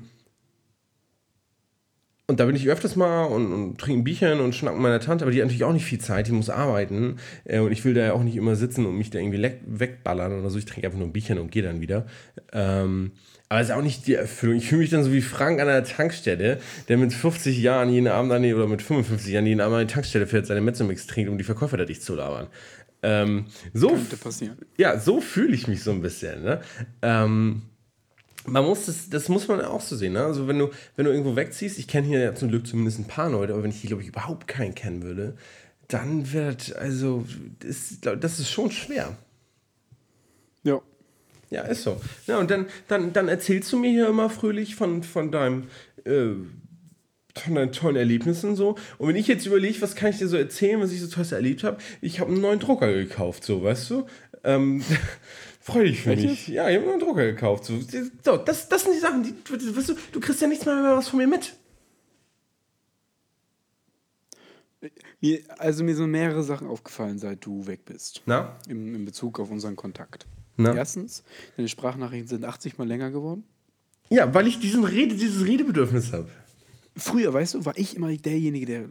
und 2.29 2.39
da 2.39 2.47
bin 2.47 2.55
ich 2.55 2.69
öfters 2.69 2.97
mal 2.97 3.25
und, 3.25 3.53
und 3.53 3.79
trinke 3.79 4.01
ein 4.01 4.05
Bierchen 4.05 4.41
und 4.41 4.55
schnack 4.55 4.75
mit 4.75 4.83
meiner 4.83 5.01
Tante, 5.01 5.25
aber 5.25 5.33
die 5.33 5.41
hat 5.41 5.47
natürlich 5.47 5.65
auch 5.65 5.73
nicht 5.73 5.85
viel 5.85 6.01
Zeit, 6.01 6.29
die 6.29 6.33
muss 6.33 6.49
arbeiten. 6.49 7.19
Äh, 7.45 7.59
und 7.59 7.73
ich 7.73 7.85
will 7.85 7.95
da 7.95 8.03
ja 8.03 8.13
auch 8.13 8.23
nicht 8.23 8.37
immer 8.37 8.55
sitzen 8.55 8.87
und 8.87 8.97
mich 8.97 9.11
da 9.11 9.19
irgendwie 9.19 9.43
wegballern 9.67 10.39
oder 10.39 10.49
so. 10.49 10.59
Ich 10.59 10.65
trinke 10.65 10.87
einfach 10.87 10.99
nur 10.99 11.09
ein 11.09 11.13
Bierchen 11.13 11.39
und 11.39 11.51
gehe 11.51 11.63
dann 11.63 11.81
wieder. 11.81 12.07
Ähm, 12.53 13.13
aber 13.53 13.61
es 13.61 13.69
ist 13.69 13.75
auch 13.75 13.83
nicht 13.83 14.07
die 14.07 14.15
Erfüllung. 14.15 14.57
Ich 14.57 14.69
fühle 14.69 14.81
mich 14.81 14.89
dann 14.89 15.05
so 15.05 15.13
wie 15.13 15.21
Frank 15.21 15.61
an 15.61 15.69
einer 15.69 15.85
Tankstelle, 15.85 16.59
der 16.89 16.97
mit 16.97 17.13
50 17.13 17.59
Jahren 17.61 17.91
jeden 17.91 18.09
Abend 18.09 18.33
an 18.33 18.43
die, 18.43 18.55
oder 18.55 18.67
mit 18.67 18.81
55 18.81 19.31
Jahren 19.31 19.45
jeden 19.45 19.61
Abend 19.61 19.77
an 19.77 19.87
die 19.87 19.93
Tankstelle 19.93 20.27
fährt, 20.27 20.47
seine 20.47 20.63
Mezzomix 20.63 21.07
trinkt, 21.07 21.31
um 21.31 21.37
die 21.37 21.45
Verkäufer 21.45 21.77
da 21.77 21.85
dicht 21.85 22.03
zu 22.03 22.15
labern. 22.15 22.47
Ähm, 23.03 23.45
so, 23.75 23.89
Könnte 23.89 24.17
passieren. 24.17 24.57
Ja, 24.79 24.99
so 24.99 25.21
fühle 25.21 25.55
ich 25.55 25.69
mich 25.69 25.83
so 25.83 25.91
ein 25.91 26.01
bisschen. 26.01 26.43
Ne? 26.43 26.63
Ähm, 27.03 27.61
man 28.47 28.65
muss 28.65 28.87
das, 28.87 29.11
das 29.11 29.29
muss 29.29 29.47
man 29.49 29.61
auch 29.61 29.83
so 29.83 29.97
sehen. 29.97 30.15
Ne? 30.15 30.25
Also 30.25 30.49
wenn 30.49 30.59
du, 30.59 30.71
wenn 30.97 31.05
du 31.05 31.11
irgendwo 31.11 31.37
wegziehst, 31.37 31.79
ich 31.79 31.89
kenne 31.89 32.07
hier 32.07 32.35
zum 32.35 32.49
Glück 32.49 32.67
zumindest 32.67 33.01
ein 33.01 33.07
paar 33.07 33.29
Leute, 33.29 33.53
aber 33.53 33.65
wenn 33.65 33.71
ich 33.71 33.83
hier, 33.83 33.89
glaube 33.89 34.03
ich, 34.03 34.09
überhaupt 34.09 34.49
keinen 34.49 34.75
kennen 34.75 35.03
würde, 35.03 35.37
dann 35.89 36.33
wird, 36.33 36.75
also, 36.77 37.27
das, 37.59 37.99
das 38.01 38.39
ist 38.39 38.51
schon 38.51 38.71
schwer. 38.71 39.15
Ja. 41.53 41.63
Ist 41.63 41.83
so. 41.83 42.01
Ja, 42.27 42.39
und 42.39 42.51
dann, 42.51 42.67
dann, 42.89 43.13
dann 43.13 43.29
erzählst 43.29 43.73
du 43.73 43.79
mir 43.79 43.91
hier 43.91 44.09
immer 44.09 44.31
fröhlich 44.31 44.75
von, 44.75 45.03
von 45.03 45.31
deinem 45.31 45.69
äh, 46.05 46.31
von 47.35 47.55
deinen 47.55 47.73
tollen 47.73 47.97
Erlebnissen 47.97 48.57
so. 48.57 48.77
Und 48.99 49.09
wenn 49.09 49.17
ich 49.17 49.27
jetzt 49.27 49.47
überlege, 49.47 49.81
was 49.81 49.95
kann 49.95 50.11
ich 50.11 50.19
dir 50.19 50.29
so 50.29 50.37
erzählen, 50.37 50.81
was 50.81 50.93
ich 50.93 51.01
so 51.01 51.07
tolles 51.09 51.33
erlebt 51.33 51.65
habe, 51.65 51.79
ich 52.01 52.21
habe 52.21 52.31
einen 52.31 52.41
neuen 52.41 52.59
Drucker 52.59 52.93
gekauft, 52.93 53.45
so, 53.45 53.63
weißt 53.63 53.91
du? 53.91 54.07
Ähm, 54.45 54.83
Freu 55.61 55.85
dich 55.85 56.03
für 56.03 56.17
mich. 56.17 56.49
Ja, 56.49 56.69
ich 56.69 56.77
habe 56.77 56.91
einen 56.91 57.01
Drucker 57.01 57.25
gekauft. 57.25 57.65
So, 57.65 57.79
so, 58.25 58.37
das, 58.37 58.69
das 58.69 58.83
sind 58.83 58.95
die 58.95 58.99
Sachen, 58.99 59.23
die, 59.23 59.35
weißt 59.77 59.91
du, 59.91 59.95
du 60.13 60.21
kriegst 60.21 60.43
ja 60.43 60.49
nichts 60.49 60.67
mehr, 60.67 60.75
mehr 60.75 60.97
was 60.97 61.09
von 61.09 61.19
mir 61.19 61.29
mit. 61.29 61.55
Mir, 65.21 65.41
also 65.59 65.85
mir 65.85 65.95
sind 65.95 66.11
mehrere 66.11 66.43
Sachen 66.43 66.67
aufgefallen, 66.67 67.19
seit 67.19 67.47
du 67.47 67.67
weg 67.67 67.85
bist. 67.85 68.23
Na? 68.27 68.57
Im, 68.69 68.95
in 68.97 69.05
Bezug 69.05 69.39
auf 69.39 69.51
unseren 69.51 69.77
Kontakt. 69.77 70.27
Na? 70.57 70.75
Erstens, 70.75 71.23
deine 71.57 71.69
Sprachnachrichten 71.69 72.29
sind 72.29 72.45
80 72.45 72.79
Mal 72.79 72.87
länger 72.87 73.11
geworden. 73.11 73.45
Ja, 74.11 74.33
weil 74.35 74.47
ich 74.47 74.61
diesen 74.61 74.85
Rede, 74.85 75.15
dieses 75.15 75.47
Redebedürfnis 75.47 76.13
habe. 76.13 76.29
Früher, 76.95 77.33
weißt 77.33 77.55
du, 77.55 77.65
war 77.65 77.79
ich 77.79 77.97
immer 77.97 78.15
derjenige, 78.15 78.67
der, 78.67 78.85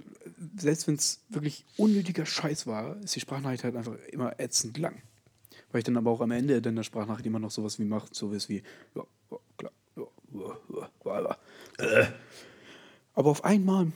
selbst 0.57 0.87
wenn 0.87 0.95
es 0.95 1.19
wirklich 1.29 1.65
unnötiger 1.77 2.25
Scheiß 2.25 2.65
war, 2.65 2.97
ist 3.03 3.15
die 3.15 3.19
Sprachnachricht 3.19 3.63
halt 3.63 3.75
einfach 3.75 3.93
immer 4.11 4.39
ätzend 4.39 4.77
lang. 4.79 5.03
Weil 5.71 5.79
ich 5.79 5.85
dann 5.85 5.97
aber 5.97 6.09
auch 6.09 6.21
am 6.21 6.31
Ende 6.31 6.55
in 6.55 6.75
der 6.75 6.83
Sprachnachricht 6.83 7.27
immer 7.27 7.39
noch 7.39 7.51
sowas 7.51 7.77
wie 7.77 7.83
macht, 7.83 8.15
sowas 8.15 8.49
wie, 8.49 8.63
ja, 8.95 9.03
ja 9.29 9.37
klar, 9.57 9.71
ja, 9.95 10.03
ja, 10.73 11.37
ja, 11.79 11.99
ja. 11.99 12.13
Aber 13.13 13.29
auf 13.29 13.43
einmal, 13.43 13.91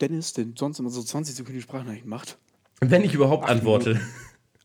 Dennis, 0.00 0.32
der 0.32 0.46
sonst 0.56 0.78
immer 0.78 0.90
so 0.90 1.02
20 1.02 1.34
Sekunden 1.34 1.60
Sprachnachrichten 1.60 2.08
macht. 2.08 2.38
Wenn 2.80 3.04
ich 3.04 3.12
überhaupt 3.12 3.46
antworte. 3.46 3.90
Minuten, 3.90 4.10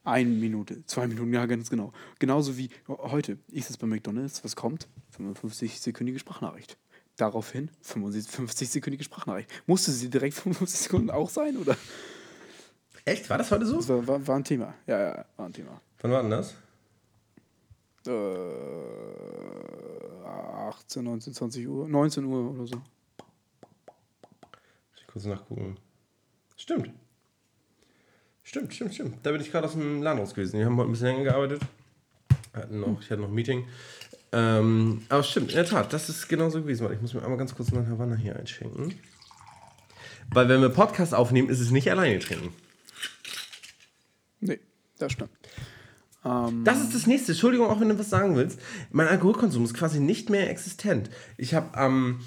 eine 0.06 0.30
Minute, 0.30 0.86
zwei 0.86 1.08
Minuten, 1.08 1.34
ja, 1.34 1.46
ganz 1.46 1.70
genau. 1.70 1.92
Genauso 2.20 2.58
wie 2.58 2.70
heute. 2.88 3.38
Ich 3.50 3.66
sitze 3.66 3.80
bei 3.80 3.88
McDonalds, 3.88 4.44
was 4.44 4.56
kommt? 4.56 4.88
55-sekündige 5.18 6.20
Sprachnachricht. 6.20 6.78
Daraufhin 7.18 7.70
50-sekündige 7.84 9.04
Sprachnachricht. 9.04 9.50
Musste 9.68 9.92
sie 9.92 10.10
direkt 10.10 10.34
55 10.36 10.80
Sekunden 10.80 11.10
auch 11.10 11.30
sein, 11.30 11.58
oder? 11.58 11.76
Echt? 13.06 13.30
War 13.30 13.38
das 13.38 13.52
heute 13.52 13.66
so? 13.66 13.78
Das 13.78 13.90
war, 13.90 14.08
war, 14.08 14.28
war 14.28 14.36
ein 14.36 14.44
Thema. 14.44 14.74
Ja, 14.88 15.00
ja, 15.00 15.26
war 15.38 15.46
ein 15.46 15.54
Thema. 15.54 15.82
Wann 16.02 16.12
war 16.12 16.22
denn 16.22 16.32
das? 16.32 16.56
Äh, 18.08 18.12
18, 20.26 21.04
19, 21.04 21.34
20 21.34 21.68
Uhr. 21.68 21.88
19 21.88 22.26
Uhr 22.26 22.52
oder 22.52 22.68
so. 22.68 22.82
Ich 24.96 25.08
kurz 25.08 25.26
nachgucken. 25.26 25.78
Stimmt. 26.58 26.92
Stimmt, 28.46 28.74
stimmt, 28.76 28.94
stimmt. 28.94 29.18
Da 29.24 29.32
bin 29.32 29.42
ich 29.42 29.52
gerade 29.52 29.66
aus 29.66 29.74
dem 29.74 30.04
Laden 30.04 30.20
raus 30.20 30.36
gewesen. 30.36 30.60
Wir 30.60 30.68
haben 30.68 30.78
heute 30.78 30.88
ein 30.88 30.92
bisschen 30.92 31.08
länger 31.08 31.24
gearbeitet. 31.24 31.62
Hatten 32.54 32.80
noch, 32.80 33.02
ich 33.02 33.10
hatte 33.10 33.22
noch 33.22 33.28
ein 33.28 33.34
Meeting. 33.34 33.66
Ähm, 34.32 35.02
aber 35.10 35.24
stimmt, 35.24 35.50
in 35.50 35.56
der 35.56 35.66
Tat, 35.66 35.92
das 35.92 36.10
ist 36.10 36.28
genau 36.28 36.50
so 36.52 36.62
gewesen. 36.62 36.88
Ich 36.94 37.02
muss 37.02 37.16
mir 37.16 37.24
einmal 37.24 37.40
ganz 37.40 37.56
kurz 37.56 37.74
einen 37.74 37.90
Havanna 37.90 38.16
hier 38.16 38.36
einschenken. 38.36 38.94
Weil 40.32 40.48
wenn 40.48 40.62
wir 40.62 40.70
Podcast 40.70 41.16
aufnehmen, 41.16 41.50
ist 41.50 41.60
es 41.60 41.72
nicht 41.72 41.90
alleine 41.90 42.20
trinken. 42.20 42.54
Nee, 44.42 44.60
das 45.00 45.14
stimmt. 45.14 45.32
Ähm 46.24 46.64
das 46.64 46.82
ist 46.82 46.94
das 46.94 47.08
nächste. 47.08 47.32
Entschuldigung, 47.32 47.68
auch 47.68 47.80
wenn 47.80 47.90
du 47.90 47.98
was 47.98 48.12
sagen 48.12 48.36
willst. 48.36 48.60
Mein 48.92 49.08
Alkoholkonsum 49.08 49.66
ist 49.66 49.74
quasi 49.74 50.00
nicht 50.00 50.30
mehr 50.30 50.52
existent. 50.52 51.10
Ich 51.38 51.56
habe 51.56 51.76
am. 51.76 51.96
Ähm, 51.96 52.20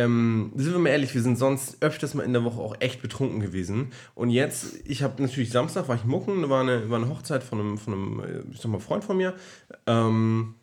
sind 0.00 0.72
wir 0.72 0.78
mal 0.78 0.90
ehrlich, 0.90 1.14
wir 1.14 1.22
sind 1.22 1.36
sonst 1.38 1.82
öfters 1.82 2.14
mal 2.14 2.22
in 2.22 2.32
der 2.32 2.44
Woche 2.44 2.60
auch 2.60 2.76
echt 2.80 3.02
betrunken 3.02 3.40
gewesen. 3.40 3.92
Und 4.14 4.30
jetzt, 4.30 4.80
ich 4.84 5.02
habe 5.02 5.22
natürlich 5.22 5.50
Samstag, 5.50 5.88
war 5.88 5.96
ich 5.96 6.04
mucken, 6.04 6.48
war 6.48 6.62
eine, 6.62 6.88
war 6.90 6.98
eine 6.98 7.08
Hochzeit 7.08 7.42
von 7.44 7.60
einem, 7.60 7.78
von 7.78 7.92
einem, 7.92 8.22
ich 8.52 8.60
sag 8.60 8.70
mal, 8.70 8.80
Freund 8.80 9.04
von 9.04 9.16
mir. 9.16 9.34
Ähm, 9.86 10.54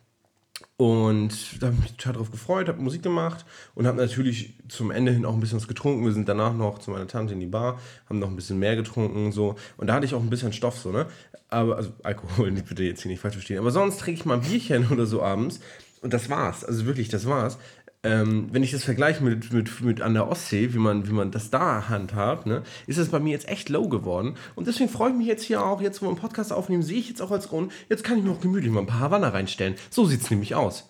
Und 0.76 1.62
da 1.62 1.66
habe 1.66 1.76
ich 1.76 1.82
mich 1.82 1.96
total 1.96 2.14
drauf 2.14 2.30
gefreut, 2.30 2.68
habe 2.68 2.80
Musik 2.80 3.02
gemacht 3.02 3.44
und 3.74 3.86
habe 3.86 3.98
natürlich 3.98 4.54
zum 4.68 4.90
Ende 4.90 5.12
hin 5.12 5.26
auch 5.26 5.34
ein 5.34 5.40
bisschen 5.40 5.58
was 5.58 5.68
getrunken. 5.68 6.04
Wir 6.04 6.12
sind 6.12 6.28
danach 6.28 6.54
noch 6.54 6.78
zu 6.78 6.90
meiner 6.90 7.06
Tante 7.06 7.34
in 7.34 7.40
die 7.40 7.46
Bar, 7.46 7.78
haben 8.08 8.18
noch 8.18 8.28
ein 8.28 8.36
bisschen 8.36 8.58
mehr 8.58 8.76
getrunken 8.76 9.30
so 9.30 9.56
und 9.76 9.88
da 9.88 9.94
hatte 9.94 10.06
ich 10.06 10.14
auch 10.14 10.22
ein 10.22 10.30
bisschen 10.30 10.52
Stoff 10.54 10.78
so, 10.78 10.90
ne? 10.90 11.06
Aber 11.48 11.76
also 11.76 11.92
Alkohol, 12.02 12.50
bitte 12.68 12.82
jetzt 12.82 13.02
hier 13.02 13.10
nicht 13.10 13.20
falsch 13.20 13.34
verstehen. 13.34 13.58
Aber 13.58 13.70
sonst 13.70 14.00
trinke 14.00 14.20
ich 14.20 14.26
mal 14.26 14.34
ein 14.34 14.40
Bierchen 14.42 14.88
oder 14.90 15.04
so 15.06 15.22
abends 15.22 15.60
und 16.02 16.14
das 16.14 16.30
war's. 16.30 16.64
Also 16.64 16.86
wirklich, 16.86 17.08
das 17.08 17.26
war's 17.26 17.58
ähm, 18.02 18.48
wenn 18.52 18.62
ich 18.62 18.70
das 18.70 18.84
vergleiche 18.84 19.22
mit, 19.22 19.52
mit, 19.52 19.80
mit 19.82 20.00
an 20.00 20.14
der 20.14 20.26
Ostsee, 20.28 20.72
wie 20.72 20.78
man, 20.78 21.06
wie 21.06 21.12
man 21.12 21.30
das 21.30 21.50
da 21.50 21.88
handhabt, 21.88 22.46
ne, 22.46 22.62
ist 22.86 22.98
das 22.98 23.08
bei 23.08 23.20
mir 23.20 23.32
jetzt 23.32 23.48
echt 23.48 23.68
low 23.68 23.88
geworden. 23.88 24.36
Und 24.54 24.66
deswegen 24.66 24.88
freue 24.88 25.10
ich 25.10 25.16
mich 25.16 25.26
jetzt 25.26 25.44
hier 25.44 25.64
auch, 25.64 25.82
jetzt 25.82 26.00
wo 26.00 26.06
wir 26.06 26.10
einen 26.10 26.18
Podcast 26.18 26.52
aufnehmen, 26.52 26.82
sehe 26.82 26.98
ich 26.98 27.08
jetzt 27.08 27.20
auch 27.20 27.30
als 27.30 27.48
Grund, 27.48 27.72
jetzt 27.88 28.02
kann 28.02 28.18
ich 28.18 28.24
mir 28.24 28.30
auch 28.30 28.40
gemütlich 28.40 28.72
mal 28.72 28.80
ein 28.80 28.86
paar 28.86 29.00
Havanna 29.00 29.28
reinstellen. 29.28 29.74
So 29.90 30.06
sieht 30.06 30.22
es 30.22 30.30
nämlich 30.30 30.54
aus. 30.54 30.88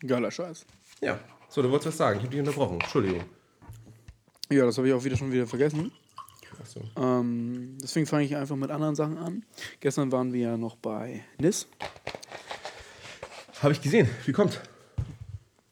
Geiler 0.00 0.30
Scheiß. 0.30 0.66
Ja, 1.00 1.18
so, 1.48 1.62
du 1.62 1.70
wolltest 1.70 1.88
was 1.88 1.96
sagen. 1.96 2.18
Ich 2.18 2.24
habe 2.24 2.30
dich 2.32 2.40
unterbrochen. 2.40 2.80
Entschuldigung. 2.80 3.22
Ja, 4.50 4.64
das 4.64 4.78
habe 4.78 4.88
ich 4.88 4.94
auch 4.94 5.04
wieder 5.04 5.16
schon 5.16 5.30
wieder 5.30 5.46
vergessen. 5.46 5.92
So. 6.64 6.80
Ähm, 7.00 7.78
deswegen 7.80 8.06
fange 8.06 8.24
ich 8.24 8.36
einfach 8.36 8.56
mit 8.56 8.70
anderen 8.70 8.94
Sachen 8.94 9.16
an. 9.16 9.44
Gestern 9.80 10.10
waren 10.10 10.32
wir 10.32 10.40
ja 10.40 10.56
noch 10.56 10.76
bei 10.76 11.22
NIS. 11.38 11.68
Habe 13.62 13.72
ich 13.72 13.80
gesehen. 13.80 14.08
Wie 14.26 14.32
kommt? 14.32 14.60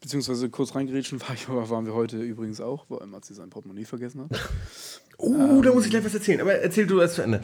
Beziehungsweise 0.07 0.49
kurz 0.51 0.77
reingerätschen 0.77 1.21
war, 1.49 1.69
waren 1.69 1.85
wir 1.85 1.93
heute 1.93 2.23
übrigens 2.23 2.61
auch, 2.61 2.87
weil 2.89 3.05
Matzi 3.09 3.35
sein 3.35 3.51
Portemonnaie 3.51 3.85
vergessen 3.85 4.21
hat. 4.21 4.31
oh, 5.19 5.35
ähm, 5.35 5.63
da 5.63 5.73
muss 5.73 5.85
ich 5.85 5.91
gleich 5.91 6.05
was 6.05 6.15
erzählen. 6.15 6.41
Aber 6.41 6.55
erzähl 6.55 6.87
du 6.87 7.01
erst 7.01 7.17
zu 7.17 7.23
Ende. 7.23 7.43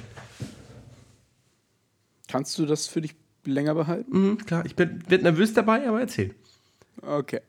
Kannst 2.29 2.57
du 2.61 2.65
das 2.65 2.87
für 2.87 3.01
dich 3.01 3.17
länger 3.45 3.75
behalten? 3.75 4.17
Mhm, 4.17 4.39
klar, 4.39 4.65
ich 4.65 4.77
bin, 4.77 5.01
bin 5.09 5.23
nervös 5.23 5.53
dabei, 5.55 5.89
aber 5.89 6.03
erzähl. 6.03 6.37
Okay. 7.01 7.41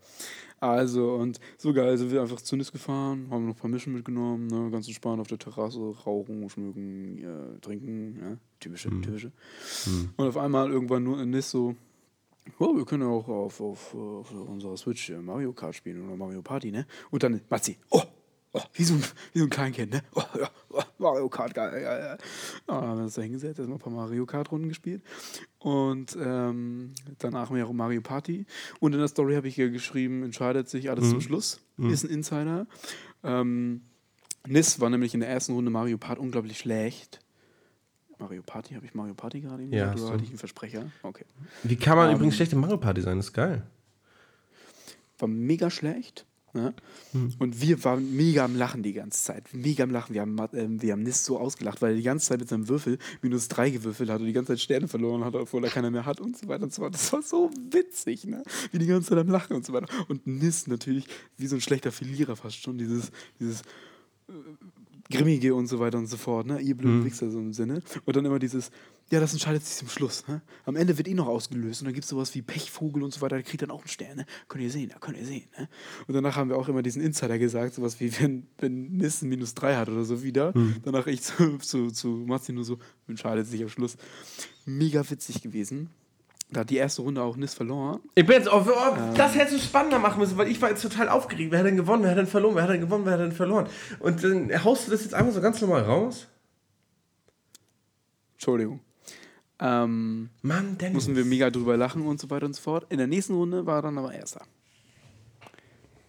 Also, 0.60 1.14
und 1.14 1.40
so 1.60 1.74
geil 1.74 1.96
sind 1.96 2.10
wir 2.10 2.22
einfach 2.22 2.42
zu 2.42 2.56
Nis 2.56 2.72
gefahren, 2.72 3.28
haben 3.30 3.46
noch 3.46 3.54
ein 3.54 3.60
paar 3.60 3.70
Mischen 3.70 3.94
mitgenommen, 3.94 4.48
ne, 4.48 4.72
ganz 4.72 4.88
entspannt 4.88 5.22
auf 5.22 5.28
der 5.28 5.38
Terrasse, 5.38 5.78
rauchen, 6.08 6.50
schmücken, 6.50 7.20
ja, 7.20 7.60
trinken, 7.62 8.18
ja, 8.20 8.38
typische, 8.60 8.90
mhm. 8.90 9.04
typische. 9.04 9.32
Mhm. 9.86 10.10
Und 10.18 10.28
auf 10.28 10.38
einmal 10.38 10.72
irgendwann 10.72 11.04
nur 11.04 11.22
in 11.22 11.30
Nis 11.30 11.52
so, 11.52 11.76
Oh, 12.60 12.76
wir 12.76 12.86
können 12.86 13.04
auch 13.04 13.28
auf, 13.28 13.62
auf, 13.62 13.96
auf 13.96 14.32
unserer 14.32 14.78
Switch 14.78 15.10
äh, 15.10 15.18
Mario 15.18 15.54
Kart 15.54 15.76
spielen 15.76 16.06
oder 16.06 16.16
Mario 16.16 16.42
Party, 16.42 16.72
ne? 16.72 16.86
Und 17.10 17.24
dann 17.24 17.42
Matzi, 17.50 17.78
oh, 17.90 18.02
oh 18.54 18.62
wie, 18.74 18.84
so 18.84 18.96
ein, 18.96 19.04
wie 19.34 19.40
so 19.40 19.46
ein 19.46 19.50
Kleinkind, 19.50 19.94
ne? 19.94 20.02
Oh, 20.14 20.24
ja, 20.40 20.50
oh, 20.70 20.82
Mario 20.98 21.30
Kart, 21.30 21.54
geil, 21.54 21.72
geil, 21.72 21.84
geil. 21.84 22.18
dann 22.68 22.76
haben 22.76 22.98
wir 22.98 23.04
uns 23.04 23.16
da 23.16 23.22
hingesetzt, 23.22 23.60
erstmal 23.60 23.78
ein 23.78 23.82
paar 23.82 23.94
Mario 23.94 24.26
Kart 24.26 24.52
Runden 24.52 24.70
gespielt. 24.70 25.04
Und 25.60 26.18
ähm, 26.22 26.94
danach 27.20 27.50
haben 27.50 27.56
wir 27.56 27.68
auch 27.68 27.74
Mario 27.74 28.02
Party. 28.02 28.46
Und 28.80 28.94
in 28.94 29.00
der 29.00 29.08
Story 29.08 29.36
habe 29.36 29.48
ich 29.48 29.56
hier 29.56 29.70
geschrieben, 29.70 30.24
entscheidet 30.24 30.70
sich 30.70 30.90
alles 30.90 31.06
mhm. 31.06 31.10
zum 31.12 31.22
Schluss. 31.22 31.62
Mhm. 31.78 31.90
Ist 31.90 32.04
ein 32.04 32.10
Insider. 32.10 32.68
Ähm, 33.24 33.82
Nis 34.46 34.82
war 34.82 34.90
nämlich 34.90 35.14
in 35.14 35.22
der 35.22 35.30
ersten 35.30 35.54
Runde 35.54 35.72
Mario 35.72 35.98
Part 35.98 36.20
unglaublich 36.20 36.58
schlecht. 36.58 37.23
Mario 38.20 38.42
Party, 38.44 38.76
habe 38.76 38.86
ich 38.86 38.94
Mario 38.94 39.14
Party 39.14 39.42
gerade 39.42 39.64
ja, 39.64 39.92
oder 39.92 39.98
so. 39.98 40.12
hatte 40.12 40.24
ich 40.24 40.30
einen 40.30 40.38
Versprecher? 40.38 40.92
Okay. 41.02 41.26
Wie 41.64 41.76
kann 41.76 41.98
man 41.98 42.06
um, 42.06 42.12
ähm, 42.12 42.16
übrigens 42.18 42.36
schlecht 42.36 42.54
in 42.54 42.60
Mario 42.60 42.78
Party 42.78 43.02
sein? 43.02 43.18
Das 43.18 43.28
ist 43.28 43.34
geil. 43.34 43.64
War 45.18 45.28
mega 45.28 45.70
schlecht. 45.70 46.26
Ne? 46.56 46.72
Hm. 47.14 47.34
Und 47.40 47.62
wir 47.62 47.84
waren 47.84 48.16
mega 48.16 48.46
am 48.46 48.56
Lachen 48.56 48.84
die 48.84 48.94
ganze 48.94 49.24
Zeit. 49.24 49.52
Mega 49.54 49.84
am 49.86 49.90
Lachen. 49.90 50.14
Wir 50.14 50.22
haben, 50.22 50.38
äh, 50.38 50.68
wir 50.70 50.92
haben 50.92 51.02
Nis 51.02 51.26
so 51.26 51.40
ausgelacht, 51.40 51.82
weil 51.82 51.92
er 51.92 51.98
die 51.98 52.04
ganze 52.04 52.28
Zeit 52.28 52.40
mit 52.40 52.50
seinem 52.50 52.70
Würfel 52.70 53.00
minus 53.24 53.48
drei 53.48 53.72
gewürfelt 53.72 54.12
hat 54.12 54.20
und 54.20 54.28
die 54.28 54.34
ganze 54.34 54.54
Zeit 54.54 54.60
Sterne 54.60 54.88
verloren 54.88 55.26
hat, 55.26 55.34
obwohl 55.34 55.64
er 55.64 55.72
keiner 55.72 55.90
mehr 55.90 56.06
hat 56.06 56.22
und 56.22 56.38
so 56.38 56.48
weiter 56.48 56.64
und 56.64 56.74
so 56.74 56.84
fort. 56.84 56.94
Das 56.94 57.12
war 57.12 57.24
so 57.24 57.50
witzig, 57.72 58.26
ne? 58.26 58.44
Wie 58.72 58.78
die 58.78 58.86
ganze 58.86 59.10
Zeit 59.10 59.18
am 59.18 59.30
Lachen 59.30 59.56
und 59.56 59.66
so 59.66 59.74
weiter. 59.74 59.88
Und 60.08 60.28
Nis 60.28 60.68
natürlich 60.68 61.08
wie 61.38 61.48
so 61.48 61.56
ein 61.56 61.62
schlechter 61.62 61.92
Verlierer 61.92 62.36
fast 62.36 62.62
schon. 62.62 62.78
Dieses, 62.78 63.12
dieses 63.40 63.62
äh, 64.30 64.34
Grimmige 65.18 65.56
und 65.56 65.68
so 65.68 65.80
weiter 65.80 65.98
und 65.98 66.08
so 66.08 66.18
fort, 66.18 66.48
ne? 66.48 66.60
Ihr 66.60 66.76
blöden 66.76 67.00
mhm. 67.00 67.06
Wichser, 67.06 67.30
so 67.32 67.40
im 67.40 67.54
Sinne. 67.54 67.82
Und 68.06 68.16
dann 68.16 68.26
immer 68.26 68.40
dieses, 68.40 68.72
ja, 69.10 69.20
das 69.20 69.34
entscheidet 69.34 69.66
sich 69.66 69.78
zum 69.78 69.90
Schluss, 69.90 70.28
ne? 70.28 70.42
Am 70.66 70.76
Ende 70.76 70.98
wird 70.98 71.08
eh 71.08 71.14
noch 71.14 71.28
ausgelöst 71.28 71.82
und 71.82 71.86
dann 71.86 71.94
gibt 71.94 72.04
es 72.06 72.10
sowas 72.10 72.34
wie 72.36 72.42
Pechvogel 72.42 73.04
und 73.04 73.14
so 73.14 73.22
weiter, 73.22 73.36
der 73.36 73.44
kriegt 73.44 73.62
dann 73.62 73.72
auch 73.72 73.82
einen 73.82 73.88
Stern, 73.88 74.18
ne? 74.18 74.26
Könnt 74.48 74.64
ihr 74.64 74.72
sehen, 74.72 74.90
da 74.90 75.00
könnt 75.00 75.18
ihr 75.18 75.26
sehen, 75.26 75.48
ne? 75.58 75.70
Und 76.08 76.14
danach 76.14 76.36
haben 76.36 76.50
wir 76.50 76.58
auch 76.58 76.70
immer 76.70 76.82
diesen 76.82 77.02
Insider 77.02 77.38
gesagt, 77.40 77.76
sowas 77.76 78.00
wie, 78.00 78.20
wenn, 78.20 78.48
wenn 78.58 78.98
Nissen 78.98 79.30
minus 79.30 79.54
3 79.54 79.76
hat 79.76 79.90
oder 79.90 80.04
so 80.04 80.24
wieder, 80.24 80.58
mhm. 80.58 80.78
danach 80.84 81.08
ich 81.08 81.22
zu, 81.24 81.58
zu, 81.60 81.92
zu 81.92 82.08
Martin 82.08 82.56
nur 82.56 82.66
so, 82.66 82.78
entscheidet 83.08 83.48
sich 83.48 83.62
am 83.62 83.70
Schluss. 83.70 83.98
Mega 84.66 85.10
witzig 85.10 85.42
gewesen. 85.42 85.90
Da 86.54 86.62
hat 86.62 86.70
die 86.70 86.78
erste 86.78 87.02
Runde 87.02 87.22
auch 87.24 87.36
Nis 87.36 87.56
verloren. 87.56 88.00
Ich 88.14 88.26
bin 88.26 88.36
jetzt 88.36 88.48
auf, 88.48 88.68
oh, 88.68 88.96
ähm. 88.96 89.16
das 89.16 89.36
hättest 89.36 89.56
du 89.56 89.60
spannender 89.60 89.98
machen 89.98 90.20
müssen, 90.20 90.38
weil 90.38 90.48
ich 90.48 90.62
war 90.62 90.70
jetzt 90.70 90.84
total 90.84 91.10
aufgeregt. 91.10 91.52
Wer 91.52 91.60
hat 91.60 91.66
denn 91.66 91.78
gewonnen? 91.78 92.04
Wer 92.04 92.12
hat 92.12 92.18
denn 92.18 92.28
verloren? 92.28 92.56
Wer 92.56 92.64
hat 92.64 92.70
denn 92.70 92.82
gewonnen? 92.82 93.06
Wer 93.06 93.14
hat 93.14 93.20
denn 93.22 93.32
verloren? 93.32 93.68
Und 94.00 94.24
dann 94.24 94.64
haust 94.64 94.88
du 94.88 94.92
das 94.92 95.04
jetzt 95.04 95.16
einfach 95.16 95.34
so 95.34 95.42
ganz 95.42 95.60
normal 95.62 95.82
raus? 95.82 96.28
Entschuldigung. 98.34 98.82
Ähm, 99.60 100.30
Mann, 100.42 100.78
Dennis. 100.78 100.94
Mussten 100.94 101.16
wir 101.16 101.26
mega 101.26 101.50
drüber 101.50 101.76
lachen 101.76 102.06
und 102.06 102.20
so 102.20 102.30
weiter 102.30 102.46
und 102.46 102.56
so 102.56 102.62
fort. 102.62 102.86
In 102.90 102.98
der 102.98 103.08
nächsten 103.08 103.34
Runde 103.34 103.66
war 103.66 103.78
er 103.78 103.82
dann 103.84 103.98
aber 103.98 104.14
Erster. 104.14 104.46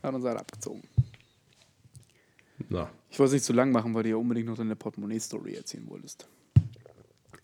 Hat 0.03 0.15
uns 0.15 0.25
halt 0.25 0.39
abgezogen. 0.39 0.83
Na. 2.69 2.91
Ich 3.11 3.19
wollte 3.19 3.29
es 3.29 3.33
nicht 3.35 3.45
zu 3.45 3.53
lang 3.53 3.73
machen, 3.73 3.95
weil 3.95 4.03
du 4.03 4.11
ja 4.11 4.17
unbedingt 4.17 4.49
noch 4.49 4.57
deine 4.57 4.77
Portemonnaie-Story 4.77 5.55
erzählen 5.55 5.89
wolltest. 5.89 6.29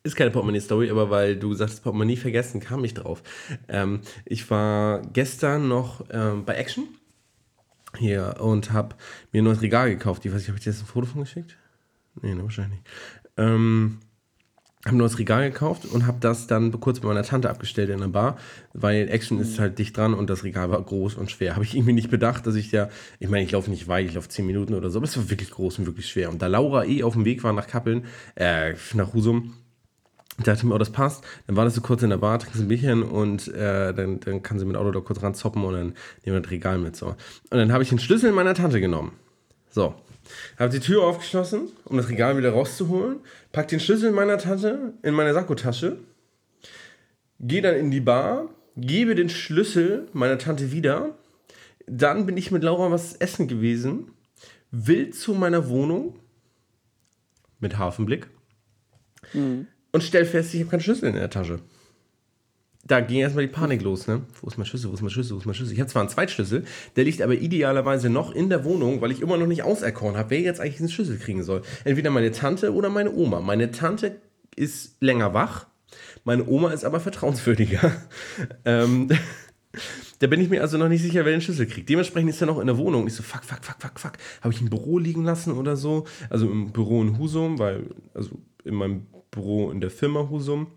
Ist 0.03 0.17
keine 0.17 0.31
Portemonnaie-Story, 0.31 0.91
aber 0.91 1.11
weil 1.11 1.37
du 1.37 1.53
sagst, 1.55 1.83
Portemonnaie 1.83 2.17
vergessen, 2.17 2.61
kam 2.61 2.85
ich 2.85 2.95
drauf. 2.95 3.23
Ähm, 3.69 4.01
ich 4.25 4.51
war 4.51 5.03
gestern 5.13 5.69
noch 5.69 6.05
ähm, 6.11 6.45
bei 6.45 6.55
Action 6.55 6.89
hier 7.99 8.37
und 8.41 8.73
habe 8.73 8.97
mir 9.33 9.43
ein 9.43 9.45
neues 9.45 9.63
Regal 9.63 9.91
gekauft. 9.91 10.25
Ich 10.25 10.33
weiß 10.33 10.39
nicht, 10.39 10.49
habe 10.49 10.59
ich 10.59 10.65
dir 10.65 10.71
jetzt 10.71 10.83
ein 10.83 10.87
Foto 10.87 11.07
von 11.07 11.23
geschickt? 11.23 11.57
Nee, 12.23 12.35
ne, 12.35 12.43
wahrscheinlich 12.43 12.79
nicht. 12.79 12.91
Ähm, 13.37 13.99
habe 14.87 14.97
ein 14.97 14.99
neues 14.99 15.19
Regal 15.19 15.51
gekauft 15.51 15.85
und 15.85 16.07
habe 16.07 16.19
das 16.21 16.47
dann 16.47 16.73
kurz 16.81 17.01
bei 17.01 17.09
meiner 17.09 17.23
Tante 17.23 17.51
abgestellt 17.51 17.91
in 17.91 18.01
der 18.01 18.09
Bar, 18.09 18.39
weil 18.73 19.09
Action 19.11 19.39
ist 19.39 19.59
halt 19.59 19.79
dicht 19.79 19.95
dran 19.95 20.15
und 20.15 20.31
das 20.31 20.43
Regal 20.43 20.71
war 20.71 20.81
groß 20.81 21.17
und 21.17 21.31
schwer. 21.31 21.55
Habe 21.55 21.65
ich 21.65 21.75
irgendwie 21.77 21.93
nicht 21.93 22.11
bedacht, 22.11 22.47
dass 22.47 22.55
ich 22.55 22.73
ja, 22.73 22.89
ich 23.19 23.29
meine, 23.29 23.45
ich 23.45 23.53
laufe 23.53 23.69
nicht 23.69 23.89
weit, 23.89 24.07
ich 24.07 24.15
laufe 24.15 24.31
10 24.31 24.47
Minuten 24.47 24.73
oder 24.73 24.89
so, 24.89 24.99
aber 24.99 25.05
es 25.05 25.17
war 25.19 25.29
wirklich 25.29 25.51
groß 25.51 25.81
und 25.81 25.87
wirklich 25.87 26.09
schwer. 26.09 26.31
Und 26.31 26.41
da 26.41 26.47
Laura 26.47 26.87
eh 26.87 27.03
auf 27.03 27.13
dem 27.13 27.27
Weg 27.27 27.45
war 27.45 27.53
nach 27.53 27.67
Kappeln, 27.67 28.07
äh, 28.37 28.75
nach 28.95 29.13
Husum, 29.13 29.53
dachte 30.45 30.67
mir, 30.67 30.75
oh, 30.75 30.79
das 30.79 30.91
passt. 30.91 31.25
Dann 31.47 31.57
war 31.57 31.65
das 31.65 31.75
so 31.75 31.81
kurz 31.81 32.03
in 32.03 32.11
der 32.11 32.17
Bar, 32.19 32.39
trinken 32.39 32.59
sie 32.59 32.65
ein 32.65 32.69
Bierchen 32.69 33.03
und 33.03 33.49
äh, 33.49 33.93
dann, 33.93 34.21
dann 34.21 34.43
kann 34.43 34.59
sie 34.59 34.65
mit 34.65 34.77
Auto 34.77 34.91
da 34.91 35.01
kurz 35.01 35.23
ranzoppen 35.23 35.65
und 35.65 35.75
dann 35.75 35.87
nehmen 36.25 36.37
wir 36.37 36.41
das 36.41 36.51
Regal 36.51 36.79
mit. 36.79 36.97
So. 36.97 37.07
Und 37.07 37.17
dann 37.51 37.73
habe 37.73 37.83
ich 37.83 37.89
den 37.89 37.99
Schlüssel 37.99 38.33
meiner 38.33 38.55
Tante 38.55 38.81
genommen. 38.81 39.13
So. 39.71 39.95
Habe 40.59 40.71
die 40.71 40.81
Tür 40.81 41.03
aufgeschlossen, 41.03 41.69
um 41.85 41.97
das 41.97 42.09
Regal 42.09 42.37
wieder 42.37 42.51
rauszuholen. 42.51 43.19
Pack 43.53 43.69
den 43.69 43.81
Schlüssel 43.81 44.13
meiner 44.13 44.39
Tante 44.39 44.95
in 45.03 45.15
meine 45.15 45.35
Sakkotasche. 45.35 45.99
Gehe 47.41 47.63
dann 47.63 47.75
in 47.75 47.91
die 47.91 48.01
Bar, 48.01 48.49
gebe 48.77 49.15
den 49.15 49.29
Schlüssel 49.29 50.09
meiner 50.13 50.39
Tante 50.39 50.73
wieder. 50.73 51.17
Dann 51.87 52.27
bin 52.27 52.37
ich 52.37 52.51
mit 52.51 52.63
Laura 52.63 52.91
was 52.91 53.15
essen 53.15 53.49
gewesen. 53.49 54.13
Will 54.71 55.11
zu 55.11 55.35
meiner 55.35 55.69
Wohnung 55.69 56.21
mit 57.59 57.77
Hafenblick. 57.77 58.29
Mhm 59.33 59.67
und 59.93 60.03
stell 60.03 60.25
fest, 60.25 60.55
ich 60.55 60.61
habe 60.61 60.71
keinen 60.71 60.81
Schlüssel 60.81 61.09
in 61.09 61.15
der 61.15 61.31
Tasche. 61.31 61.61
Da 62.85 63.01
ging 63.01 63.19
erstmal 63.19 63.47
die 63.47 63.53
Panik 63.53 63.83
los, 63.83 64.07
ne? 64.07 64.23
Wo 64.41 64.49
ist 64.49 64.57
mein 64.57 64.67
Schlüssel? 64.67 64.91
Wo 64.91 64.95
ist 64.95 65.03
mein 65.03 65.11
Schlüssel? 65.11 65.35
Wo 65.35 65.39
ist 65.39 65.47
mein 65.47 65.55
Schlüssel? 65.55 65.75
Ich 65.75 65.81
habe 65.81 65.91
zwar 65.91 66.03
einen 66.03 66.09
Zweitschlüssel, 66.09 66.65
der 66.97 67.05
liegt 67.05 67.21
aber 67.23 67.35
idealerweise 67.35 68.09
noch 68.09 68.35
in 68.35 68.49
der 68.49 68.65
Wohnung, 68.65 69.01
weil 69.01 69.13
ich 69.13 69.21
immer 69.21 69.37
noch 69.37 69.47
nicht 69.47 69.63
auserkoren 69.63 70.17
habe, 70.17 70.31
wer 70.31 70.41
jetzt 70.41 70.61
eigentlich 70.61 70.79
den 70.79 70.89
Schlüssel 70.89 71.19
kriegen 71.19 71.43
soll. 71.43 71.63
Entweder 71.85 72.11
meine 72.11 72.33
Tante 72.33 72.73
oder 72.75 72.89
meine 72.89 73.13
Oma. 73.13 73.41
Meine 73.41 73.71
Tante 73.71 74.21
ist 74.57 74.97
länger 75.01 75.35
wach, 75.35 75.67
meine 76.25 76.47
Oma 76.47 76.73
ist 76.73 76.85
aber 76.85 77.01
vertrauenswürdiger. 77.01 77.93
ähm, 78.65 79.09
da 80.19 80.27
bin 80.27 80.41
ich 80.41 80.49
mir 80.49 80.61
also 80.61 80.77
noch 80.77 80.89
nicht 80.89 81.03
sicher, 81.03 81.25
wer 81.25 81.33
den 81.33 81.41
Schlüssel 81.41 81.67
kriegt. 81.67 81.89
Dementsprechend 81.89 82.31
ist 82.31 82.41
er 82.41 82.47
noch 82.47 82.59
in 82.59 82.67
der 82.67 82.77
Wohnung. 82.79 83.07
Ich 83.07 83.15
so, 83.15 83.23
fuck, 83.23 83.45
fuck, 83.45 83.65
fuck, 83.65 83.77
fuck, 83.81 84.01
fuck. 84.01 84.13
Habe 84.43 84.53
ich 84.53 84.61
ein 84.61 84.71
Büro 84.71 84.99
liegen 84.99 85.25
lassen 85.25 85.53
oder 85.53 85.77
so? 85.77 86.07
Also 86.29 86.51
im 86.51 86.73
Büro 86.73 87.03
in 87.03 87.19
Husum, 87.19 87.59
weil, 87.59 87.87
also 88.15 88.31
in 88.65 88.75
meinem 88.75 89.07
Büro 89.31 89.71
in 89.71 89.81
der 89.81 89.91
Firma 89.91 90.29
Husum, 90.29 90.69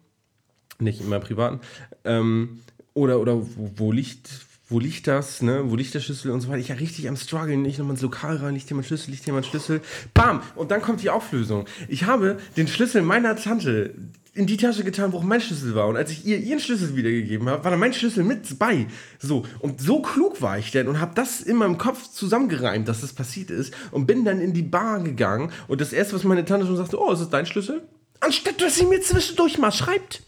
nicht 0.79 1.01
in 1.01 1.09
meinem 1.09 1.21
privaten. 1.21 1.59
Ähm, 2.03 2.61
oder 2.93 3.19
oder 3.19 3.41
wo, 3.41 3.71
wo, 3.75 3.91
liegt, 3.91 4.29
wo 4.67 4.79
liegt 4.79 5.07
das, 5.07 5.41
ne? 5.41 5.63
Wo 5.65 5.75
liegt 5.75 5.93
der 5.93 5.99
Schlüssel 5.99 6.31
und 6.31 6.41
so 6.41 6.49
weiter. 6.49 6.59
Ich 6.59 6.67
ja 6.67 6.75
richtig 6.75 7.09
am 7.09 7.15
struggeln, 7.15 7.61
nicht 7.61 7.79
nochmal 7.79 7.95
ins 7.95 8.01
Lokal 8.01 8.37
rein, 8.37 8.53
liegt 8.53 8.67
hier 8.67 8.75
mein 8.75 8.83
Schlüssel, 8.83 9.11
liegt 9.11 9.23
hier 9.23 9.33
mein 9.33 9.43
Schlüssel. 9.43 9.81
Bam! 10.13 10.41
Und 10.55 10.71
dann 10.71 10.81
kommt 10.81 11.01
die 11.01 11.09
Auflösung. 11.09 11.65
Ich 11.87 12.05
habe 12.05 12.37
den 12.55 12.67
Schlüssel 12.67 13.01
meiner 13.01 13.35
Tante 13.35 13.95
in 14.35 14.47
die 14.47 14.57
Tasche 14.57 14.83
getan, 14.83 15.13
wo 15.13 15.17
auch 15.17 15.23
mein 15.23 15.41
Schlüssel 15.41 15.75
war. 15.75 15.87
Und 15.87 15.95
als 15.95 16.11
ich 16.11 16.25
ihr 16.25 16.37
ihren 16.39 16.59
Schlüssel 16.59 16.95
wiedergegeben 16.95 17.47
habe, 17.49 17.63
war 17.63 17.71
da 17.71 17.77
mein 17.77 17.93
Schlüssel 17.93 18.23
mit 18.23 18.57
bei. 18.57 18.87
So. 19.19 19.45
Und 19.59 19.79
so 19.79 20.01
klug 20.01 20.41
war 20.41 20.57
ich 20.57 20.71
denn 20.71 20.87
und 20.87 20.99
habe 20.99 21.13
das 21.13 21.41
in 21.41 21.55
meinem 21.57 21.77
Kopf 21.77 22.09
zusammengereimt, 22.11 22.87
dass 22.87 23.01
das 23.01 23.13
passiert 23.13 23.51
ist. 23.51 23.73
Und 23.91 24.07
bin 24.07 24.25
dann 24.25 24.41
in 24.41 24.53
die 24.53 24.63
Bar 24.63 25.03
gegangen. 25.03 25.51
Und 25.67 25.81
das 25.81 25.93
erste, 25.93 26.15
was 26.15 26.23
meine 26.23 26.45
Tante 26.45 26.65
schon 26.65 26.77
sagte, 26.77 26.99
oh, 26.99 27.11
ist 27.11 27.19
das 27.19 27.29
dein 27.29 27.45
Schlüssel? 27.45 27.83
Anstatt 28.23 28.61
dass 28.61 28.75
sie 28.75 28.85
mir 28.85 29.01
zwischendurch 29.01 29.57
mal 29.57 29.71
schreibt. 29.71 30.23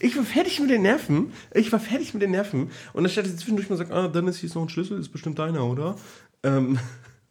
Ich 0.00 0.16
war 0.16 0.24
fertig 0.24 0.60
mit 0.60 0.70
den 0.70 0.82
Nerven. 0.82 1.32
Ich 1.54 1.70
war 1.72 1.80
fertig 1.80 2.14
mit 2.14 2.22
den 2.22 2.32
Nerven. 2.32 2.70
Und 2.92 3.04
anstatt 3.04 3.26
jetzt 3.26 3.38
zwischendurch 3.38 3.70
mal 3.70 3.76
sagt, 3.76 3.92
ah, 3.92 4.08
Dennis, 4.08 4.38
hier 4.38 4.48
ist 4.48 4.54
noch 4.54 4.62
ein 4.62 4.68
Schlüssel, 4.68 4.98
ist 4.98 5.10
bestimmt 5.10 5.38
deiner, 5.38 5.64
oder? 5.64 5.96
Ähm, 6.42 6.78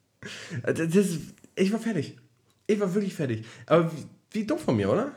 das, 0.64 1.18
ich 1.56 1.72
war 1.72 1.80
fertig. 1.80 2.18
Ich 2.68 2.80
war 2.80 2.94
wirklich 2.94 3.14
fertig. 3.14 3.46
Aber 3.66 3.92
wie, 3.92 4.06
wie 4.32 4.46
dumm 4.46 4.60
von 4.60 4.76
mir, 4.76 4.90
oder? 4.90 5.12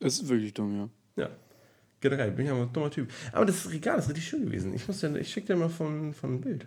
Es 0.00 0.20
ist 0.20 0.28
wirklich 0.28 0.54
dumm, 0.54 0.76
ja. 0.76 0.88
Ja. 1.24 1.30
Generell, 2.00 2.32
bin 2.32 2.46
ich 2.46 2.52
aber 2.52 2.62
ein 2.62 2.72
dummer 2.72 2.90
Typ. 2.90 3.10
Aber 3.32 3.46
das 3.46 3.70
Regal 3.70 3.98
ist 3.98 4.08
richtig 4.08 4.28
schön 4.28 4.44
gewesen. 4.44 4.74
Ich, 4.74 4.88
ich 4.88 5.32
schicke 5.32 5.48
dir 5.48 5.56
mal 5.56 5.70
von, 5.70 6.12
von 6.14 6.34
ein 6.34 6.40
Bild. 6.40 6.66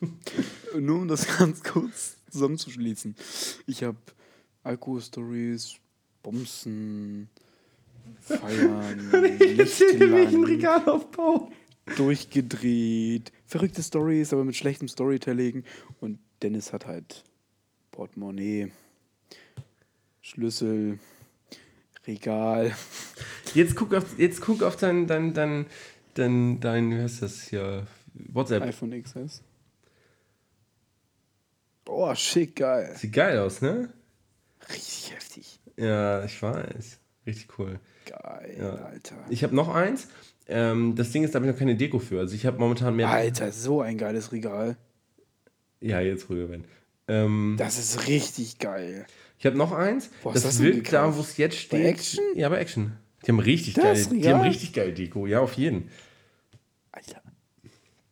Nur 0.78 1.00
um 1.00 1.08
das 1.08 1.26
ganz 1.38 1.62
kurz 1.62 2.16
zusammenzuschließen. 2.30 3.14
Ich 3.66 3.82
habe 3.82 3.96
Alkohol-Stories, 4.62 5.76
Bumsen, 6.22 7.28
Feiern, 8.20 9.10
Lichtgelang, 9.38 10.44
Regalaufbau. 10.44 11.50
Durchgedreht, 11.96 13.32
verrückte 13.46 13.82
Stories, 13.82 14.32
aber 14.32 14.44
mit 14.44 14.54
schlechtem 14.54 14.86
Storytelling. 14.86 15.64
Und 16.00 16.18
Dennis 16.42 16.72
hat 16.72 16.86
halt 16.86 17.24
Portemonnaie, 17.90 18.70
Schlüssel, 20.20 20.98
Regal. 22.06 22.74
Jetzt 23.54 23.76
guck 23.76 23.94
auf, 23.94 24.18
jetzt 24.18 24.40
guck 24.40 24.62
auf 24.62 24.76
dein, 24.76 25.06
dein, 25.06 25.34
dein, 25.34 25.66
dein, 26.14 26.60
dein, 26.60 26.90
wie 26.90 27.00
heißt 27.02 27.22
das 27.22 27.42
hier? 27.42 27.86
WhatsApp. 28.14 28.62
iPhone 28.62 29.02
XS. 29.02 29.42
Oh, 31.86 32.14
schick, 32.14 32.56
geil. 32.56 32.94
Sieht 32.96 33.12
geil 33.12 33.38
aus, 33.38 33.60
ne? 33.60 33.92
Richtig 34.72 35.12
heftig. 35.14 35.60
Ja, 35.76 36.24
ich 36.24 36.40
weiß. 36.42 36.98
Richtig 37.26 37.58
cool. 37.58 37.80
Geil, 38.06 38.56
ja. 38.58 38.74
Alter. 38.74 39.16
Ich 39.28 39.42
habe 39.44 39.54
noch 39.54 39.68
eins. 39.68 40.08
Ähm, 40.48 40.96
das 40.96 41.10
Ding 41.12 41.22
ist, 41.22 41.34
da 41.34 41.38
habe 41.38 41.46
ich 41.46 41.52
noch 41.52 41.58
keine 41.58 41.76
Deko 41.76 41.98
für. 41.98 42.18
Also 42.18 42.34
ich 42.34 42.46
habe 42.46 42.58
momentan 42.58 42.96
mehr. 42.96 43.08
Alter, 43.08 43.52
so 43.52 43.80
ein 43.80 43.98
geiles 43.98 44.32
Regal. 44.32 44.76
Ja, 45.80 46.00
jetzt 46.00 46.28
ruhiger 46.28 46.50
werden. 46.50 46.64
Ähm, 47.08 47.56
das 47.58 47.78
ist 47.78 48.08
richtig 48.08 48.58
geil. 48.58 49.06
Ich 49.38 49.46
habe 49.46 49.56
noch 49.56 49.72
eins. 49.72 50.10
Boah, 50.22 50.32
das, 50.32 50.42
das 50.42 50.60
wirkt 50.60 50.92
da, 50.92 51.16
wo 51.16 51.20
es 51.20 51.36
jetzt 51.36 51.56
steht. 51.56 51.82
Bei 51.82 51.88
Action? 51.88 52.24
Ja, 52.34 52.48
bei 52.48 52.58
Action. 52.58 52.92
Die 53.24 53.30
haben 53.30 53.38
richtig 53.38 53.74
das 53.74 54.10
geil. 54.10 54.18
Die 54.20 54.28
haben 54.28 54.40
richtig 54.42 54.72
geil 54.72 54.92
Deko. 54.92 55.26
Ja, 55.26 55.40
auf 55.40 55.54
jeden. 55.54 55.90
Alter. 56.92 57.22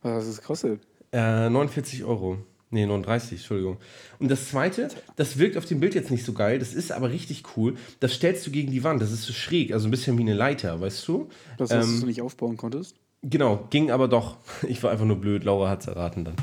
Was 0.02 0.22
hat 0.22 0.30
das 0.30 0.40
gekostet? 0.40 0.80
Äh, 1.12 1.50
49 1.50 2.04
Euro. 2.04 2.38
Nee, 2.70 2.84
39, 2.84 3.38
Entschuldigung. 3.38 3.78
Und 4.18 4.30
das 4.30 4.50
zweite, 4.50 4.88
das 5.16 5.38
wirkt 5.38 5.56
auf 5.56 5.64
dem 5.64 5.80
Bild 5.80 5.94
jetzt 5.94 6.10
nicht 6.10 6.24
so 6.24 6.34
geil, 6.34 6.58
das 6.58 6.74
ist 6.74 6.92
aber 6.92 7.10
richtig 7.10 7.44
cool. 7.56 7.76
Das 8.00 8.12
stellst 8.12 8.46
du 8.46 8.50
gegen 8.50 8.70
die 8.70 8.84
Wand, 8.84 9.00
das 9.00 9.10
ist 9.10 9.22
so 9.22 9.32
schräg, 9.32 9.72
also 9.72 9.88
ein 9.88 9.90
bisschen 9.90 10.18
wie 10.18 10.22
eine 10.22 10.34
Leiter, 10.34 10.80
weißt 10.80 11.08
du? 11.08 11.28
Das, 11.56 11.70
was 11.70 11.86
ähm, 11.86 12.00
du 12.00 12.06
nicht 12.06 12.20
aufbauen 12.20 12.58
konntest? 12.58 12.96
Genau, 13.22 13.66
ging 13.70 13.90
aber 13.90 14.08
doch. 14.08 14.36
Ich 14.68 14.82
war 14.82 14.90
einfach 14.90 15.06
nur 15.06 15.16
blöd, 15.16 15.44
Laura 15.44 15.70
hat 15.70 15.80
es 15.80 15.86
erraten 15.86 16.24
dann. 16.24 16.36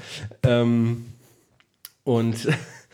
Ähm, 0.44 1.06
und, 2.04 2.48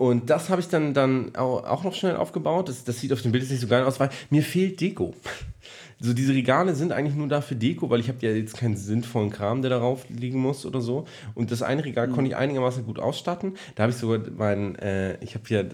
und 0.00 0.30
das 0.30 0.48
habe 0.48 0.62
ich 0.62 0.68
dann, 0.68 0.94
dann 0.94 1.36
auch 1.36 1.84
noch 1.84 1.94
schnell 1.94 2.16
aufgebaut. 2.16 2.70
Das, 2.70 2.84
das 2.84 2.98
sieht 3.00 3.12
auf 3.12 3.20
dem 3.20 3.32
Bild 3.32 3.44
jetzt 3.44 3.50
nicht 3.50 3.60
so 3.60 3.66
geil 3.66 3.84
aus, 3.84 4.00
weil 4.00 4.08
mir 4.30 4.42
fehlt 4.42 4.80
Deko 4.80 5.12
so 6.00 6.14
diese 6.14 6.32
Regale 6.32 6.74
sind 6.74 6.90
eigentlich 6.92 7.16
nur 7.16 7.28
da 7.28 7.42
für 7.42 7.54
Deko, 7.54 7.90
weil 7.90 8.00
ich 8.00 8.08
habe 8.08 8.16
ja 8.22 8.32
jetzt 8.32 8.56
keinen 8.56 8.78
sinnvollen 8.78 9.28
Kram, 9.28 9.60
der 9.60 9.68
darauf 9.68 10.08
liegen 10.08 10.40
muss 10.40 10.64
oder 10.64 10.80
so. 10.80 11.04
Und 11.34 11.50
das 11.50 11.60
eine 11.60 11.84
Regal 11.84 12.08
mhm. 12.08 12.12
konnte 12.12 12.30
ich 12.30 12.36
einigermaßen 12.36 12.86
gut 12.86 12.98
ausstatten. 12.98 13.58
Da 13.74 13.82
habe 13.82 13.92
ich 13.92 13.98
sogar 13.98 14.20
mein, 14.38 14.74
äh, 14.76 15.22
ich 15.22 15.34
habe 15.34 15.44
ja 15.48 15.64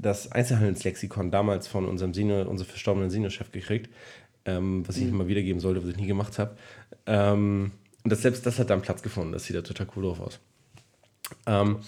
das 0.00 0.30
Einzelhandelslexikon 0.30 1.32
damals 1.32 1.66
von 1.66 1.84
unserem 1.84 2.14
Senior, 2.14 2.46
unserem 2.46 2.70
verstorbenen 2.70 3.10
Seniorchef 3.10 3.50
gekriegt, 3.50 3.90
ähm, 4.44 4.86
was 4.86 4.96
ich 4.96 5.06
mhm. 5.06 5.14
immer 5.14 5.26
wiedergeben 5.26 5.58
sollte, 5.58 5.82
was 5.82 5.90
ich 5.90 5.96
nie 5.96 6.06
gemacht 6.06 6.38
habe. 6.38 6.56
Ähm, 7.06 7.72
und 8.04 8.12
das, 8.12 8.22
selbst 8.22 8.46
das 8.46 8.60
hat 8.60 8.70
dann 8.70 8.80
Platz 8.80 9.02
gefunden. 9.02 9.32
Das 9.32 9.42
sieht 9.42 9.56
da 9.56 9.62
total 9.62 9.88
cool 9.96 10.04
drauf 10.04 10.20
aus. 10.20 10.38
Ähm, 11.48 11.78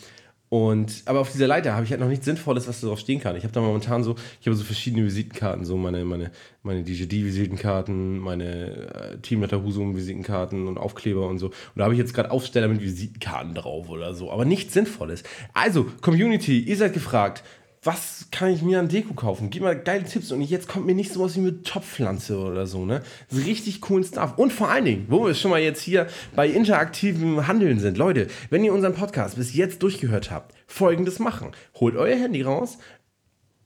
und, 0.51 1.03
aber 1.07 1.20
auf 1.20 1.32
dieser 1.32 1.49
Leiter 1.49 1.74
habe 1.74 1.84
ich 1.84 1.90
halt 1.90 2.01
noch 2.01 2.09
nichts 2.09 2.26
Sinnvolles, 2.26 2.68
was 2.68 2.80
darauf 2.80 3.01
stehen 3.01 3.18
kann. 3.18 3.34
Ich 3.34 3.42
habe 3.42 3.53
da 3.53 3.61
momentan 3.61 4.05
so, 4.05 4.14
ich 4.40 4.47
habe 4.47 4.57
so 4.57 4.62
verschiedene 4.62 5.05
Visitenkarten, 5.05 5.64
so 5.64 5.76
meine, 5.76 6.05
meine, 6.05 6.30
meine 6.62 6.84
DJD-Visitenkarten, 6.84 8.18
meine 8.18 9.14
äh, 9.14 9.18
Teamletter 9.18 9.62
Husum-Visitenkarten 9.64 10.68
und 10.68 10.78
Aufkleber 10.78 11.26
und 11.26 11.38
so. 11.38 11.47
Und 11.47 11.55
da 11.74 11.84
habe 11.84 11.95
ich 11.95 11.99
jetzt 11.99 12.14
gerade 12.14 12.30
Aufsteller 12.30 12.68
mit 12.68 12.82
Visitenkarten 12.82 13.55
drauf 13.55 13.88
oder 13.88 14.14
so, 14.14 14.30
aber 14.30 14.45
nichts 14.45 14.74
Sinnvolles. 14.74 15.24
Also, 15.55 15.86
Community, 16.03 16.61
ihr 16.61 16.76
seid 16.76 16.92
gefragt, 16.92 17.42
was 17.85 18.26
kann 18.30 18.51
ich 18.51 18.62
mir 18.62 18.80
an 18.80 18.89
Deko 18.89 19.12
kaufen? 19.14 19.51
Gib 19.51 19.62
mal 19.62 19.78
geile 19.78 20.05
Tipps 20.05 20.32
und 20.32 20.41
jetzt 20.41 20.68
kommt 20.68 20.87
mir 20.87 20.95
nicht 20.95 21.12
sowas 21.12 21.37
wie 21.37 21.41
mit 21.41 21.66
Topfpflanze 21.66 22.39
oder 22.39 22.66
so, 22.66 22.87
ne? 22.87 23.03
Richtig 23.32 23.82
coolen 23.82 24.05
Stuff. 24.05 24.39
Und 24.39 24.53
vor 24.53 24.70
allen 24.70 24.87
Dingen, 24.87 25.07
wo 25.09 25.26
wir 25.26 25.35
schon 25.35 25.51
mal 25.51 25.61
jetzt 25.61 25.82
hier 25.82 26.07
bei 26.35 26.49
interaktivem 26.49 27.47
Handeln 27.47 27.78
sind, 27.78 27.99
Leute, 27.99 28.28
wenn 28.51 28.64
ihr 28.64 28.72
unseren 28.72 28.95
Podcast 28.95 29.37
bis 29.37 29.55
jetzt 29.55 29.82
durchgehört 29.82 30.30
habt, 30.30 30.55
folgendes 30.66 31.18
machen. 31.18 31.53
Holt 31.78 31.97
euer 31.97 32.16
Handy 32.16 32.41
raus, 32.43 32.78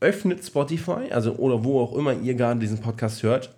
öffnet 0.01 0.45
Spotify, 0.45 1.11
also 1.11 1.37
oder 1.37 1.65
wo 1.65 1.81
auch 1.81 1.95
immer 1.95 2.13
ihr 2.13 2.35
gerade 2.35 2.59
diesen 2.59 2.81
Podcast 2.81 3.23
hört, 3.23 3.55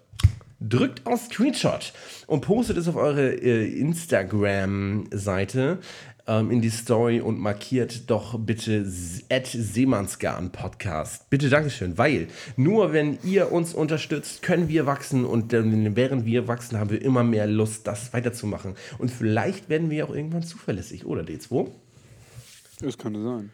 drückt 0.60 1.06
auf 1.06 1.22
Screenshot 1.22 1.92
und 2.26 2.42
postet 2.42 2.76
es 2.76 2.86
auf 2.88 2.96
eure 2.96 3.32
äh, 3.32 3.66
Instagram-Seite 3.80 5.78
ähm, 6.30 6.52
in 6.52 6.62
die 6.62 6.70
Story 6.70 7.20
und 7.20 7.40
markiert 7.40 8.08
doch 8.08 8.38
bitte 8.38 8.84
Seemannsgarn 8.86 10.52
Podcast. 10.52 11.28
Bitte 11.28 11.48
Dankeschön, 11.48 11.98
weil 11.98 12.28
nur 12.56 12.92
wenn 12.92 13.18
ihr 13.24 13.50
uns 13.50 13.74
unterstützt, 13.74 14.40
können 14.40 14.68
wir 14.68 14.86
wachsen 14.86 15.24
und 15.24 15.52
äh, 15.52 15.96
während 15.96 16.24
wir 16.24 16.46
wachsen, 16.46 16.78
haben 16.78 16.90
wir 16.90 17.02
immer 17.02 17.24
mehr 17.24 17.48
Lust, 17.48 17.88
das 17.88 18.12
weiterzumachen. 18.12 18.76
Und 18.98 19.10
vielleicht 19.10 19.68
werden 19.68 19.90
wir 19.90 20.06
auch 20.06 20.14
irgendwann 20.14 20.44
zuverlässig, 20.44 21.04
oder 21.04 21.22
D2? 21.22 21.68
Es 22.82 22.96
könnte 22.96 23.22
sein. 23.22 23.50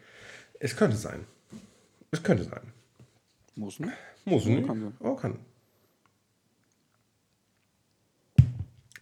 Es 0.59 0.75
könnte 0.75 0.97
sein. 0.97 1.25
Es 2.11 2.21
könnte 2.21 2.43
sein. 2.43 2.61
Muss 3.55 3.79
nicht. 3.79 3.91
Muss 4.23 4.45
nicht. 4.45 4.67
Kann 4.67 4.81
sein. 4.81 4.93
Oh, 4.99 5.15
kann. 5.15 5.39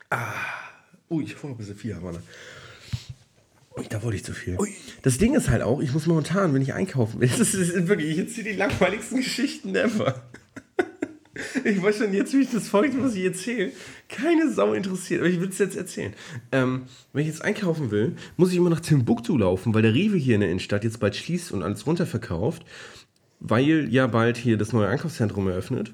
Ah. 0.09 0.31
Ui, 1.09 1.23
ich 1.23 1.35
vorher 1.35 1.55
ein 1.55 1.57
bisschen 1.57 1.75
viel, 1.75 1.95
Mann. 1.95 2.17
Ui, 3.77 3.85
da 3.89 4.01
wollte 4.03 4.17
ich 4.17 4.23
zu 4.23 4.33
viel. 4.33 4.57
Ui. 4.59 4.69
Das 5.01 5.17
Ding 5.17 5.33
ist 5.35 5.49
halt 5.49 5.61
auch, 5.61 5.81
ich 5.81 5.93
muss 5.93 6.05
momentan, 6.05 6.53
wenn 6.53 6.61
ich 6.61 6.73
einkaufen 6.73 7.19
will, 7.19 7.29
das 7.37 7.53
ist 7.53 7.87
wirklich, 7.87 8.11
ich 8.11 8.19
erzähle 8.19 8.51
die 8.51 8.57
langweiligsten 8.57 9.17
Geschichten 9.17 9.75
ever. 9.75 10.23
Ich 11.65 11.83
weiß 11.83 11.97
schon 11.97 12.13
jetzt, 12.13 12.33
wie 12.33 12.43
ich 12.43 12.51
das 12.51 12.69
folgt, 12.69 12.97
was 13.01 13.13
ich 13.13 13.25
erzähle. 13.25 13.73
Keine 14.07 14.49
Sau 14.49 14.71
interessiert, 14.71 15.19
aber 15.19 15.29
ich 15.29 15.41
will 15.41 15.49
es 15.49 15.57
jetzt 15.57 15.75
erzählen. 15.75 16.13
Ähm, 16.53 16.83
wenn 17.11 17.23
ich 17.23 17.27
jetzt 17.27 17.43
einkaufen 17.43 17.91
will, 17.91 18.15
muss 18.37 18.51
ich 18.51 18.57
immer 18.57 18.69
nach 18.69 18.79
Timbuktu 18.79 19.37
laufen, 19.37 19.73
weil 19.73 19.81
der 19.81 19.93
Rewe 19.93 20.15
hier 20.15 20.35
in 20.35 20.41
der 20.41 20.49
Innenstadt 20.49 20.85
jetzt 20.85 21.01
bald 21.01 21.13
schließt 21.13 21.51
und 21.51 21.61
alles 21.61 21.85
runterverkauft, 21.85 22.63
weil 23.41 23.93
ja 23.93 24.07
bald 24.07 24.37
hier 24.37 24.57
das 24.57 24.71
neue 24.71 24.87
Einkaufszentrum 24.87 25.49
eröffnet. 25.49 25.93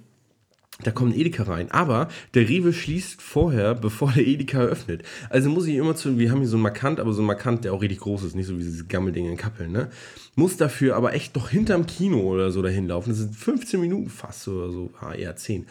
Da 0.84 0.92
kommt 0.92 1.14
ein 1.14 1.20
Edeka 1.20 1.44
rein. 1.44 1.70
Aber 1.72 2.08
der 2.34 2.48
Rewe 2.50 2.74
schließt 2.74 3.22
vorher, 3.22 3.76
bevor 3.88 4.12
der 4.12 4.26
Edeka 4.26 4.62
eröffnet. 4.62 5.04
Also 5.30 5.50
muss 5.50 5.68
ich 5.68 5.76
immer 5.76 5.96
zu, 5.96 6.18
wir 6.18 6.32
haben 6.32 6.40
hier 6.40 6.48
so 6.48 6.56
einen 6.56 6.64
Markant, 6.64 7.00
aber 7.00 7.14
so 7.14 7.20
einen 7.20 7.28
Markant, 7.28 7.64
der 7.64 7.74
auch 7.74 7.82
richtig 7.82 8.00
groß 8.00 8.24
ist, 8.24 8.36
nicht 8.36 8.48
so 8.48 8.58
wie 8.58 8.64
diese 8.64 8.86
Gammeldinge 8.86 9.30
in 9.30 9.38
Kappeln, 9.38 9.72
ne? 9.72 9.90
Muss 10.36 10.58
dafür 10.58 10.96
aber 10.96 11.14
echt 11.14 11.36
noch 11.36 11.50
hinterm 11.50 11.86
Kino 11.86 12.22
oder 12.22 12.52
so 12.52 12.62
dahin 12.62 12.88
laufen. 12.88 13.10
Das 13.10 13.20
sind 13.20 13.36
15 13.36 13.80
Minuten 13.80 14.10
fast 14.10 14.48
oder 14.48 14.72
so, 14.72 14.92
ah, 15.00 15.14
eher 15.14 15.36
10. 15.36 15.68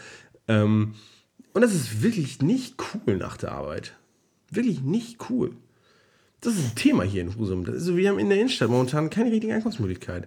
Ähm, 0.48 0.94
und 1.52 1.62
das 1.62 1.74
ist 1.74 2.02
wirklich 2.02 2.42
nicht 2.42 2.76
cool 2.94 3.16
nach 3.16 3.36
der 3.36 3.52
Arbeit. 3.52 3.94
Wirklich 4.50 4.82
nicht 4.82 5.30
cool. 5.30 5.52
Das 6.40 6.54
ist 6.54 6.70
ein 6.70 6.74
Thema 6.74 7.02
hier 7.02 7.22
in 7.22 7.36
Husum. 7.36 7.66
Also 7.66 7.96
wir 7.96 8.08
haben 8.08 8.18
in 8.18 8.28
der 8.28 8.38
Innenstadt 8.38 8.70
momentan 8.70 9.10
keine 9.10 9.30
richtige 9.30 9.54
Einkaufsmöglichkeit. 9.54 10.26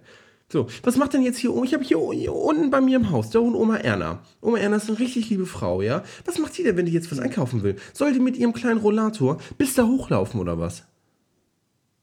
So, 0.50 0.68
was 0.82 0.96
macht 0.96 1.14
denn 1.14 1.22
jetzt 1.22 1.38
hier? 1.38 1.50
Ich 1.64 1.74
habe 1.74 1.84
hier, 1.84 1.98
hier, 2.12 2.34
unten 2.34 2.70
bei 2.70 2.80
mir 2.80 2.96
im 2.96 3.10
Haus, 3.10 3.30
da 3.30 3.40
wohnt 3.40 3.56
Oma 3.56 3.76
Erna. 3.76 4.22
Oma 4.40 4.58
Erna 4.58 4.76
ist 4.76 4.88
eine 4.88 4.98
richtig 4.98 5.30
liebe 5.30 5.46
Frau, 5.46 5.82
ja? 5.82 6.04
Was 6.26 6.38
macht 6.38 6.56
die 6.56 6.62
denn, 6.62 6.76
wenn 6.76 6.86
die 6.86 6.92
jetzt 6.92 7.10
was 7.10 7.18
einkaufen 7.18 7.62
will? 7.62 7.76
Soll 7.92 8.12
die 8.12 8.20
mit 8.20 8.36
ihrem 8.36 8.52
kleinen 8.52 8.78
Rollator 8.78 9.38
bis 9.58 9.74
da 9.74 9.86
hochlaufen 9.86 10.40
oder 10.40 10.58
was? 10.58 10.84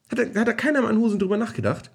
Hat 0.10 0.20
da, 0.20 0.40
hat 0.40 0.48
da 0.48 0.54
keiner 0.54 0.82
mal 0.82 0.90
an 0.90 0.98
Hosen 0.98 1.20
drüber 1.20 1.38
nachgedacht? 1.38 1.92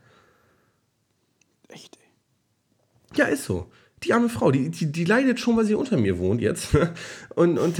Echt, 1.68 1.98
ey. 1.98 3.18
Ja, 3.18 3.26
ist 3.26 3.44
so. 3.44 3.70
Die 4.04 4.12
arme 4.12 4.28
Frau, 4.28 4.50
die, 4.50 4.70
die, 4.70 4.92
die 4.92 5.04
leidet 5.04 5.40
schon, 5.40 5.56
weil 5.56 5.64
sie 5.64 5.74
unter 5.74 5.96
mir 5.96 6.18
wohnt 6.18 6.40
jetzt. 6.40 6.68
Und, 7.34 7.58
und, 7.58 7.78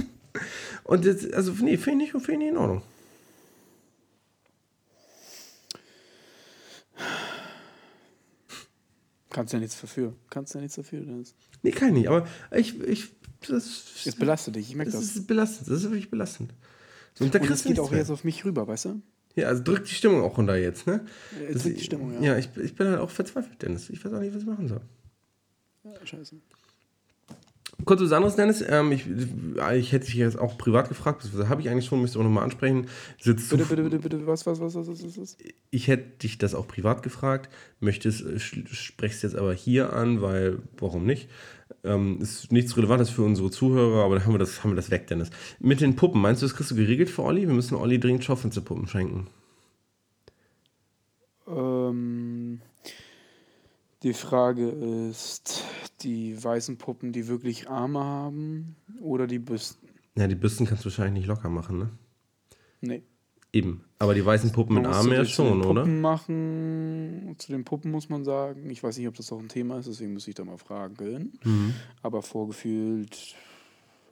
und 0.84 1.06
das, 1.06 1.30
also, 1.32 1.52
nee, 1.60 1.76
finde 1.76 2.06
ich, 2.06 2.12
find 2.12 2.42
ich 2.42 2.48
in 2.48 2.56
Ordnung. 2.56 2.82
Kannst 9.34 9.52
ja 9.52 9.58
nichts 9.58 9.80
dafür. 9.80 10.14
Kannst 10.30 10.54
ja 10.54 10.60
nichts 10.60 10.76
dafür. 10.76 11.00
Das 11.00 11.34
nee, 11.62 11.72
kann 11.72 11.88
ich 11.88 11.94
nicht. 11.94 12.08
Aber 12.08 12.24
ich. 12.52 12.80
ich 12.82 13.08
das, 13.48 14.06
es 14.06 14.14
belastet 14.14 14.54
dich, 14.54 14.70
ich 14.70 14.76
merke 14.76 14.92
das. 14.92 15.00
Das 15.00 15.16
ist 15.16 15.26
belastend. 15.26 15.68
Das 15.68 15.78
ist 15.78 15.90
wirklich 15.90 16.08
belastend. 16.08 16.54
So, 17.14 17.24
und, 17.24 17.34
da 17.34 17.40
und 17.40 17.50
das 17.50 17.64
geht 17.64 17.80
auch 17.80 17.90
jetzt 17.90 18.10
auf 18.10 18.22
mich 18.22 18.44
rüber, 18.44 18.68
weißt 18.68 18.84
du? 18.84 19.02
Ja, 19.34 19.48
also 19.48 19.64
drückt 19.64 19.90
die 19.90 19.94
Stimmung 19.94 20.22
auch 20.22 20.38
runter 20.38 20.56
jetzt, 20.56 20.86
ne? 20.86 21.04
Ja, 21.42 21.52
drückt 21.52 21.78
die 21.78 21.82
Stimmung, 21.82 22.14
ja. 22.14 22.20
Ja, 22.20 22.38
ich, 22.38 22.48
ich 22.56 22.76
bin 22.76 22.86
halt 22.86 23.00
auch 23.00 23.10
verzweifelt, 23.10 23.60
Dennis. 23.60 23.90
Ich 23.90 24.04
weiß 24.04 24.12
auch 24.12 24.20
nicht, 24.20 24.32
was 24.32 24.42
ich 24.42 24.48
machen 24.48 24.68
soll. 24.68 24.82
Ja, 25.82 26.06
scheiße. 26.06 26.36
Kurz 27.84 28.00
was 28.00 28.12
anderes, 28.12 28.36
Dennis. 28.36 28.64
Ähm, 28.66 28.92
ich, 28.92 29.06
ich 29.74 29.92
hätte 29.92 30.06
dich 30.06 30.14
jetzt 30.14 30.38
auch 30.38 30.56
privat 30.56 30.88
gefragt, 30.88 31.22
das 31.24 31.48
habe 31.48 31.60
ich 31.60 31.68
eigentlich 31.68 31.86
schon, 31.86 32.00
müsste 32.00 32.18
ich 32.18 32.20
auch 32.20 32.24
nochmal 32.24 32.44
ansprechen. 32.44 32.86
Sitzt 33.20 33.50
bitte, 33.50 33.64
bitte, 33.64 33.82
bitte, 33.82 33.98
bitte, 33.98 34.26
was, 34.26 34.46
was, 34.46 34.60
was, 34.60 34.74
was, 34.74 34.88
was, 34.88 35.18
was? 35.18 35.36
Ich 35.70 35.88
hätte 35.88 36.18
dich 36.18 36.38
das 36.38 36.54
auch 36.54 36.66
privat 36.66 37.02
gefragt, 37.02 37.52
möchtest, 37.80 38.24
äh, 38.24 38.38
sprechst 38.38 39.22
jetzt 39.22 39.36
aber 39.36 39.52
hier 39.54 39.92
an, 39.92 40.22
weil, 40.22 40.58
warum 40.78 41.04
nicht? 41.04 41.28
Ähm, 41.82 42.20
ist 42.20 42.52
nichts 42.52 42.76
Relevantes 42.76 43.10
für 43.10 43.22
unsere 43.22 43.50
Zuhörer, 43.50 44.04
aber 44.04 44.16
dann 44.16 44.26
haben 44.26 44.34
wir 44.34 44.38
das, 44.38 44.62
haben 44.62 44.70
wir 44.70 44.76
das 44.76 44.90
weg, 44.90 45.06
Dennis. 45.06 45.30
Mit 45.58 45.80
den 45.80 45.96
Puppen, 45.96 46.20
meinst 46.20 46.42
du, 46.42 46.46
das 46.46 46.54
kriegst 46.54 46.70
du 46.70 46.76
geregelt 46.76 47.10
für 47.10 47.22
Olli? 47.22 47.46
Wir 47.46 47.54
müssen 47.54 47.74
Olli 47.74 47.98
dringend 47.98 48.24
Schaufensterpuppen 48.24 48.86
schenken. 48.86 49.26
Ähm, 51.46 52.60
die 54.02 54.14
Frage 54.14 54.68
ist, 54.68 55.63
die 56.04 56.42
weißen 56.42 56.76
Puppen, 56.76 57.12
die 57.12 57.28
wirklich 57.28 57.68
Arme 57.68 58.00
haben 58.00 58.76
oder 59.00 59.26
die 59.26 59.38
Büsten? 59.38 59.88
Ja, 60.16 60.28
die 60.28 60.34
Büsten 60.34 60.66
kannst 60.66 60.84
du 60.84 60.86
wahrscheinlich 60.86 61.22
nicht 61.22 61.26
locker 61.26 61.48
machen, 61.48 61.78
ne? 61.78 61.90
Nee. 62.80 63.02
Eben. 63.52 63.84
Aber 63.98 64.14
die 64.14 64.24
weißen 64.24 64.50
Puppen 64.52 64.74
mit 64.74 64.86
Armen 64.86 65.12
ja 65.12 65.24
schon, 65.24 65.60
Puppen 65.60 65.78
oder? 65.78 65.86
machen. 65.86 67.34
Zu 67.38 67.52
den 67.52 67.64
Puppen 67.64 67.90
muss 67.90 68.08
man 68.08 68.24
sagen. 68.24 68.68
Ich 68.68 68.82
weiß 68.82 68.98
nicht, 68.98 69.06
ob 69.06 69.14
das 69.14 69.30
auch 69.32 69.38
ein 69.38 69.48
Thema 69.48 69.78
ist, 69.78 69.88
deswegen 69.88 70.12
muss 70.12 70.26
ich 70.26 70.34
da 70.34 70.44
mal 70.44 70.58
fragen. 70.58 71.32
Mhm. 71.44 71.74
Aber 72.02 72.22
vorgefühlt 72.22 73.36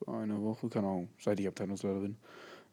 eine 0.06 0.40
Woche, 0.42 0.68
keine 0.68 0.86
Ahnung, 0.86 1.08
seit 1.18 1.40
ich 1.40 1.48
Abteilungsleiter 1.48 2.00
bin, 2.00 2.16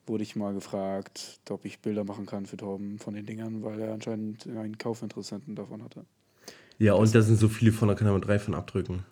wurde 0.06 0.24
ich 0.24 0.36
mal 0.36 0.54
gefragt, 0.54 1.40
ob 1.50 1.66
ich 1.66 1.80
Bilder 1.80 2.04
machen 2.04 2.26
kann 2.26 2.46
für 2.46 2.58
Torben 2.58 3.00
von 3.00 3.14
den 3.14 3.26
Dingern, 3.26 3.64
weil 3.64 3.80
er 3.80 3.94
anscheinend 3.94 4.48
einen 4.48 4.78
Kaufinteressenten 4.78 5.56
davon 5.56 5.84
hatte. 5.84 6.06
Ja, 6.80 6.94
und 6.94 7.14
da 7.14 7.22
sind 7.22 7.38
so 7.38 7.50
viele 7.50 7.72
von, 7.72 7.90
da 7.90 7.96
kann 7.96 8.08
er 8.08 8.14
mit 8.14 8.26
drei 8.26 8.40
von 8.40 8.56
abdrücken. 8.56 9.06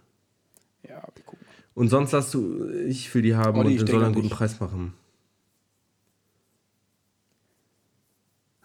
Ja, 0.87 1.03
wir 1.13 1.23
gucken. 1.23 1.45
Und 1.73 1.89
sonst 1.89 2.11
sagst 2.11 2.33
du, 2.33 2.69
ich 2.87 3.13
will 3.13 3.21
die 3.21 3.35
haben 3.35 3.59
Olli, 3.59 3.79
und 3.79 3.87
soll 3.87 4.03
einen 4.03 4.15
guten 4.15 4.29
Preis 4.29 4.59
machen. 4.59 4.93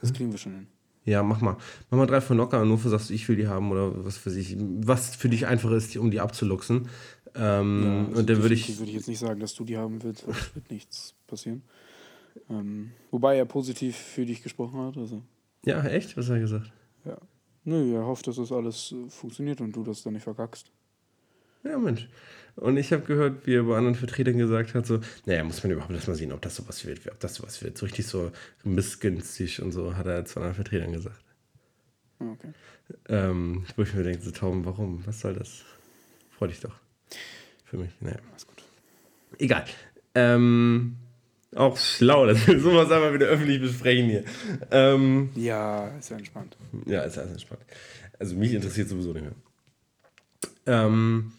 Das 0.00 0.12
kriegen 0.12 0.32
wir 0.32 0.38
schon 0.38 0.52
hin. 0.52 0.66
Ja, 1.04 1.22
mach 1.22 1.40
mal. 1.40 1.56
Mach 1.90 1.98
mal 1.98 2.06
drei 2.06 2.20
von 2.20 2.36
locker, 2.36 2.64
nur 2.64 2.78
für 2.78 2.88
sagst 2.88 3.10
du, 3.10 3.14
ich 3.14 3.28
will 3.28 3.36
die 3.36 3.48
haben 3.48 3.70
oder 3.72 4.04
was 4.04 4.16
für 4.16 4.30
sich, 4.30 4.56
was 4.58 5.16
für 5.16 5.28
dich 5.28 5.46
einfach 5.46 5.72
ist, 5.72 5.96
um 5.96 6.10
die 6.10 6.20
abzuluxen. 6.20 6.88
Ähm, 7.34 7.82
ja, 7.84 8.06
also 8.06 8.20
und 8.20 8.30
dann 8.30 8.42
würde 8.42 8.54
ich. 8.54 8.78
würde 8.78 8.90
ich 8.90 8.96
jetzt 8.96 9.08
nicht 9.08 9.18
sagen, 9.18 9.40
dass 9.40 9.54
du 9.54 9.64
die 9.64 9.76
haben 9.76 10.02
willst, 10.02 10.26
weil 10.26 10.34
es 10.34 10.54
wird 10.54 10.70
nichts 10.70 11.14
passieren. 11.26 11.62
Ähm, 12.48 12.92
wobei 13.10 13.36
er 13.36 13.46
positiv 13.46 13.96
für 13.96 14.24
dich 14.24 14.42
gesprochen 14.42 14.80
hat. 14.80 14.96
Also. 14.96 15.22
Ja, 15.64 15.82
echt? 15.84 16.16
Was 16.16 16.26
hat 16.26 16.36
er 16.36 16.40
gesagt? 16.40 16.72
Ja. 17.04 17.18
Nö, 17.64 17.94
er 17.94 18.06
hofft, 18.06 18.26
dass 18.26 18.36
das 18.36 18.50
alles 18.50 18.92
äh, 18.92 19.08
funktioniert 19.08 19.60
und 19.60 19.72
du 19.74 19.84
das 19.84 20.02
dann 20.02 20.14
nicht 20.14 20.24
verkackst. 20.24 20.70
Ja, 21.64 21.78
Mensch. 21.78 22.08
Und 22.56 22.76
ich 22.76 22.92
habe 22.92 23.04
gehört, 23.04 23.46
wie 23.46 23.54
er 23.54 23.62
bei 23.62 23.76
anderen 23.76 23.94
Vertretern 23.94 24.36
gesagt 24.36 24.74
hat, 24.74 24.84
so, 24.84 25.00
naja, 25.24 25.44
muss 25.44 25.62
man 25.62 25.72
überhaupt 25.72 25.92
erstmal 25.92 26.16
sehen, 26.16 26.32
ob 26.32 26.42
das 26.42 26.56
sowas 26.56 26.84
wird, 26.84 27.06
ob 27.10 27.20
das 27.20 27.36
sowas 27.36 27.62
wird. 27.62 27.78
So 27.78 27.86
richtig 27.86 28.06
so 28.06 28.30
missgünstig 28.64 29.62
und 29.62 29.72
so, 29.72 29.96
hat 29.96 30.06
er 30.06 30.24
zu 30.24 30.40
anderen 30.40 30.56
Vertretern 30.56 30.92
gesagt. 30.92 31.24
Ah, 32.18 32.32
okay. 32.32 32.52
Ähm, 33.08 33.64
wo 33.76 33.82
ich 33.82 33.94
mir 33.94 34.02
denke, 34.02 34.22
so 34.22 34.32
Tauben, 34.32 34.66
warum? 34.66 35.06
Was 35.06 35.20
soll 35.20 35.34
das? 35.34 35.62
Freu 36.30 36.48
dich 36.48 36.60
doch. 36.60 36.74
Für 37.64 37.78
mich, 37.78 37.90
naja. 38.00 38.18
Alles 38.30 38.46
gut. 38.46 38.62
Egal. 39.38 39.64
Ähm, 40.14 40.96
auch 41.54 41.76
schlau, 41.76 42.26
dass 42.26 42.46
wir 42.46 42.60
sowas 42.60 42.90
einmal 42.90 43.14
wieder 43.14 43.26
öffentlich 43.26 43.60
besprechen 43.60 44.06
hier. 44.08 44.24
Ähm, 44.70 45.30
ja, 45.34 45.88
ist 45.98 46.10
ja 46.10 46.16
entspannt. 46.16 46.56
Ja, 46.86 47.02
ist 47.02 47.18
alles 47.18 47.32
entspannt. 47.32 47.62
Also 48.18 48.36
mich 48.36 48.52
interessiert 48.52 48.88
sowieso 48.88 49.12
nicht 49.12 49.24
mehr. 49.24 49.34
Ähm, 50.66 51.32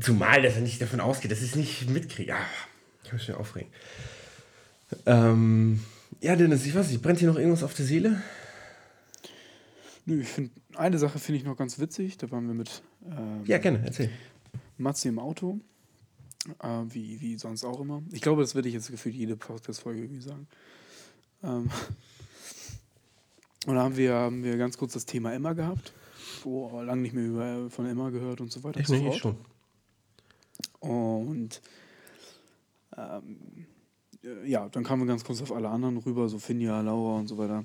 zumal, 0.00 0.42
dass 0.42 0.54
er 0.54 0.62
nicht 0.62 0.80
davon 0.80 1.00
ausgeht, 1.00 1.32
dass 1.32 1.42
ich 1.42 1.50
es 1.50 1.56
nicht 1.56 1.90
mitkriege. 1.90 2.34
Ah, 2.34 2.46
ich 3.02 3.10
kann 3.10 3.16
mich 3.16 3.26
schon 3.26 3.34
aufregen. 3.34 3.70
Ähm, 5.04 5.80
ja, 6.20 6.36
Dennis, 6.36 6.64
ich 6.64 6.74
weiß 6.74 6.90
nicht, 6.90 7.02
brennt 7.02 7.18
hier 7.18 7.28
noch 7.28 7.36
irgendwas 7.36 7.62
auf 7.62 7.74
der 7.74 7.84
Seele? 7.84 8.22
Nö, 10.06 10.20
ich 10.20 10.28
finde, 10.28 10.52
eine 10.76 10.98
Sache 10.98 11.18
finde 11.18 11.40
ich 11.40 11.44
noch 11.44 11.56
ganz 11.56 11.78
witzig. 11.78 12.16
Da 12.18 12.30
waren 12.30 12.46
wir 12.46 12.54
mit. 12.54 12.82
Ähm, 13.04 13.42
ja, 13.44 13.58
gerne, 13.58 13.82
erzähl. 13.84 14.10
Matzi 14.78 15.08
im 15.08 15.18
Auto. 15.18 15.60
Äh, 16.62 16.84
wie, 16.88 17.20
wie 17.20 17.36
sonst 17.36 17.64
auch 17.64 17.80
immer. 17.80 18.02
Ich 18.12 18.20
glaube, 18.20 18.42
das 18.42 18.54
werde 18.54 18.68
ich 18.68 18.74
jetzt 18.74 18.90
gefühlt 18.90 19.14
jede 19.14 19.36
Podcast-Folge 19.36 20.02
irgendwie 20.02 20.22
sagen. 20.22 20.46
Ähm 21.42 21.70
und 23.66 23.74
da 23.74 23.82
haben 23.82 23.96
wir, 23.96 24.14
haben 24.14 24.44
wir 24.44 24.56
ganz 24.56 24.78
kurz 24.78 24.92
das 24.92 25.06
Thema 25.06 25.32
Emma 25.32 25.52
gehabt. 25.52 25.92
Wo 26.42 26.80
lange 26.82 27.02
nicht 27.02 27.14
mehr 27.14 27.26
über, 27.26 27.70
von 27.70 27.86
Emma 27.86 28.10
gehört 28.10 28.40
und 28.40 28.52
so 28.52 28.62
weiter. 28.62 28.80
Ich, 28.80 28.88
nee, 28.88 29.08
ich 29.08 29.16
schon. 29.16 29.36
Und 30.80 31.60
ähm, 32.96 33.66
ja, 34.44 34.68
dann 34.68 34.84
kamen 34.84 35.02
wir 35.02 35.06
ganz 35.06 35.24
kurz 35.24 35.42
auf 35.42 35.52
alle 35.52 35.68
anderen 35.68 35.96
rüber, 35.98 36.28
so 36.28 36.38
Finja, 36.38 36.80
Laura 36.80 37.18
und 37.18 37.26
so 37.26 37.38
weiter. 37.38 37.64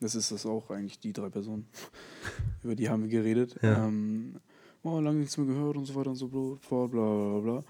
Das 0.00 0.14
ist 0.14 0.32
das 0.32 0.46
auch 0.46 0.70
eigentlich, 0.70 0.98
die 0.98 1.12
drei 1.12 1.28
Personen. 1.28 1.66
Über 2.62 2.74
die 2.74 2.88
haben 2.88 3.02
wir 3.02 3.10
geredet. 3.10 3.56
Ja. 3.62 3.86
Ähm, 3.86 4.36
oh, 4.82 5.00
lange 5.00 5.20
nichts 5.20 5.36
mehr 5.36 5.46
gehört 5.46 5.76
und 5.76 5.86
so 5.86 5.94
weiter 5.94 6.10
und 6.10 6.16
so 6.16 6.28
bla 6.28 6.86
bla 6.86 6.86
bla 6.86 7.40
bla. 7.40 7.64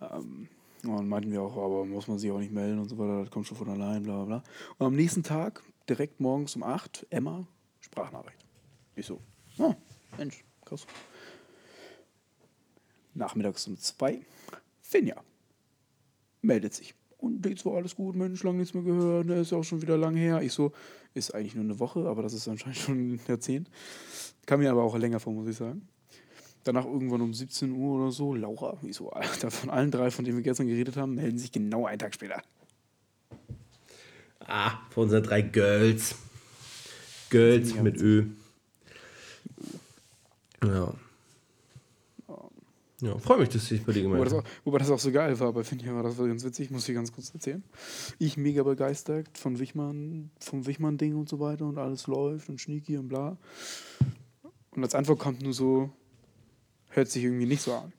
Ähm, 0.00 0.48
und 0.84 1.08
meinten 1.08 1.30
wir 1.30 1.42
auch, 1.42 1.56
aber 1.56 1.84
muss 1.84 2.08
man 2.08 2.18
sich 2.18 2.30
auch 2.30 2.38
nicht 2.38 2.52
melden 2.52 2.78
und 2.78 2.88
so 2.88 2.96
weiter, 2.96 3.20
das 3.20 3.30
kommt 3.30 3.46
schon 3.46 3.56
von 3.56 3.68
allein, 3.68 4.02
bla 4.02 4.16
bla 4.16 4.24
bla. 4.24 4.42
Und 4.78 4.86
am 4.86 4.96
nächsten 4.96 5.22
Tag, 5.22 5.62
direkt 5.88 6.20
morgens 6.20 6.56
um 6.56 6.62
8, 6.62 7.06
Emma, 7.10 7.46
Sprachnachricht. 7.80 8.38
Ich 8.96 9.06
so, 9.06 9.20
oh, 9.58 9.74
Mensch, 10.16 10.42
krass. 10.64 10.86
Nachmittags 13.12 13.66
um 13.66 13.76
2, 13.76 14.20
Finja, 14.80 15.22
meldet 16.40 16.72
sich. 16.74 16.94
Und 17.18 17.44
jetzt 17.44 17.66
war 17.66 17.76
alles 17.76 17.94
gut, 17.94 18.16
Mensch, 18.16 18.42
lange 18.42 18.58
nichts 18.58 18.72
mehr 18.72 18.82
gehört, 18.82 19.26
ne, 19.26 19.40
ist 19.40 19.50
ja 19.50 19.58
auch 19.58 19.64
schon 19.64 19.82
wieder 19.82 19.98
lang 19.98 20.16
her. 20.16 20.40
Ich 20.40 20.54
so, 20.54 20.72
ist 21.12 21.34
eigentlich 21.34 21.54
nur 21.54 21.64
eine 21.64 21.78
Woche, 21.78 22.08
aber 22.08 22.22
das 22.22 22.32
ist 22.32 22.48
anscheinend 22.48 22.78
schon 22.78 23.14
ein 23.14 23.20
Jahrzehnt. 23.28 23.68
Kam 24.46 24.60
mir 24.60 24.70
aber 24.70 24.82
auch 24.82 24.96
länger 24.96 25.20
vor, 25.20 25.34
muss 25.34 25.48
ich 25.48 25.56
sagen. 25.56 25.86
Danach 26.64 26.84
irgendwann 26.84 27.22
um 27.22 27.32
17 27.32 27.72
Uhr 27.72 28.00
oder 28.00 28.12
so, 28.12 28.34
Laura, 28.34 28.76
wieso, 28.82 29.10
Alter, 29.10 29.50
von 29.50 29.70
allen 29.70 29.90
drei, 29.90 30.10
von 30.10 30.24
denen 30.24 30.36
wir 30.36 30.44
gestern 30.44 30.66
geredet 30.66 30.96
haben, 30.96 31.14
melden 31.14 31.38
sich 31.38 31.52
genau 31.52 31.86
einen 31.86 31.98
Tag 31.98 32.14
später. 32.14 32.42
Ah, 34.40 34.78
von 34.90 35.04
unseren 35.04 35.22
drei 35.22 35.42
Girls. 35.42 36.16
Girls 37.30 37.74
mit 37.74 37.96
Ö. 37.98 38.26
Ja. 40.64 40.92
Ja, 43.00 43.16
freue 43.18 43.38
mich, 43.38 43.48
dass 43.48 43.70
ich 43.70 43.82
bei 43.82 43.92
dir 43.92 44.02
gemeint 44.02 44.30
habe. 44.30 44.44
Wobei 44.64 44.78
das 44.78 44.90
auch 44.90 44.98
so 44.98 45.10
geil 45.10 45.38
war, 45.40 45.52
bei 45.54 45.64
Finja 45.64 45.94
war 45.94 46.02
das 46.02 46.18
war 46.18 46.26
ganz 46.26 46.44
witzig, 46.44 46.70
muss 46.70 46.86
ich 46.86 46.94
ganz 46.94 47.10
kurz 47.12 47.32
erzählen. 47.32 47.62
Ich 48.18 48.36
mega 48.36 48.62
begeistert 48.62 49.38
von 49.38 49.58
Wichmann, 49.58 50.30
vom 50.38 50.66
Wichmann-Ding 50.66 51.16
und 51.16 51.28
so 51.28 51.40
weiter 51.40 51.64
und 51.64 51.78
alles 51.78 52.06
läuft 52.08 52.50
und 52.50 52.60
Schnieki 52.60 52.98
und 52.98 53.08
bla. 53.08 53.38
Und 54.72 54.82
als 54.82 54.94
Antwort 54.94 55.18
kommt 55.18 55.40
nur 55.40 55.54
so, 55.54 55.90
hört 56.90 57.10
sich 57.10 57.24
irgendwie 57.24 57.46
nicht 57.46 57.62
so 57.62 57.74
an. 57.74 57.92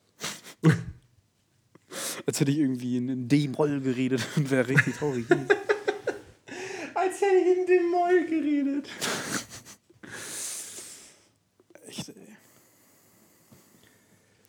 Als 2.26 2.40
hätte 2.40 2.52
ich 2.52 2.60
irgendwie 2.60 2.98
in 2.98 3.28
D-Moll 3.28 3.82
geredet 3.82 4.22
und 4.36 4.52
wäre 4.52 4.68
richtig 4.68 4.96
traurig. 4.96 5.26
Als 6.94 7.20
hätte 7.22 7.36
ich 7.36 7.58
in 7.58 7.66
D-Moll 7.66 8.28
geredet. 8.28 8.88
Echt, 11.88 12.10
ey. 12.10 12.16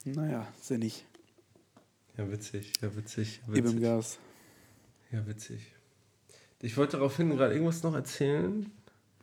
Naja, 0.05 0.47
sinnig. 0.61 1.07
Ja, 2.17 2.31
witzig, 2.31 2.73
ja, 2.83 2.95
witzig. 2.95 3.41
witzig. 3.47 3.65
Eben 3.65 3.81
Gas. 3.81 4.19
Ja, 5.11 5.27
witzig. 5.27 5.73
Ich 6.61 6.77
wollte 6.77 6.99
daraufhin 6.99 7.31
gerade 7.31 7.55
irgendwas 7.55 7.83
noch 7.83 7.95
erzählen. 7.95 8.71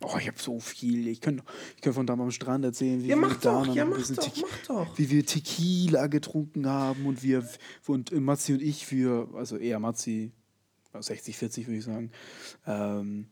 Oh, 0.02 0.16
ich 0.18 0.28
habe 0.28 0.38
so 0.40 0.58
viel. 0.60 1.08
Ich 1.08 1.20
könnte 1.20 1.42
ich 1.76 1.82
könnt 1.82 1.94
von 1.94 2.06
da 2.06 2.14
am 2.14 2.30
Strand 2.30 2.64
erzählen, 2.64 3.02
wie 3.02 3.08
ja, 3.08 3.16
wir 3.16 3.20
mach 3.20 3.36
doch, 3.36 3.74
ja, 3.74 3.84
mach 3.84 3.98
doch, 3.98 4.36
mach 4.40 4.66
doch. 4.66 4.98
wie 4.98 5.10
wir 5.10 5.26
Tequila 5.26 6.06
getrunken 6.06 6.66
haben 6.66 7.04
und 7.06 7.22
wir 7.22 7.46
und 7.86 8.12
Matzi 8.12 8.54
und 8.54 8.62
ich 8.62 8.86
für, 8.86 9.28
also 9.34 9.56
eher 9.56 9.78
Matzi, 9.78 10.32
60, 10.98 11.36
40 11.36 11.66
würde 11.66 11.78
ich 11.78 11.84
sagen, 11.84 12.10
ähm, 12.66 13.26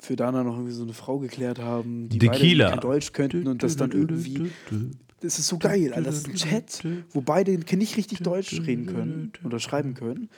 für 0.00 0.16
Dana 0.16 0.42
noch 0.42 0.54
irgendwie 0.54 0.72
so 0.72 0.82
eine 0.82 0.92
Frau 0.92 1.18
geklärt 1.18 1.58
haben, 1.58 2.08
die 2.08 2.18
Tequila. 2.18 2.64
beide 2.64 2.74
kein 2.76 2.80
Deutsch 2.80 3.12
könnten 3.12 3.46
und 3.46 3.62
das 3.62 3.76
dann 3.76 3.92
irgendwie. 3.92 4.50
Das 5.20 5.38
ist 5.38 5.46
so 5.46 5.58
geil, 5.58 5.94
Alter. 5.94 6.02
Das 6.02 6.16
ist 6.16 6.28
ein 6.28 6.34
Chat, 6.34 6.84
wo 7.10 7.20
beide 7.22 7.58
nicht 7.76 7.96
richtig 7.96 8.18
Deutsch 8.18 8.60
reden 8.66 8.86
können 8.86 9.32
oder 9.44 9.58
schreiben 9.60 9.94
können 9.94 10.28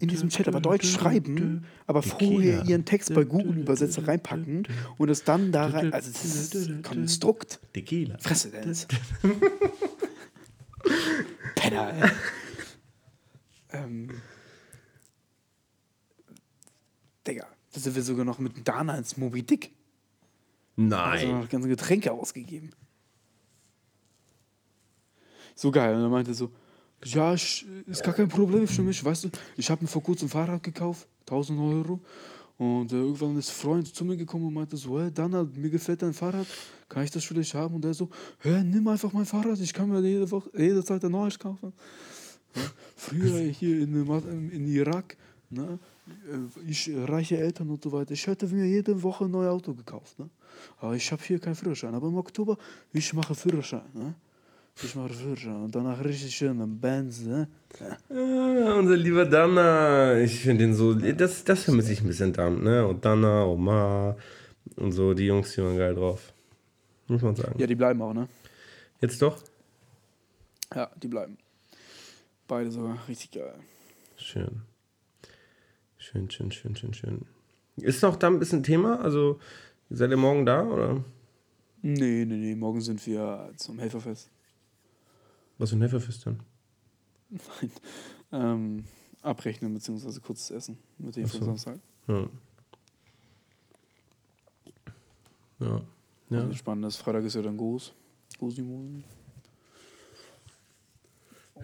in 0.00 0.08
diesem 0.08 0.30
Chat 0.30 0.48
aber 0.48 0.60
Deutsch 0.60 0.90
schreiben, 0.90 1.64
aber 1.86 2.02
vorher 2.02 2.64
ihren 2.64 2.84
Text 2.84 3.14
bei 3.14 3.22
Google-Übersetzer 3.24 4.08
reinpacken 4.08 4.66
und 4.98 5.08
es 5.10 5.24
dann 5.24 5.52
da 5.52 5.66
rein. 5.66 5.92
Also, 5.92 6.10
das 6.10 6.54
ist 6.54 6.82
Konstrukt. 6.82 7.60
Tequila. 7.72 8.18
Fresse, 8.18 8.50
Dennis. 8.50 8.88
Penner, 11.54 11.92
ey. 11.92 12.10
ähm. 13.72 14.08
Digga, 17.26 17.46
da 17.72 17.80
sind 17.80 17.94
wir 17.94 18.02
sogar 18.02 18.24
noch 18.24 18.38
mit 18.38 18.66
Dana 18.66 18.96
ins 18.96 19.18
Moby 19.18 19.42
Dick. 19.42 19.72
Nein. 20.76 21.12
Also 21.12 21.26
noch 21.26 21.48
ganze 21.50 21.68
Getränke 21.68 22.10
ausgegeben. 22.12 22.70
So 25.54 25.70
geil. 25.70 25.94
Und 25.94 26.00
er 26.00 26.08
meinte 26.08 26.32
so, 26.32 26.50
Ja, 27.04 27.32
ich, 27.34 27.66
ist 27.86 28.02
gar 28.02 28.14
kein 28.14 28.28
Problem 28.28 28.66
für 28.68 28.82
mich, 28.82 29.02
weißt 29.02 29.24
du. 29.24 29.30
Ich 29.56 29.70
habe 29.70 29.82
mir 29.82 29.88
vor 29.88 30.02
kurzem 30.02 30.26
ein 30.26 30.30
Fahrrad 30.30 30.62
gekauft, 30.62 31.06
1000 31.22 31.58
Euro. 31.58 32.00
Und 32.58 32.92
äh, 32.92 32.96
irgendwann 32.96 33.38
ist 33.38 33.48
ein 33.48 33.54
Freund 33.54 33.94
zu 33.94 34.04
mir 34.04 34.18
gekommen 34.18 34.46
und 34.46 34.52
meinte 34.52 34.76
so, 34.76 35.00
hey, 35.00 35.10
Dana, 35.10 35.48
mir 35.54 35.70
gefällt 35.70 36.02
dein 36.02 36.12
Fahrrad, 36.12 36.46
kann 36.90 37.04
ich 37.04 37.10
das 37.10 37.24
für 37.24 37.32
dich 37.32 37.54
haben? 37.54 37.74
Und 37.74 37.84
er 37.86 37.94
so, 37.94 38.10
hey, 38.40 38.62
nimm 38.62 38.86
einfach 38.86 39.12
mein 39.14 39.24
Fahrrad, 39.24 39.58
ich 39.60 39.72
kann 39.72 39.88
mir 39.88 40.00
jede 40.00 40.30
Woche, 40.30 40.50
jederzeit 40.54 41.02
ein 41.02 41.10
neues 41.10 41.38
kaufen. 41.38 41.72
Ja, 42.54 42.62
früher 42.96 43.38
hier 43.48 43.80
in, 43.80 44.50
in 44.50 44.66
Irak, 44.66 45.16
ne, 45.48 45.78
äh, 46.06 46.70
ich 46.70 46.90
reiche 46.94 47.38
Eltern 47.38 47.70
und 47.70 47.82
so 47.82 47.92
weiter, 47.92 48.12
ich 48.12 48.26
hätte 48.26 48.46
mir 48.48 48.66
jede 48.66 49.02
Woche 49.02 49.24
ein 49.24 49.30
neues 49.30 49.50
Auto 49.50 49.72
gekauft. 49.72 50.18
Ne? 50.18 50.28
Aber 50.80 50.94
ich 50.94 51.10
habe 51.10 51.22
hier 51.22 51.38
keinen 51.38 51.54
Führerschein. 51.54 51.94
Aber 51.94 52.08
im 52.08 52.16
Oktober, 52.16 52.58
ich 52.92 53.12
mache 53.14 53.34
Führerschein. 53.34 53.88
Ne? 53.94 54.14
Ich 54.82 54.94
mache 54.94 55.12
Führerschein. 55.12 55.62
Und 55.64 55.74
danach 55.74 56.02
richtig 56.02 56.34
schön 56.34 56.60
am 56.60 56.80
Benz. 56.80 57.20
Ne? 57.20 57.48
Ah, 58.08 58.78
unser 58.78 58.96
lieber 58.96 59.26
Dana. 59.26 60.18
Ich 60.18 60.40
finde 60.40 60.64
den 60.64 60.74
so, 60.74 60.94
das, 60.94 61.44
das 61.44 61.64
vermisse 61.64 61.92
ich 61.92 62.00
ein 62.00 62.06
bisschen 62.06 62.32
dann. 62.32 62.62
Ne? 62.62 62.86
Und 62.86 63.04
Dana, 63.04 63.44
Omar 63.44 64.16
und 64.76 64.92
so, 64.92 65.12
die 65.12 65.26
Jungs, 65.26 65.52
die 65.54 65.62
waren 65.62 65.76
geil 65.76 65.94
drauf. 65.94 66.32
Muss 67.08 67.20
man 67.22 67.36
sagen. 67.36 67.58
Ja, 67.58 67.66
die 67.66 67.74
bleiben 67.74 68.00
auch, 68.00 68.14
ne? 68.14 68.28
Jetzt 69.00 69.20
doch? 69.20 69.42
Ja, 70.74 70.90
die 71.02 71.08
bleiben. 71.08 71.36
Beide 72.48 72.70
sogar 72.70 72.96
richtig 73.08 73.32
geil. 73.32 73.54
Schön. 74.16 74.62
Schön, 75.98 76.30
schön, 76.30 76.50
schön, 76.50 76.74
schön, 76.74 76.94
schön. 76.94 77.26
Ist 77.76 78.02
noch 78.02 78.16
da 78.16 78.28
ein 78.28 78.38
bisschen 78.38 78.62
Thema? 78.62 79.00
Also 79.00 79.38
seid 79.90 80.10
ihr 80.10 80.16
morgen 80.16 80.46
da 80.46 80.62
oder? 80.62 81.04
Nee, 81.82 82.24
nee, 82.24 82.36
nee. 82.36 82.54
Morgen 82.54 82.80
sind 82.80 83.04
wir 83.06 83.52
zum 83.56 83.78
Helferfest. 83.78 84.30
Was 85.60 85.68
für 85.70 85.76
ein 85.76 85.82
Helferfest 85.82 86.26
dann? 86.26 86.40
Nein. 87.28 87.70
Ähm, 88.32 88.84
abrechnen 89.20 89.74
bzw. 89.74 90.18
kurzes 90.20 90.50
Essen 90.50 90.78
mit 90.96 91.16
dem 91.16 91.26
so. 91.26 91.44
Samstag. 91.44 91.78
Ja. 92.08 92.28
Ja. 95.58 95.82
ja. 96.30 96.38
Also 96.38 96.54
spannend 96.54 96.86
ist, 96.86 96.96
Freitag 96.96 97.24
ist 97.24 97.34
ja 97.34 97.42
dann 97.42 97.58
groß. 97.58 97.92
Großimmobilien. 98.38 99.04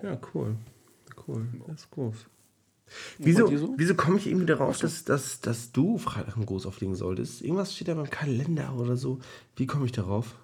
Ja, 0.03 0.21
cool. 0.35 0.57
Cool. 1.27 1.49
Das 1.67 1.81
ist 1.81 1.91
groß. 1.91 2.17
Wieso, 3.17 3.57
so? 3.57 3.75
wieso 3.79 3.95
komme 3.95 4.19
ich 4.19 4.27
irgendwie 4.27 4.45
darauf, 4.45 4.79
dass, 4.79 5.05
dass, 5.05 5.41
dass 5.41 5.73
du 5.73 5.97
Freitag 5.97 6.37
im 6.37 6.45
Groß 6.45 6.67
auflegen 6.67 6.95
solltest? 6.95 7.41
Irgendwas 7.41 7.75
steht 7.75 7.89
da 7.89 7.95
beim 7.95 8.11
Kalender 8.11 8.77
oder 8.77 8.99
so. 8.99 9.21
Wie 9.57 9.67
komme 9.67 9.87
ich 9.87 9.93
darauf? 9.93 10.37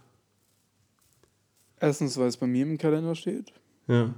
Erstens, 1.83 2.17
weil 2.17 2.29
es 2.29 2.37
bei 2.39 2.47
mir 2.47 2.63
im 2.63 2.79
Kalender 2.79 3.15
steht. 3.15 3.53
Ja. 3.89 4.15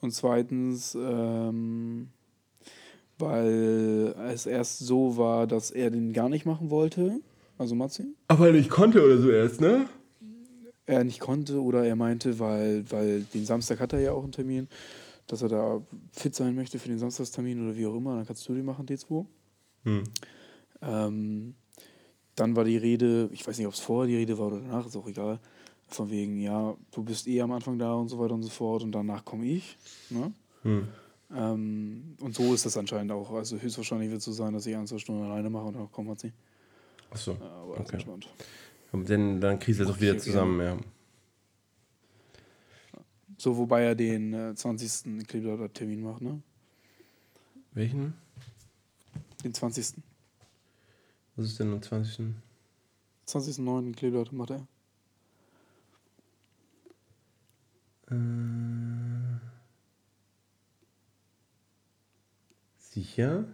Und 0.00 0.12
zweitens, 0.12 0.94
ähm, 0.94 2.08
weil 3.18 4.14
es 4.30 4.46
erst 4.46 4.78
so 4.78 5.16
war, 5.16 5.46
dass 5.46 5.70
er 5.70 5.90
den 5.90 6.12
gar 6.12 6.28
nicht 6.28 6.46
machen 6.46 6.70
wollte. 6.70 7.20
Also 7.58 7.74
Matzi. 7.74 8.14
Aber 8.28 8.46
er 8.46 8.52
nicht 8.52 8.70
konnte 8.70 9.04
oder 9.04 9.18
so 9.18 9.30
erst, 9.30 9.60
ne? 9.60 9.86
Er 10.86 11.04
nicht 11.04 11.20
konnte 11.20 11.60
oder 11.60 11.84
er 11.84 11.96
meinte, 11.96 12.38
weil, 12.38 12.90
weil 12.90 13.22
den 13.34 13.44
Samstag 13.44 13.80
hat 13.80 13.92
er 13.92 14.00
ja 14.00 14.12
auch 14.12 14.22
einen 14.22 14.32
Termin 14.32 14.68
dass 15.28 15.42
er 15.42 15.48
da 15.48 15.82
fit 16.10 16.34
sein 16.34 16.54
möchte 16.54 16.78
für 16.78 16.88
den 16.88 16.98
Samstagstermin 16.98 17.62
oder 17.64 17.76
wie 17.76 17.86
auch 17.86 17.94
immer, 17.94 18.16
dann 18.16 18.26
kannst 18.26 18.48
du 18.48 18.54
den 18.54 18.64
machen, 18.64 18.86
D2. 18.86 19.26
Hm. 19.84 20.04
Ähm, 20.82 21.54
dann 22.34 22.56
war 22.56 22.64
die 22.64 22.78
Rede, 22.78 23.28
ich 23.32 23.46
weiß 23.46 23.58
nicht, 23.58 23.66
ob 23.66 23.74
es 23.74 23.80
vorher 23.80 24.08
die 24.08 24.16
Rede 24.16 24.38
war 24.38 24.46
oder 24.48 24.60
danach, 24.60 24.86
ist 24.86 24.96
auch 24.96 25.06
egal, 25.06 25.38
von 25.88 26.10
wegen, 26.10 26.38
ja, 26.40 26.76
du 26.92 27.02
bist 27.02 27.26
eh 27.26 27.40
am 27.40 27.52
Anfang 27.52 27.78
da 27.78 27.94
und 27.94 28.08
so 28.08 28.18
weiter 28.18 28.34
und 28.34 28.42
so 28.42 28.50
fort 28.50 28.82
und 28.82 28.92
danach 28.92 29.24
komme 29.24 29.46
ich. 29.46 29.76
Ne? 30.10 30.32
Hm. 30.62 30.88
Ähm, 31.34 32.16
und 32.20 32.34
so 32.34 32.54
ist 32.54 32.66
das 32.66 32.76
anscheinend 32.76 33.12
auch. 33.12 33.32
Also 33.32 33.58
höchstwahrscheinlich 33.58 34.10
wird 34.10 34.18
es 34.18 34.24
so 34.24 34.32
sein, 34.32 34.52
dass 34.52 34.66
ich 34.66 34.76
ein, 34.76 34.86
zwei 34.86 34.98
Stunden 34.98 35.24
alleine 35.24 35.50
mache 35.50 35.66
und 35.66 35.74
dann 35.74 35.90
kommt 35.90 36.10
hat 36.10 36.20
sie. 36.20 36.32
Achso. 37.10 37.32
Aber 37.32 37.80
okay. 37.80 38.04
Denn 38.92 39.40
dann 39.40 39.58
kriegst 39.58 39.80
du 39.80 39.84
es 39.84 39.90
auch 39.90 40.00
wieder 40.00 40.18
zusammen, 40.18 40.60
ja. 40.60 40.78
So, 43.36 43.56
wobei 43.56 43.82
er 43.82 43.94
den 43.94 44.32
äh, 44.34 44.54
20. 44.54 45.26
Kleeblatter 45.26 45.72
Termin 45.72 46.02
macht, 46.02 46.22
ne? 46.22 46.42
Welchen? 47.72 48.14
Den 49.44 49.54
20. 49.54 49.94
Was 51.36 51.46
ist 51.46 51.60
denn 51.60 51.72
am 51.72 51.80
20.? 51.80 52.34
20.09. 53.28 53.94
Kleeblatter 53.94 54.34
macht 54.34 54.50
er. 54.50 54.66
Äh, 58.10 58.14
sicher? 62.78 63.44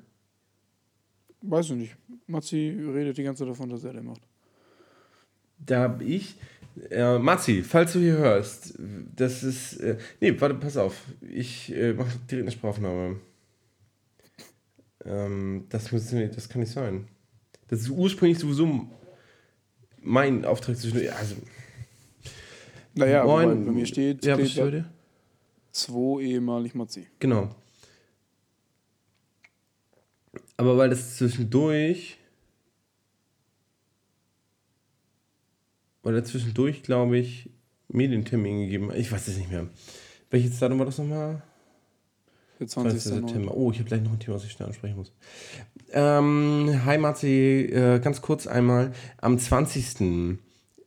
Weiß 1.43 1.71
ich 1.71 1.77
nicht. 1.77 1.97
Matzi 2.27 2.77
redet 2.81 3.19
die 3.19 3.23
ganze 3.23 3.41
Zeit 3.41 3.51
davon, 3.51 3.69
dass 3.69 3.85
er 3.85 3.93
den 3.93 4.07
macht. 4.07 4.23
Da 5.59 5.83
hab 5.83 6.03
ich, 6.03 6.37
äh, 6.91 7.19
Matzi, 7.19 7.63
falls 7.63 7.93
du 7.93 8.01
hier 8.01 8.17
hörst, 8.17 8.75
das 9.15 9.43
ist. 9.43 9.77
Äh, 9.81 9.99
nee, 10.21 10.39
warte, 10.41 10.55
pass 10.55 10.77
auf. 10.77 11.03
Ich 11.21 11.75
äh, 11.75 11.93
mache 11.93 12.19
direkt 12.31 12.47
eine 12.47 12.51
Sprachaufnahme. 12.53 13.21
Ähm, 15.05 15.67
das, 15.69 15.93
muss, 15.93 16.11
das 16.11 16.49
kann 16.49 16.61
nicht 16.61 16.73
sein. 16.73 17.09
Das 17.69 17.81
ist 17.81 17.91
ursprünglich 17.91 18.39
sowieso 18.39 18.89
mein 20.01 20.45
Auftrag 20.45 20.77
zwischen. 20.77 21.09
Also, 21.11 21.37
naja, 22.95 23.25
Moin, 23.25 23.65
bei 23.65 23.73
mir 23.73 23.87
steht. 23.87 24.25
Ja, 24.25 24.39
was 24.39 24.51
steht 24.51 24.65
heute? 24.65 24.85
Zwei 25.73 26.23
ehemalig 26.23 26.75
Matzi. 26.75 27.07
Genau. 27.19 27.55
Aber 30.57 30.77
weil 30.77 30.91
das 30.91 31.17
zwischendurch 31.17 32.19
oder 36.05 36.23
zwischendurch, 36.23 36.83
glaube 36.83 37.19
ich, 37.19 37.51
Medientermin 37.89 38.61
gegeben. 38.61 38.91
Ich 38.95 39.11
weiß 39.11 39.29
es 39.29 39.39
nicht 39.39 39.51
mehr. 39.51 39.67
Welches 40.31 40.59
Datum 40.59 40.79
war 40.79 40.87
das 40.87 40.99
nochmal? 40.99 41.43
Für 42.59 42.67
20. 42.67 43.01
September. 43.01 43.57
Oh, 43.57 43.73
ich 43.73 43.79
habe 43.79 43.89
gleich 43.89 44.03
noch 44.03 44.13
ein 44.13 44.21
Thema, 44.21 44.37
was 44.37 44.45
ich 44.45 44.53
schnell 44.53 44.69
ansprechen 44.69 44.97
muss. 44.97 45.13
Ähm, 45.93 46.83
hi 46.85 46.99
Marzi, 46.99 47.69
äh, 47.73 47.99
ganz 47.99 48.23
kurz 48.23 48.47
einmal. 48.47 48.93
Am 49.19 49.39
20. 49.39 50.39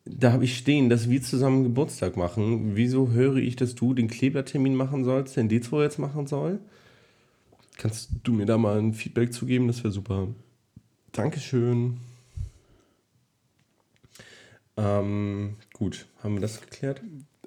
Da 0.09 0.31
habe 0.31 0.45
ich 0.45 0.57
stehen, 0.57 0.89
dass 0.89 1.09
wir 1.09 1.21
zusammen 1.21 1.63
Geburtstag 1.63 2.17
machen. 2.17 2.75
Wieso 2.75 3.11
höre 3.11 3.37
ich, 3.37 3.55
dass 3.55 3.75
du 3.75 3.93
den 3.93 4.07
Klebertermin 4.07 4.75
machen 4.75 5.03
sollst, 5.03 5.35
den 5.35 5.49
D2 5.49 5.83
jetzt 5.83 5.99
machen 5.99 6.27
soll? 6.27 6.59
Kannst 7.77 8.09
du 8.23 8.33
mir 8.33 8.45
da 8.45 8.57
mal 8.57 8.79
ein 8.79 8.93
Feedback 8.93 9.33
zu 9.33 9.45
geben? 9.45 9.67
Das 9.67 9.83
wäre 9.83 9.91
super. 9.91 10.27
Dankeschön. 11.11 11.97
Ähm, 14.77 15.55
gut, 15.73 16.07
haben 16.23 16.35
wir 16.35 16.41
das 16.41 16.61
geklärt? 16.61 17.01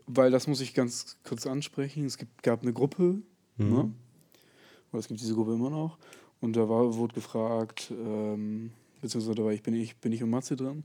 Weil 0.06 0.30
das 0.30 0.46
muss 0.46 0.61
ich 0.61 0.74
ganz 0.74 1.16
kurz 1.24 1.46
ansprechen. 1.46 2.04
Es 2.04 2.18
gibt, 2.18 2.42
gab 2.42 2.62
eine 2.62 2.72
Gruppe, 2.72 3.22
mhm. 3.56 3.70
ne? 3.70 3.92
oder 4.92 5.00
es 5.00 5.08
gibt 5.08 5.20
diese 5.20 5.34
Gruppe 5.34 5.54
immer 5.54 5.70
noch. 5.70 5.98
Und 6.40 6.56
da 6.56 6.68
war, 6.68 6.94
wurde 6.96 7.14
gefragt, 7.14 7.92
ähm, 7.92 8.72
beziehungsweise 9.00 9.36
da 9.36 9.44
war 9.44 9.52
ich, 9.52 9.62
bin 9.62 9.74
ich, 9.74 9.96
bin 9.96 10.12
ich 10.12 10.22
und 10.22 10.30
Matze 10.30 10.56
dran. 10.56 10.84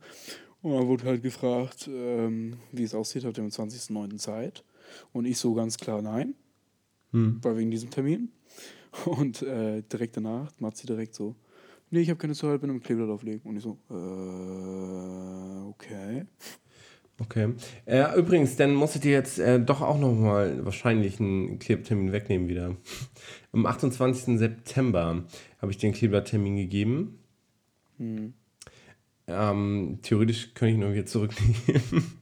Und 0.65 0.71
da 0.71 0.87
wurde 0.87 1.03
halt 1.03 1.21
gefragt, 1.21 1.87
ähm, 1.93 2.55
wie 2.71 2.81
es 2.81 2.95
aussieht, 2.95 3.23
habt 3.23 3.37
ihr 3.37 3.43
am 3.43 3.51
20.09. 3.51 4.17
Zeit? 4.17 4.63
Und 5.13 5.25
ich 5.25 5.37
so 5.37 5.53
ganz 5.53 5.77
klar 5.77 6.01
nein, 6.01 6.33
mhm. 7.11 7.37
weil 7.43 7.57
wegen 7.57 7.69
diesem 7.69 7.91
Termin. 7.91 8.29
Und 9.05 9.43
äh, 9.43 9.83
direkt 9.83 10.17
danach, 10.17 10.51
Matze 10.57 10.87
direkt 10.87 11.13
so, 11.13 11.35
nee, 11.91 11.99
ich 11.99 12.09
habe 12.09 12.17
keine 12.17 12.33
Zeit, 12.33 12.61
bin 12.61 12.71
im 12.71 12.81
Kleeblatt 12.81 13.11
auflegen. 13.11 13.41
Und 13.47 13.57
ich 13.57 13.61
so, 13.61 13.77
äh, 13.91 15.69
okay. 15.69 16.25
Okay. 17.19 17.53
Äh, 17.85 18.17
übrigens, 18.17 18.55
dann 18.55 18.73
musstet 18.73 19.05
ihr 19.05 19.11
jetzt 19.11 19.37
äh, 19.37 19.59
doch 19.59 19.81
auch 19.81 19.99
nochmal 19.99 20.65
wahrscheinlich 20.65 21.19
einen 21.19 21.59
Klebtermin 21.59 22.11
wegnehmen 22.11 22.47
wieder. 22.47 22.75
Am 23.51 23.67
28. 23.67 24.39
September 24.39 25.25
habe 25.61 25.71
ich 25.71 25.77
den 25.77 25.93
Kleeblatt-Termin 25.93 26.55
gegeben. 26.55 27.19
Hm. 27.99 28.33
Ähm, 29.27 29.99
theoretisch 30.01 30.53
könnte 30.53 30.71
ich 30.71 30.75
ihn 30.75 30.81
irgendwie 30.81 31.05
zurücknehmen. 31.05 32.19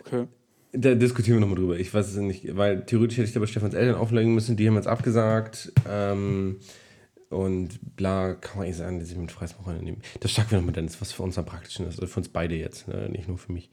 okay. 0.00 0.26
Da 0.72 0.94
diskutieren 0.94 1.36
wir 1.36 1.40
nochmal 1.40 1.58
drüber. 1.58 1.78
Ich 1.78 1.92
weiß 1.92 2.08
es 2.08 2.16
nicht, 2.16 2.56
weil 2.56 2.84
theoretisch 2.84 3.18
hätte 3.18 3.28
ich 3.28 3.34
da 3.34 3.40
bei 3.40 3.46
Stefans 3.46 3.74
Eltern 3.74 3.96
auflegen 3.96 4.34
müssen, 4.34 4.56
die 4.56 4.68
haben 4.68 4.76
jetzt 4.76 4.86
abgesagt. 4.86 5.72
Ähm, 5.88 6.60
und 7.30 7.96
bla, 7.96 8.34
kann 8.34 8.58
man 8.58 8.66
nicht 8.66 8.76
sagen, 8.76 9.00
dass 9.00 9.10
ich 9.10 9.16
mit 9.16 9.32
freies 9.32 9.58
Wochenende 9.58 9.84
nehme. 9.84 9.98
Das 10.20 10.30
stark 10.30 10.50
wir 10.50 10.58
nochmal, 10.58 10.72
Dennis, 10.72 11.00
was 11.00 11.12
für 11.12 11.22
uns 11.22 11.36
am 11.36 11.44
praktischen 11.44 11.86
ist. 11.86 12.00
Also 12.00 12.06
für 12.06 12.20
uns 12.20 12.28
beide 12.28 12.54
jetzt, 12.54 12.88
ne? 12.88 13.08
nicht 13.10 13.28
nur 13.28 13.38
für 13.38 13.52
mich. 13.52 13.70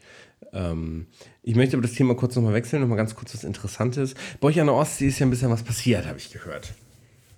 Ähm, 0.51 1.07
ich 1.41 1.55
möchte 1.55 1.77
aber 1.77 1.85
das 1.85 1.93
Thema 1.93 2.15
kurz 2.15 2.35
nochmal 2.35 2.53
wechseln, 2.53 2.81
nochmal 2.81 2.97
ganz 2.97 3.15
kurz 3.15 3.33
was 3.33 3.43
Interessantes. 3.43 4.15
Bei 4.41 4.49
euch 4.49 4.59
an 4.59 4.67
der 4.67 4.75
Ostsee 4.75 5.07
ist 5.07 5.19
ja 5.19 5.25
ein 5.25 5.29
bisschen 5.29 5.51
was 5.51 5.63
passiert, 5.63 6.05
habe 6.05 6.17
ich 6.17 6.31
gehört. 6.31 6.73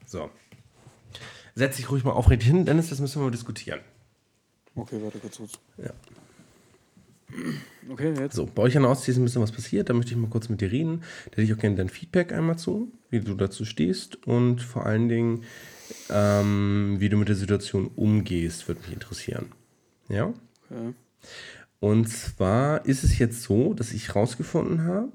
So. 0.05 0.29
Setz 1.57 1.77
dich 1.77 1.89
ruhig 1.89 2.03
mal 2.03 2.11
aufrecht 2.11 2.43
hin, 2.43 2.65
Dennis, 2.65 2.89
das 2.89 2.99
müssen 2.99 3.19
wir 3.19 3.25
mal 3.25 3.31
diskutieren. 3.31 3.79
Okay, 4.75 4.99
warte 5.01 5.17
kurz. 5.17 5.37
kurz. 5.37 5.53
Ja. 5.77 5.89
Okay, 7.89 8.13
jetzt. 8.13 8.35
So, 8.35 8.45
bei 8.45 8.61
euch 8.61 8.77
an 8.77 8.83
der 8.83 8.91
Ostsee 8.91 9.11
ist 9.11 9.17
ein 9.17 9.23
bisschen 9.23 9.41
was 9.41 9.51
passiert. 9.51 9.89
Da 9.89 9.95
möchte 9.95 10.11
ich 10.11 10.17
mal 10.17 10.29
kurz 10.29 10.49
mit 10.49 10.61
dir 10.61 10.71
reden. 10.71 11.01
Da 11.25 11.31
hätte 11.31 11.41
ich 11.41 11.53
auch 11.55 11.57
gerne 11.57 11.75
dein 11.75 11.89
Feedback 11.89 12.31
einmal 12.31 12.59
zu, 12.59 12.91
wie 13.09 13.21
du 13.21 13.33
dazu 13.33 13.65
stehst 13.65 14.27
und 14.27 14.61
vor 14.61 14.85
allen 14.85 15.09
Dingen, 15.09 15.45
ähm, 16.11 16.97
wie 16.99 17.09
du 17.09 17.17
mit 17.17 17.27
der 17.27 17.35
Situation 17.35 17.89
umgehst, 17.95 18.67
würde 18.67 18.81
mich 18.81 18.93
interessieren. 18.93 19.51
Ja? 20.09 20.31
Okay. 20.69 20.93
Und 21.79 22.07
zwar 22.07 22.85
ist 22.85 23.03
es 23.03 23.17
jetzt 23.17 23.41
so, 23.41 23.73
dass 23.73 23.93
ich 23.93 24.13
rausgefunden 24.13 24.83
habe, 24.83 25.13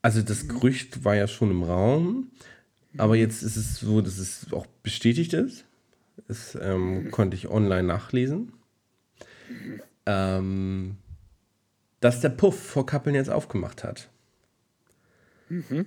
also 0.00 0.22
das 0.22 0.48
Gerücht 0.48 1.04
war 1.04 1.16
ja 1.16 1.28
schon 1.28 1.50
im 1.50 1.64
Raum, 1.64 2.30
aber 2.96 3.16
jetzt 3.16 3.42
ist 3.42 3.56
es 3.56 3.78
so, 3.78 4.00
dass 4.00 4.18
es 4.18 4.52
auch 4.52 4.66
bestätigt 4.82 5.32
ist. 5.32 5.64
Das 6.28 6.56
ähm, 6.60 7.10
konnte 7.10 7.36
ich 7.36 7.48
online 7.48 7.84
nachlesen. 7.84 8.52
Ähm, 10.06 10.96
dass 12.00 12.20
der 12.20 12.30
Puff 12.30 12.58
vor 12.58 12.86
Kappeln 12.86 13.14
jetzt 13.14 13.30
aufgemacht 13.30 13.84
hat. 13.84 14.08
Mhm. 15.48 15.86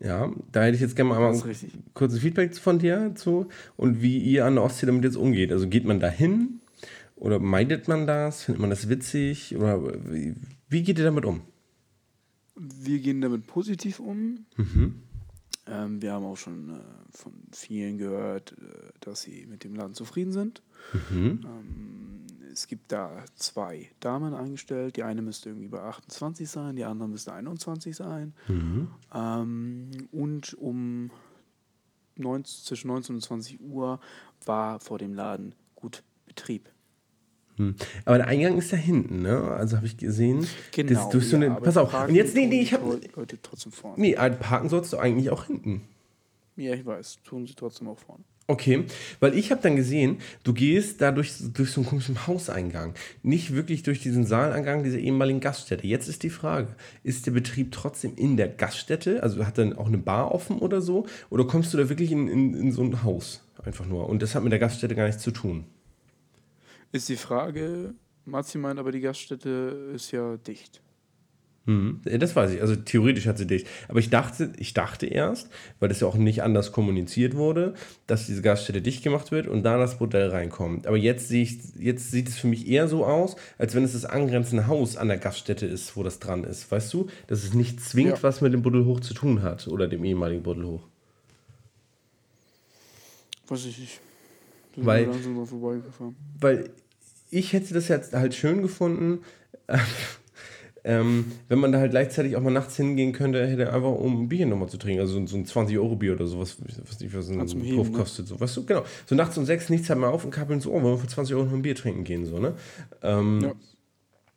Ja, 0.00 0.32
da 0.50 0.64
hätte 0.64 0.74
ich 0.74 0.80
jetzt 0.80 0.96
gerne 0.96 1.10
mal 1.10 1.32
ein 1.32 1.56
kurzes 1.94 2.20
Feedback 2.20 2.56
von 2.56 2.78
dir 2.78 3.12
zu 3.14 3.48
und 3.76 4.02
wie 4.02 4.18
ihr 4.18 4.44
an 4.44 4.56
der 4.56 4.64
Ostsee 4.64 4.86
damit 4.86 5.04
jetzt 5.04 5.16
umgeht. 5.16 5.52
Also 5.52 5.68
geht 5.68 5.84
man 5.84 6.00
da 6.00 6.08
hin 6.08 6.60
oder 7.14 7.38
meidet 7.38 7.86
man 7.86 8.06
das? 8.06 8.42
Findet 8.42 8.60
man 8.60 8.70
das 8.70 8.88
witzig? 8.88 9.56
Oder 9.56 9.82
wie, 10.12 10.34
wie 10.68 10.82
geht 10.82 10.98
ihr 10.98 11.04
damit 11.04 11.24
um? 11.24 11.42
Wir 12.56 12.98
gehen 12.98 13.20
damit 13.20 13.46
positiv 13.46 14.00
um. 14.00 14.46
Mhm. 14.56 15.02
Ähm, 15.66 16.02
wir 16.02 16.12
haben 16.12 16.24
auch 16.24 16.36
schon 16.36 16.70
äh, 16.70 16.80
von 17.10 17.32
vielen 17.52 17.98
gehört, 17.98 18.52
äh, 18.52 18.92
dass 19.00 19.22
sie 19.22 19.46
mit 19.46 19.64
dem 19.64 19.74
Laden 19.74 19.94
zufrieden 19.94 20.32
sind. 20.32 20.62
Mhm. 21.10 21.40
Ähm, 21.44 22.26
es 22.52 22.68
gibt 22.68 22.92
da 22.92 23.24
zwei 23.34 23.90
Damen 24.00 24.34
eingestellt. 24.34 24.96
Die 24.96 25.02
eine 25.02 25.22
müsste 25.22 25.48
irgendwie 25.48 25.68
bei 25.68 25.80
28 25.80 26.48
sein, 26.48 26.76
die 26.76 26.84
andere 26.84 27.08
müsste 27.08 27.32
21 27.32 27.96
sein. 27.96 28.34
Mhm. 28.46 28.88
Ähm, 29.12 29.90
und 30.12 30.54
um 30.54 31.10
19, 32.16 32.64
zwischen 32.64 32.88
19 32.88 33.16
und 33.16 33.20
20 33.22 33.60
Uhr 33.60 34.00
war 34.44 34.80
vor 34.80 34.98
dem 34.98 35.14
Laden 35.14 35.54
gut 35.74 36.02
Betrieb. 36.26 36.70
Hm. 37.56 37.74
Aber 38.04 38.18
der 38.18 38.26
Eingang 38.26 38.58
ist 38.58 38.72
da 38.72 38.76
hinten, 38.76 39.22
ne? 39.22 39.40
Also 39.42 39.76
habe 39.76 39.86
ich 39.86 39.96
gesehen. 39.96 40.46
Genau. 40.72 41.10
Das, 41.12 41.30
so 41.30 41.36
ja, 41.36 41.54
pass 41.54 41.76
auf. 41.76 41.94
Und 42.08 42.14
jetzt, 42.14 42.34
nee, 42.34 42.46
nee, 42.46 42.60
ich 42.60 42.72
habe. 42.72 43.00
Trotzdem 43.42 43.72
vorne. 43.72 44.00
Nee, 44.00 44.14
parken 44.14 44.68
sollst 44.68 44.92
du 44.92 44.98
eigentlich 44.98 45.30
auch 45.30 45.44
hinten. 45.44 45.82
Ja, 46.56 46.74
ich 46.74 46.84
weiß. 46.84 47.18
Tun 47.24 47.46
sie 47.46 47.54
trotzdem 47.54 47.88
auch 47.88 47.98
vorne. 47.98 48.24
Okay, 48.46 48.84
weil 49.20 49.38
ich 49.38 49.50
habe 49.50 49.62
dann 49.62 49.74
gesehen, 49.74 50.18
du 50.42 50.52
gehst 50.52 51.00
da 51.00 51.12
durch, 51.12 51.32
durch 51.54 51.70
so 51.70 51.80
einen 51.80 51.88
komischen 51.88 52.26
Hauseingang. 52.26 52.92
Nicht 53.22 53.54
wirklich 53.54 53.84
durch 53.84 54.00
diesen 54.00 54.26
Saaleingang 54.26 54.84
dieser 54.84 54.98
ehemaligen 54.98 55.40
Gaststätte. 55.40 55.86
Jetzt 55.86 56.08
ist 56.08 56.22
die 56.24 56.30
Frage, 56.30 56.68
ist 57.02 57.24
der 57.24 57.30
Betrieb 57.30 57.72
trotzdem 57.72 58.16
in 58.16 58.36
der 58.36 58.48
Gaststätte? 58.48 59.22
Also 59.22 59.46
hat 59.46 59.56
dann 59.56 59.72
auch 59.72 59.86
eine 59.86 59.96
Bar 59.96 60.32
offen 60.32 60.58
oder 60.58 60.82
so? 60.82 61.06
Oder 61.30 61.46
kommst 61.46 61.72
du 61.72 61.78
da 61.78 61.88
wirklich 61.88 62.12
in, 62.12 62.28
in, 62.28 62.54
in 62.54 62.72
so 62.72 62.82
ein 62.82 63.02
Haus 63.02 63.42
einfach 63.62 63.86
nur? 63.86 64.10
Und 64.10 64.20
das 64.20 64.34
hat 64.34 64.42
mit 64.42 64.52
der 64.52 64.58
Gaststätte 64.58 64.94
gar 64.94 65.06
nichts 65.06 65.22
zu 65.22 65.30
tun. 65.30 65.64
Ist 66.94 67.08
die 67.08 67.16
Frage, 67.16 67.92
Matzi 68.24 68.56
meint 68.56 68.78
aber, 68.78 68.92
die 68.92 69.00
Gaststätte 69.00 69.90
ist 69.92 70.12
ja 70.12 70.36
dicht. 70.36 70.80
Hm, 71.66 72.02
das 72.04 72.36
weiß 72.36 72.52
ich. 72.52 72.60
Also 72.60 72.76
theoretisch 72.76 73.26
hat 73.26 73.36
sie 73.36 73.48
dicht. 73.48 73.66
Aber 73.88 73.98
ich 73.98 74.10
dachte, 74.10 74.52
ich 74.58 74.74
dachte 74.74 75.06
erst, 75.06 75.50
weil 75.80 75.88
das 75.88 75.98
ja 75.98 76.06
auch 76.06 76.14
nicht 76.14 76.44
anders 76.44 76.70
kommuniziert 76.70 77.34
wurde, 77.34 77.74
dass 78.06 78.26
diese 78.26 78.42
Gaststätte 78.42 78.80
dicht 78.80 79.02
gemacht 79.02 79.32
wird 79.32 79.48
und 79.48 79.64
da 79.64 79.76
das 79.76 79.98
Bordell 79.98 80.28
reinkommt. 80.28 80.86
Aber 80.86 80.96
jetzt 80.96 81.26
sehe 81.26 81.42
ich, 81.42 81.58
jetzt 81.76 82.12
sieht 82.12 82.28
es 82.28 82.38
für 82.38 82.46
mich 82.46 82.68
eher 82.68 82.86
so 82.86 83.04
aus, 83.04 83.34
als 83.58 83.74
wenn 83.74 83.82
es 83.82 83.94
das 83.94 84.04
angrenzende 84.04 84.68
Haus 84.68 84.96
an 84.96 85.08
der 85.08 85.18
Gaststätte 85.18 85.66
ist, 85.66 85.96
wo 85.96 86.04
das 86.04 86.20
dran 86.20 86.44
ist. 86.44 86.70
Weißt 86.70 86.94
du, 86.94 87.08
dass 87.26 87.42
es 87.42 87.54
nicht 87.54 87.80
zwingend 87.80 88.18
ja. 88.18 88.22
was 88.22 88.40
mit 88.40 88.52
dem 88.52 88.62
Buddelhoch 88.62 89.00
zu 89.00 89.14
tun 89.14 89.42
hat 89.42 89.66
oder 89.66 89.88
dem 89.88 90.04
ehemaligen 90.04 90.44
Buddelhoch. 90.44 90.86
Weiß 93.48 93.64
ich 93.64 93.78
nicht. 93.80 94.00
Weil, 94.76 95.08
weil 96.40 96.70
ich 97.34 97.52
hätte 97.52 97.74
das 97.74 97.88
jetzt 97.88 98.12
halt 98.12 98.34
schön 98.34 98.62
gefunden, 98.62 99.20
ähm, 100.84 101.32
wenn 101.48 101.58
man 101.58 101.72
da 101.72 101.80
halt 101.80 101.90
gleichzeitig 101.90 102.36
auch 102.36 102.40
mal 102.40 102.52
nachts 102.52 102.76
hingehen 102.76 103.12
könnte, 103.12 103.44
hätte 103.46 103.72
einfach 103.72 103.90
um 103.90 104.22
ein 104.22 104.28
Bier 104.28 104.46
nochmal 104.46 104.68
zu 104.68 104.78
trinken. 104.78 105.00
Also 105.00 105.14
so 105.26 105.36
ein 105.36 105.44
20-Euro-Bier 105.44 106.12
oder 106.12 106.26
sowas, 106.26 106.58
was 106.84 107.00
nicht, 107.00 107.14
was 107.16 107.28
ein 107.28 107.38
Puff 107.74 107.90
ne? 107.90 107.98
kostet. 107.98 108.28
So. 108.28 108.38
Weißt 108.38 108.56
du, 108.56 108.64
genau. 108.64 108.84
So 109.06 109.14
nachts 109.14 109.36
um 109.36 109.44
sechs 109.44 109.68
nichts 109.68 109.90
hat 109.90 109.98
man 109.98 110.10
auf 110.10 110.24
und 110.24 110.30
kappeln 110.30 110.60
so, 110.60 110.70
oh, 110.70 110.82
wollen 110.82 110.94
wir 110.94 110.98
für 110.98 111.08
20 111.08 111.34
Euro 111.34 111.46
noch 111.46 111.52
ein 111.52 111.62
Bier 111.62 111.74
trinken 111.74 112.04
gehen, 112.04 112.24
so, 112.24 112.38
ne? 112.38 112.54
Ähm, 113.02 113.40
ja. 113.42 113.52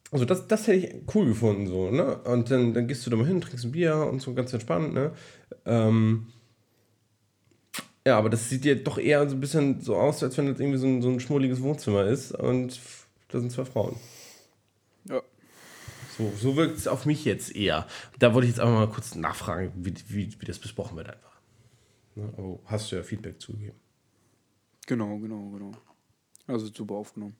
Also 0.10 0.24
das, 0.26 0.48
das 0.48 0.68
hätte 0.68 0.88
ich 0.88 0.96
cool 1.14 1.28
gefunden, 1.28 1.68
so, 1.68 1.92
ne? 1.92 2.18
Und 2.24 2.50
dann, 2.50 2.74
dann 2.74 2.88
gehst 2.88 3.06
du 3.06 3.10
da 3.10 3.18
mal 3.18 3.28
hin, 3.28 3.42
trinkst 3.42 3.66
ein 3.66 3.74
Bier 3.74 4.08
und 4.10 4.22
so 4.22 4.34
ganz 4.34 4.54
entspannt, 4.54 4.94
ne? 4.94 5.12
Ähm, 5.66 6.28
ja, 8.08 8.18
aber 8.18 8.30
das 8.30 8.50
sieht 8.50 8.64
ja 8.64 8.74
doch 8.74 8.98
eher 8.98 9.28
so 9.28 9.36
ein 9.36 9.42
bisschen 9.42 9.82
so 9.82 9.98
aus, 9.98 10.24
als 10.24 10.38
wenn 10.38 10.46
das 10.46 10.62
irgendwie 10.62 10.78
so 10.78 10.88
ein, 10.88 11.02
so 11.02 11.10
ein 11.10 11.20
schmulliges 11.20 11.62
Wohnzimmer 11.62 12.06
ist 12.06 12.32
und 12.32 12.80
da 13.28 13.42
sind 13.42 13.52
zwei 13.52 13.66
Frauen. 13.66 13.98
Ja. 15.10 15.22
So, 16.18 16.32
so 16.40 16.56
wirkt 16.56 16.78
es 16.78 16.88
auf 16.88 17.06
mich 17.06 17.26
jetzt 17.26 17.54
eher. 17.54 17.86
Da 18.18 18.34
wollte 18.34 18.48
ich 18.48 18.54
jetzt 18.54 18.62
einfach 18.62 18.76
mal 18.76 18.90
kurz 18.90 19.16
nachfragen, 19.16 19.74
wie, 19.76 19.94
wie, 20.08 20.32
wie 20.40 20.46
das 20.46 20.58
besprochen 20.58 20.96
wird 20.96 21.10
einfach. 21.10 21.42
Ne? 22.16 22.34
Aber 22.38 22.60
hast 22.64 22.90
du 22.90 22.96
ja 22.96 23.04
Feedback 23.04 23.42
zugegeben. 23.42 23.78
Genau, 24.86 25.18
genau, 25.18 25.50
genau. 25.50 25.72
Also 26.48 26.68
super 26.68 26.96
aufgenommen. 26.96 27.36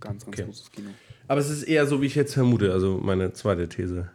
Ganz, 0.00 0.24
ganz 0.24 0.28
okay. 0.28 0.44
großes 0.44 0.72
Kino. 0.72 0.88
Aber 1.28 1.40
es 1.40 1.50
ist 1.50 1.64
eher 1.64 1.86
so, 1.86 2.00
wie 2.00 2.06
ich 2.06 2.14
jetzt 2.14 2.32
vermute, 2.32 2.72
also 2.72 2.96
meine 2.96 3.34
zweite 3.34 3.68
These. 3.68 4.10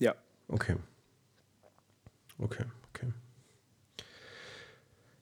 Ja. 0.00 0.14
Okay. 0.48 0.76
Okay. 2.38 2.64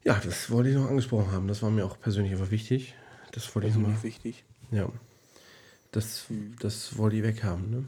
Ja, 0.05 0.21
das 0.23 0.51
wollte 0.51 0.71
ich 0.71 0.77
noch 0.77 0.89
angesprochen 0.89 1.33
haben. 1.33 1.49
Das 1.49 1.63
war 1.63 1.71
mir 1.71 1.85
auch 1.85 1.99
persönlich 1.99 2.33
einfach 2.33 2.51
wichtig. 2.51 2.95
Das 3.33 3.55
wollte 3.55 3.69
ich 3.69 3.75
nochmal. 3.75 4.03
wichtig. 4.03 4.45
Ja. 4.71 4.89
Das, 5.93 6.29
hm. 6.29 6.57
das 6.61 6.97
wollte 6.99 7.17
ich 7.17 7.23
weghaben, 7.23 7.71
ne? 7.71 7.85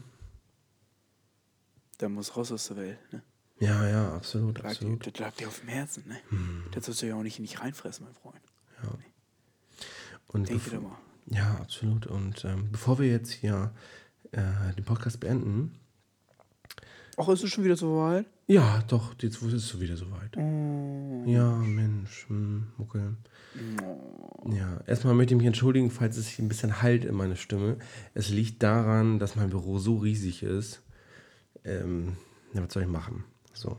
Der 1.99 2.09
muss 2.09 2.35
raus 2.35 2.51
aus 2.51 2.67
der 2.67 2.77
Welt, 2.77 3.13
ne? 3.13 3.21
Ja, 3.59 3.87
ja, 3.87 4.15
absolut. 4.15 4.59
Das 4.59 4.65
absolut. 4.65 5.05
Dir, 5.05 5.11
das 5.11 5.19
lag 5.19 5.35
dir 5.35 5.47
auf 5.47 5.59
dem 5.59 5.69
Herzen, 5.69 6.03
ne? 6.07 6.17
Hm. 6.29 6.65
Das 6.71 6.85
sollst 6.85 7.01
du 7.01 7.07
ja 7.07 7.15
auch 7.15 7.23
nicht, 7.23 7.39
nicht 7.39 7.59
reinfressen, 7.61 8.05
mein 8.05 8.13
Freund. 8.13 8.41
Ja. 8.83 8.89
Nee. 8.97 9.05
Und 10.27 10.49
Denk 10.49 10.69
dir 10.69 10.79
mal. 10.79 10.97
Ja, 11.27 11.55
absolut. 11.55 12.07
Und 12.07 12.45
ähm, 12.45 12.71
bevor 12.71 12.99
wir 12.99 13.07
jetzt 13.07 13.31
hier 13.31 13.71
äh, 14.31 14.73
den 14.75 14.85
Podcast 14.85 15.19
beenden. 15.19 15.79
Ach, 17.19 17.27
ist 17.29 17.43
es 17.43 17.49
schon 17.49 17.63
wieder 17.63 17.75
so 17.75 17.97
weit? 17.97 18.27
Ja, 18.45 18.83
doch, 18.87 19.15
jetzt 19.19 19.41
ist 19.41 19.53
es 19.53 19.79
wieder 19.79 19.97
soweit. 19.97 20.37
Oh. 20.37 21.23
Ja, 21.25 21.51
Mensch, 21.55 22.27
hm, 22.27 22.67
Mucke. 22.77 23.15
Oh. 23.83 24.51
Ja, 24.51 24.79
erstmal 24.85 25.15
möchte 25.15 25.33
ich 25.33 25.37
mich 25.39 25.47
entschuldigen, 25.47 25.89
falls 25.89 26.15
es 26.15 26.27
sich 26.27 26.37
ein 26.37 26.47
bisschen 26.47 26.83
halt 26.83 27.05
in 27.05 27.15
meine 27.15 27.35
Stimme. 27.35 27.77
Es 28.13 28.29
liegt 28.29 28.61
daran, 28.61 29.17
dass 29.17 29.35
mein 29.35 29.49
Büro 29.49 29.79
so 29.79 29.97
riesig 29.97 30.43
ist. 30.43 30.83
Ähm, 31.65 32.17
ja, 32.53 32.63
was 32.63 32.71
soll 32.71 32.83
ich 32.83 32.89
machen? 32.89 33.23
So. 33.51 33.77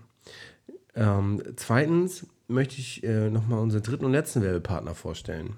Ähm, 0.97 1.41
zweitens 1.55 2.27
möchte 2.49 2.81
ich 2.81 3.05
äh, 3.05 3.31
nochmal 3.31 3.61
unseren 3.61 3.85
dritten 3.85 4.05
und 4.05 4.13
letzten 4.13 4.43
Werbepartner 4.43 4.97
vorstellen. 4.97 5.55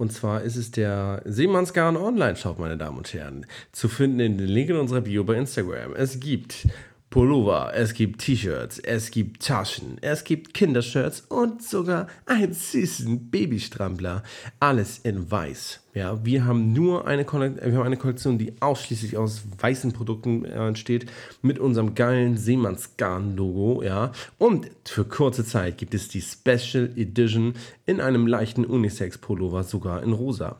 Und 0.00 0.14
zwar 0.14 0.40
ist 0.40 0.56
es 0.56 0.70
der 0.70 1.20
Seemannsgarn 1.26 1.98
Online-Shop, 1.98 2.58
meine 2.58 2.78
Damen 2.78 2.96
und 2.96 3.12
Herren. 3.12 3.44
Zu 3.70 3.86
finden 3.86 4.18
in 4.20 4.38
den 4.38 4.48
Link 4.48 4.70
in 4.70 4.76
unserer 4.76 5.02
Bio 5.02 5.24
bei 5.24 5.34
Instagram. 5.34 5.94
Es 5.94 6.20
gibt 6.20 6.66
Pullover, 7.10 7.72
es 7.74 7.94
gibt 7.94 8.20
T-Shirts, 8.20 8.78
es 8.78 9.10
gibt 9.10 9.44
Taschen, 9.44 9.98
es 10.00 10.22
gibt 10.22 10.54
Kindershirts 10.54 11.22
und 11.22 11.60
sogar 11.60 12.06
einen 12.24 12.52
süßen 12.52 13.30
Babystrampler. 13.30 14.22
Alles 14.60 14.98
in 14.98 15.28
weiß. 15.28 15.80
Ja, 15.94 16.24
wir 16.24 16.44
haben 16.44 16.72
nur 16.72 17.08
eine, 17.08 17.24
wir 17.24 17.78
haben 17.78 17.82
eine 17.82 17.96
Kollektion, 17.96 18.38
die 18.38 18.54
ausschließlich 18.60 19.16
aus 19.16 19.42
weißen 19.58 19.92
Produkten 19.92 20.44
äh, 20.44 20.68
entsteht, 20.68 21.10
mit 21.42 21.58
unserem 21.58 21.96
geilen 21.96 22.36
Seemannsgarn-Logo. 22.36 23.82
Ja, 23.82 24.12
und 24.38 24.70
für 24.84 25.04
kurze 25.04 25.44
Zeit 25.44 25.78
gibt 25.78 25.94
es 25.94 26.06
die 26.06 26.22
Special 26.22 26.92
Edition 26.94 27.54
in 27.86 28.00
einem 28.00 28.28
leichten 28.28 28.64
Unisex-Pullover, 28.64 29.64
sogar 29.64 30.04
in 30.04 30.12
rosa. 30.12 30.58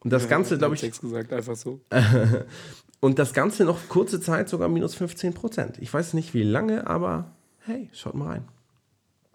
Und 0.00 0.12
das 0.12 0.28
Ganze, 0.28 0.58
glaube 0.58 0.74
ich. 0.74 0.80
gesagt, 0.80 1.32
einfach 1.32 1.54
so. 1.54 1.80
Und 3.02 3.18
das 3.18 3.32
Ganze 3.32 3.64
noch 3.64 3.88
kurze 3.88 4.20
Zeit 4.20 4.48
sogar 4.48 4.68
minus 4.68 4.94
15 4.94 5.34
Prozent. 5.34 5.76
Ich 5.80 5.92
weiß 5.92 6.14
nicht 6.14 6.34
wie 6.34 6.44
lange, 6.44 6.86
aber 6.86 7.32
hey, 7.64 7.90
schaut 7.92 8.14
mal 8.14 8.28
rein. 8.28 8.44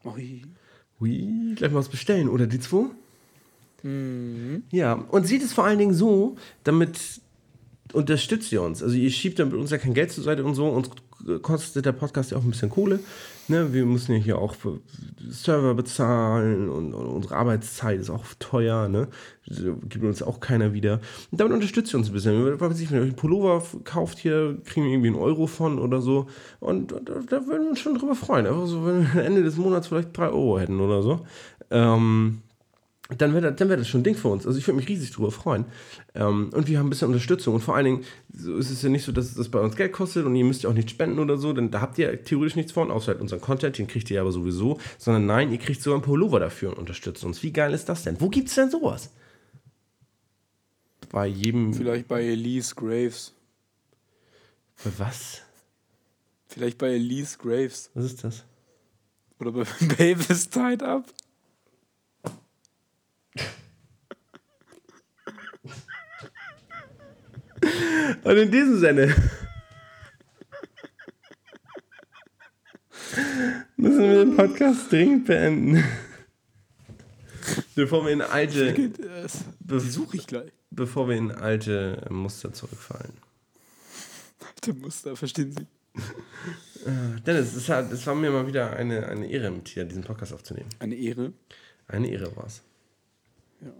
Ui. 0.06 0.42
Ui, 1.02 1.54
gleich 1.54 1.74
mal 1.74 1.80
was 1.80 1.90
bestellen, 1.90 2.30
oder 2.30 2.48
die 2.48 2.62
zwei? 2.62 2.86
Mhm. 3.84 4.64
Ja, 4.72 4.94
und 4.94 5.28
sieht 5.28 5.44
es 5.44 5.52
vor 5.52 5.66
allen 5.66 5.80
Dingen 5.80 5.94
so, 5.94 6.38
damit 6.64 7.20
unterstützt 7.92 8.54
ihr 8.54 8.62
uns. 8.62 8.82
Also 8.82 8.96
ihr 8.96 9.12
schiebt 9.12 9.38
dann 9.38 9.50
mit 9.50 9.60
uns 9.60 9.70
ja 9.70 9.78
kein 9.78 9.94
Geld 9.94 10.14
zur 10.14 10.24
Seite 10.24 10.46
und 10.46 10.56
so 10.56 10.70
und 10.70 10.90
kostet 11.42 11.86
der 11.86 11.92
Podcast 11.92 12.32
ja 12.32 12.38
auch 12.38 12.44
ein 12.44 12.52
bisschen 12.52 12.70
Kohle. 12.70 13.00
Ne? 13.48 13.74
Wir 13.74 13.86
müssen 13.86 14.14
ja 14.14 14.18
hier 14.18 14.38
auch 14.38 14.56
Server 15.30 15.74
bezahlen 15.74 16.70
und, 16.70 16.94
und, 16.94 17.06
unsere 17.08 17.36
Arbeitszeit 17.36 18.00
ist 18.00 18.10
auch 18.10 18.26
teuer. 18.40 18.88
Ne? 18.88 19.08
Gibt 19.90 20.04
uns 20.04 20.22
auch 20.22 20.40
keiner 20.40 20.74
wieder. 20.74 21.00
Und 21.32 21.40
damit 21.40 21.54
unterstützt 21.54 21.94
ihr 21.94 22.00
uns 22.00 22.10
ein 22.10 22.14
bisschen. 22.14 22.60
Wenn 22.60 22.72
ihr 22.72 22.82
euch 22.82 22.94
einen 22.94 23.16
Pullover 23.16 23.64
kauft 23.84 24.20
hier, 24.20 24.58
kriegen 24.66 24.86
wir 24.86 24.94
irgendwie 24.94 25.10
einen 25.10 25.18
Euro 25.18 25.48
von 25.48 25.80
oder 25.80 26.02
so. 26.02 26.28
Und 26.60 26.92
da, 26.92 27.00
da 27.00 27.48
würden 27.48 27.64
wir 27.64 27.70
uns 27.70 27.80
schon 27.80 27.98
drüber 27.98 28.16
freuen. 28.16 28.46
Einfach 28.46 28.68
so, 28.68 28.86
wenn 28.86 29.14
wir 29.14 29.24
Ende 29.24 29.44
des 29.44 29.58
Monats 29.58 29.88
vielleicht 29.88 30.16
drei 30.18 30.28
Euro 30.28 30.60
hätten 30.60 30.80
oder 30.80 31.02
so. 31.02 31.26
Ähm, 31.72 32.42
dann 33.10 33.34
wäre 33.34 33.42
das, 33.42 33.56
dann 33.56 33.70
wär 33.70 33.78
das 33.78 33.88
schon 33.88 34.02
ein 34.02 34.04
Ding 34.04 34.16
für 34.16 34.28
uns. 34.28 34.46
Also 34.46 34.60
ich 34.60 34.68
würde 34.68 34.78
mich 34.78 34.90
riesig 34.90 35.12
drüber 35.12 35.32
freuen. 35.32 35.66
Ähm, 36.14 36.50
und 36.54 36.68
wir 36.68 36.78
haben 36.78 36.88
ein 36.88 36.90
bisschen 36.90 37.08
Unterstützung. 37.08 37.56
Und 37.56 37.62
vor 37.62 37.76
allen 37.76 37.86
Dingen 37.86 38.04
so 38.34 38.58
ist 38.58 38.70
es 38.70 38.82
ja 38.82 38.90
nicht 38.90 39.06
so, 39.06 39.12
dass 39.12 39.34
das 39.34 39.50
bei 39.50 39.60
uns 39.60 39.76
Geld 39.78 39.94
kostet 39.94 40.26
und 40.26 40.36
ihr 40.36 40.44
müsst 40.44 40.64
ja 40.64 40.70
auch 40.70 40.74
nicht 40.74 40.90
spenden 40.90 41.20
oder 41.20 41.38
so, 41.38 41.54
denn 41.54 41.72
da 41.72 41.80
habt 41.80 41.98
ihr 41.98 42.24
theoretisch 42.24 42.58
nichts 42.58 42.74
von, 42.74 42.92
außer 42.92 43.14
halt 43.14 43.22
unseren 43.22 43.40
Content, 43.40 43.78
den 43.78 43.88
kriegt 43.88 44.12
ihr 44.12 44.20
aber 44.20 44.32
sowieso. 44.32 44.80
Sondern 44.98 45.26
nein, 45.26 45.52
ihr 45.52 45.58
kriegt 45.58 45.82
sogar 45.82 46.00
ein 46.00 46.04
Pullover 46.04 46.40
dafür 46.40 46.72
und 46.72 46.78
unterstützt 46.78 47.24
uns. 47.24 47.42
Wie 47.44 47.54
geil 47.54 47.74
ist 47.74 47.88
das 47.88 48.04
denn? 48.04 48.20
Wo 48.20 48.28
gibt 48.28 48.50
es 48.50 48.56
denn 48.56 48.70
sowas? 48.70 49.12
Bei 51.10 51.28
jedem. 51.28 51.74
Vielleicht 51.74 52.08
bei 52.08 52.24
Elise 52.24 52.76
Graves. 52.76 53.34
Bei 54.84 54.92
was? 54.98 55.42
Vielleicht 56.48 56.78
bei 56.78 56.90
Elise 56.90 57.38
Graves. 57.38 57.90
Was 57.94 58.06
ist 58.06 58.24
das? 58.24 58.44
Oder 59.40 59.52
bei 59.52 59.64
Baby's 59.98 60.50
Tied 60.50 60.84
Up. 60.84 61.06
Und 68.24 68.38
in 68.38 68.52
diesem 68.52 68.80
Sinne 68.80 69.16
müssen 73.78 74.00
wir 74.00 74.26
den 74.26 74.36
Podcast 74.36 74.92
dringend 74.92 75.26
beenden. 75.26 75.84
Bevor 77.76 78.06
wir 78.06 78.12
in 78.12 78.22
alte. 78.22 78.74
Die 78.74 79.80
suche 79.80 80.18
ich 80.18 80.28
gleich. 80.28 80.52
Bevor 80.72 81.08
wir 81.08 81.16
in 81.16 81.32
alte 81.32 82.06
Muster 82.10 82.52
zurückfallen. 82.54 83.14
Alte 84.46 84.74
Muster, 84.74 85.16
verstehen 85.16 85.52
Sie? 85.52 85.68
Äh, 86.86 87.22
Dennis, 87.26 87.56
es, 87.56 87.70
hat, 87.70 87.92
es 87.92 88.06
war 88.06 88.16
mir 88.16 88.32
mal 88.32 88.48
wieder 88.48 88.76
eine, 88.76 89.08
eine 89.08 89.28
Ehre, 89.28 89.52
mit 89.52 89.74
dir 89.74 89.86
diesen 89.86 90.04
Podcast 90.04 90.34
aufzunehmen. 90.34 90.70
Eine 90.80 90.96
Ehre? 90.96 91.34
Eine 91.88 92.10
Ehre 92.10 92.36
war 92.36 92.48
es. 92.48 92.62
Ja. 93.62 93.68
Hat 93.68 93.74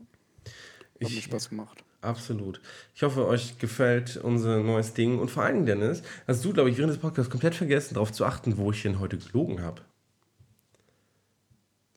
ich, 1.00 1.16
mir 1.16 1.22
Spaß 1.22 1.50
gemacht. 1.50 1.84
Absolut. 2.08 2.62
Ich 2.96 3.04
hoffe, 3.04 3.28
euch 3.28 3.58
gefällt 3.58 4.16
unser 4.16 4.64
neues 4.64 4.94
Ding. 4.94 5.20
Und 5.20 5.30
vor 5.30 5.44
allem, 5.44 5.66
Dennis, 5.66 6.04
hast 6.26 6.46
du, 6.46 6.54
glaube 6.54 6.70
ich, 6.70 6.78
während 6.78 6.94
des 6.94 7.02
Podcasts 7.02 7.30
komplett 7.30 7.54
vergessen, 7.54 7.96
darauf 7.96 8.14
zu 8.14 8.24
achten, 8.24 8.56
wo 8.56 8.72
ich 8.72 8.82
denn 8.82 9.02
heute 9.02 9.18
gelogen 9.18 9.62
habe. 9.62 9.82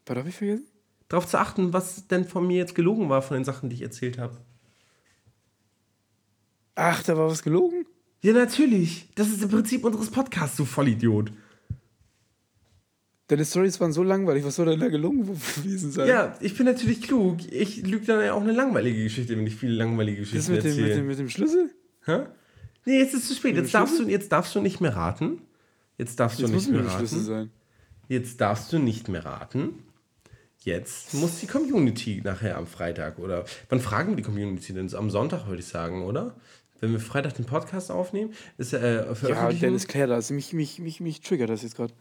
Was 0.07 0.17
habe 0.17 0.29
ich 0.29 0.35
vergessen? 0.35 0.67
Darauf 1.07 1.29
zu 1.29 1.39
achten, 1.39 1.73
was 1.73 2.09
denn 2.09 2.25
von 2.25 2.45
mir 2.45 2.57
jetzt 2.57 2.75
gelogen 2.75 3.09
war, 3.09 3.23
von 3.23 3.37
den 3.37 3.45
Sachen, 3.45 3.69
die 3.69 3.77
ich 3.77 3.83
erzählt 3.83 4.19
habe. 4.19 4.37
Ach, 6.75 7.05
da 7.05 7.17
war 7.17 7.31
was 7.31 7.45
gelogen? 7.45 7.87
Ja, 8.21 8.33
natürlich. 8.33 9.11
Das 9.15 9.29
ist 9.29 9.45
im 9.45 9.49
Prinzip 9.49 9.85
unseres 9.85 10.11
Podcasts, 10.11 10.57
du 10.57 10.65
Vollidiot. 10.65 11.31
Deine 13.31 13.45
Stories 13.45 13.79
waren 13.79 13.93
so 13.93 14.03
langweilig, 14.03 14.45
was 14.45 14.57
soll 14.57 14.67
denn 14.67 14.81
da 14.81 14.89
gelungen 14.89 15.25
gewesen 15.25 15.93
sein? 15.93 16.09
Ja, 16.09 16.37
ich 16.41 16.57
bin 16.57 16.67
natürlich 16.67 17.01
klug. 17.01 17.39
Ich 17.53 17.87
lüge 17.87 18.05
dann 18.05 18.25
ja 18.25 18.33
auch 18.33 18.41
eine 18.41 18.51
langweilige 18.51 19.05
Geschichte, 19.05 19.39
wenn 19.39 19.47
ich 19.47 19.55
viele 19.55 19.75
langweilige 19.75 20.23
Geschichten 20.23 20.39
das 20.39 20.49
mit 20.49 20.65
erzähle. 20.65 20.75
Dem, 20.75 20.89
mit, 20.89 20.97
dem, 20.97 21.07
mit 21.07 21.19
dem 21.21 21.29
Schlüssel? 21.29 21.71
Hä? 22.07 22.23
Nee, 22.87 22.99
jetzt 22.99 23.15
ist 23.15 23.23
es 23.23 23.29
zu 23.29 23.35
spät. 23.37 23.55
Jetzt 23.55 23.73
darfst, 23.73 24.01
du, 24.01 24.09
jetzt 24.09 24.33
darfst 24.33 24.53
du 24.57 24.61
nicht 24.61 24.81
mehr 24.81 24.97
raten. 24.97 25.43
Jetzt 25.97 26.19
darfst 26.19 26.41
jetzt 26.41 26.51
du 26.51 26.55
nicht 26.57 26.71
mehr 26.73 26.85
raten. 26.85 26.97
Schlüssel 26.97 27.21
sein. 27.21 27.51
Jetzt 28.09 28.41
darfst 28.41 28.73
du 28.73 28.81
nicht 28.81 29.09
mehr 29.09 29.25
raten. 29.25 29.75
Jetzt 30.65 31.15
muss 31.15 31.39
die 31.39 31.47
Community 31.47 32.21
nachher 32.25 32.59
am 32.59 32.67
Freitag 32.67 33.21
oder 33.21 33.45
wann 33.69 33.79
fragen 33.79 34.17
die 34.17 34.25
Community 34.25 34.73
denn? 34.73 34.93
Am 34.93 35.09
Sonntag 35.09 35.47
würde 35.47 35.61
ich 35.61 35.69
sagen, 35.69 36.03
oder? 36.03 36.35
Wenn 36.81 36.91
wir 36.91 36.99
Freitag 36.99 37.35
den 37.35 37.45
Podcast 37.45 37.93
aufnehmen, 37.93 38.33
ist 38.59 38.73
äh, 38.73 39.07
Ja, 39.29 39.53
Dennis, 39.53 39.87
klär 39.87 40.09
das. 40.09 40.31
Mich, 40.31 40.53
mich, 40.53 40.81
mich, 40.81 40.99
mich 40.99 41.21
triggert 41.21 41.49
das 41.49 41.63
jetzt 41.63 41.77
gerade. 41.77 41.95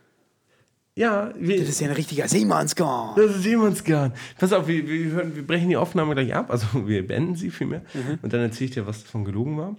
Ja, 0.96 1.34
wir, 1.38 1.60
das 1.60 1.70
ist 1.70 1.80
ja 1.80 1.88
ein 1.88 1.94
richtiger 1.94 2.28
Seemannsgarn. 2.28 3.16
Das 3.16 3.36
ist 3.36 3.44
Seemannsgarn. 3.44 4.14
Pass 4.38 4.52
auf, 4.52 4.68
wir, 4.68 4.88
wir, 4.88 5.12
hören, 5.12 5.36
wir 5.36 5.46
brechen 5.46 5.70
die 5.70 5.78
Aufnahme 5.78 6.14
gleich 6.14 6.36
ab, 6.36 6.52
also 6.52 6.68
wir 6.88 7.08
beenden 7.08 7.36
sie 7.36 7.52
vielmehr. 7.52 7.82
Mhm. 7.94 8.20
Und 8.22 8.34
dann 8.34 8.42
erzähle 8.42 8.66
ich 8.66 8.72
dir, 8.72 8.86
was 8.86 9.04
davon 9.04 9.24
gelogen 9.24 9.58
war. 9.58 9.76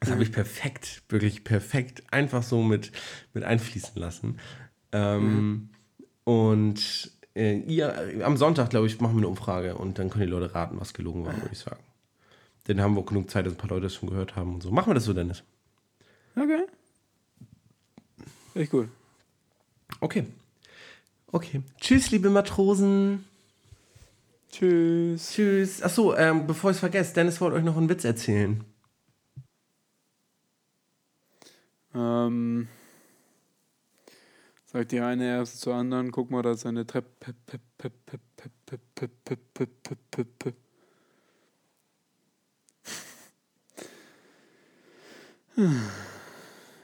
Das 0.00 0.08
mhm. 0.08 0.12
habe 0.14 0.22
ich 0.22 0.32
perfekt, 0.32 1.02
wirklich 1.08 1.44
perfekt, 1.44 2.02
einfach 2.12 2.42
so 2.42 2.62
mit, 2.62 2.92
mit 3.34 3.42
einfließen 3.42 3.96
lassen. 3.96 4.38
Ähm, 4.92 5.22
mhm. 5.22 5.68
Und 6.24 7.10
äh, 7.34 7.58
ihr, 7.60 8.24
am 8.24 8.36
Sonntag, 8.36 8.70
glaube 8.70 8.86
ich, 8.86 9.00
machen 9.00 9.14
wir 9.14 9.20
eine 9.20 9.28
Umfrage 9.28 9.76
und 9.76 9.98
dann 9.98 10.10
können 10.10 10.26
die 10.26 10.30
Leute 10.30 10.54
raten, 10.54 10.78
was 10.78 10.94
gelogen 10.94 11.24
war, 11.24 11.34
würde 11.34 11.50
ich 11.52 11.58
sagen. 11.58 11.82
Dann 12.64 12.80
haben 12.80 12.94
wir 12.94 13.00
auch 13.00 13.06
genug 13.06 13.30
Zeit, 13.30 13.46
dass 13.46 13.54
ein 13.54 13.58
paar 13.58 13.70
Leute 13.70 13.84
das 13.84 13.94
schon 13.94 14.10
gehört 14.10 14.36
haben 14.36 14.54
und 14.54 14.62
so. 14.62 14.70
Machen 14.70 14.90
wir 14.90 14.94
das 14.94 15.04
so, 15.04 15.14
Dennis. 15.14 15.42
Okay. 16.36 16.66
Echt 18.54 18.72
cool. 18.72 18.88
Okay. 20.00 20.26
Okay. 21.30 21.62
Tschüss, 21.80 22.10
liebe 22.10 22.30
Matrosen. 22.30 23.24
Tschüss. 24.50 25.32
Tschüss. 25.32 25.82
Achso, 25.82 26.14
ähm, 26.14 26.46
bevor 26.46 26.70
ich 26.70 26.76
es 26.76 26.80
vergesse, 26.80 27.14
Dennis 27.14 27.40
wollte 27.40 27.56
euch 27.56 27.64
noch 27.64 27.76
einen 27.76 27.88
Witz 27.88 28.04
erzählen. 28.04 28.64
Ähm. 31.94 32.68
Sagt 34.70 34.92
die 34.92 35.00
eine 35.00 35.26
erst 35.26 35.62
zur 35.62 35.74
anderen, 35.74 36.12
guck 36.12 36.30
mal, 36.30 36.42
da 36.42 36.52
ist 36.52 36.66
eine 36.66 36.86
Treppe. 36.86 37.08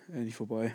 Endlich 0.09 0.35
vorbei. 0.35 0.75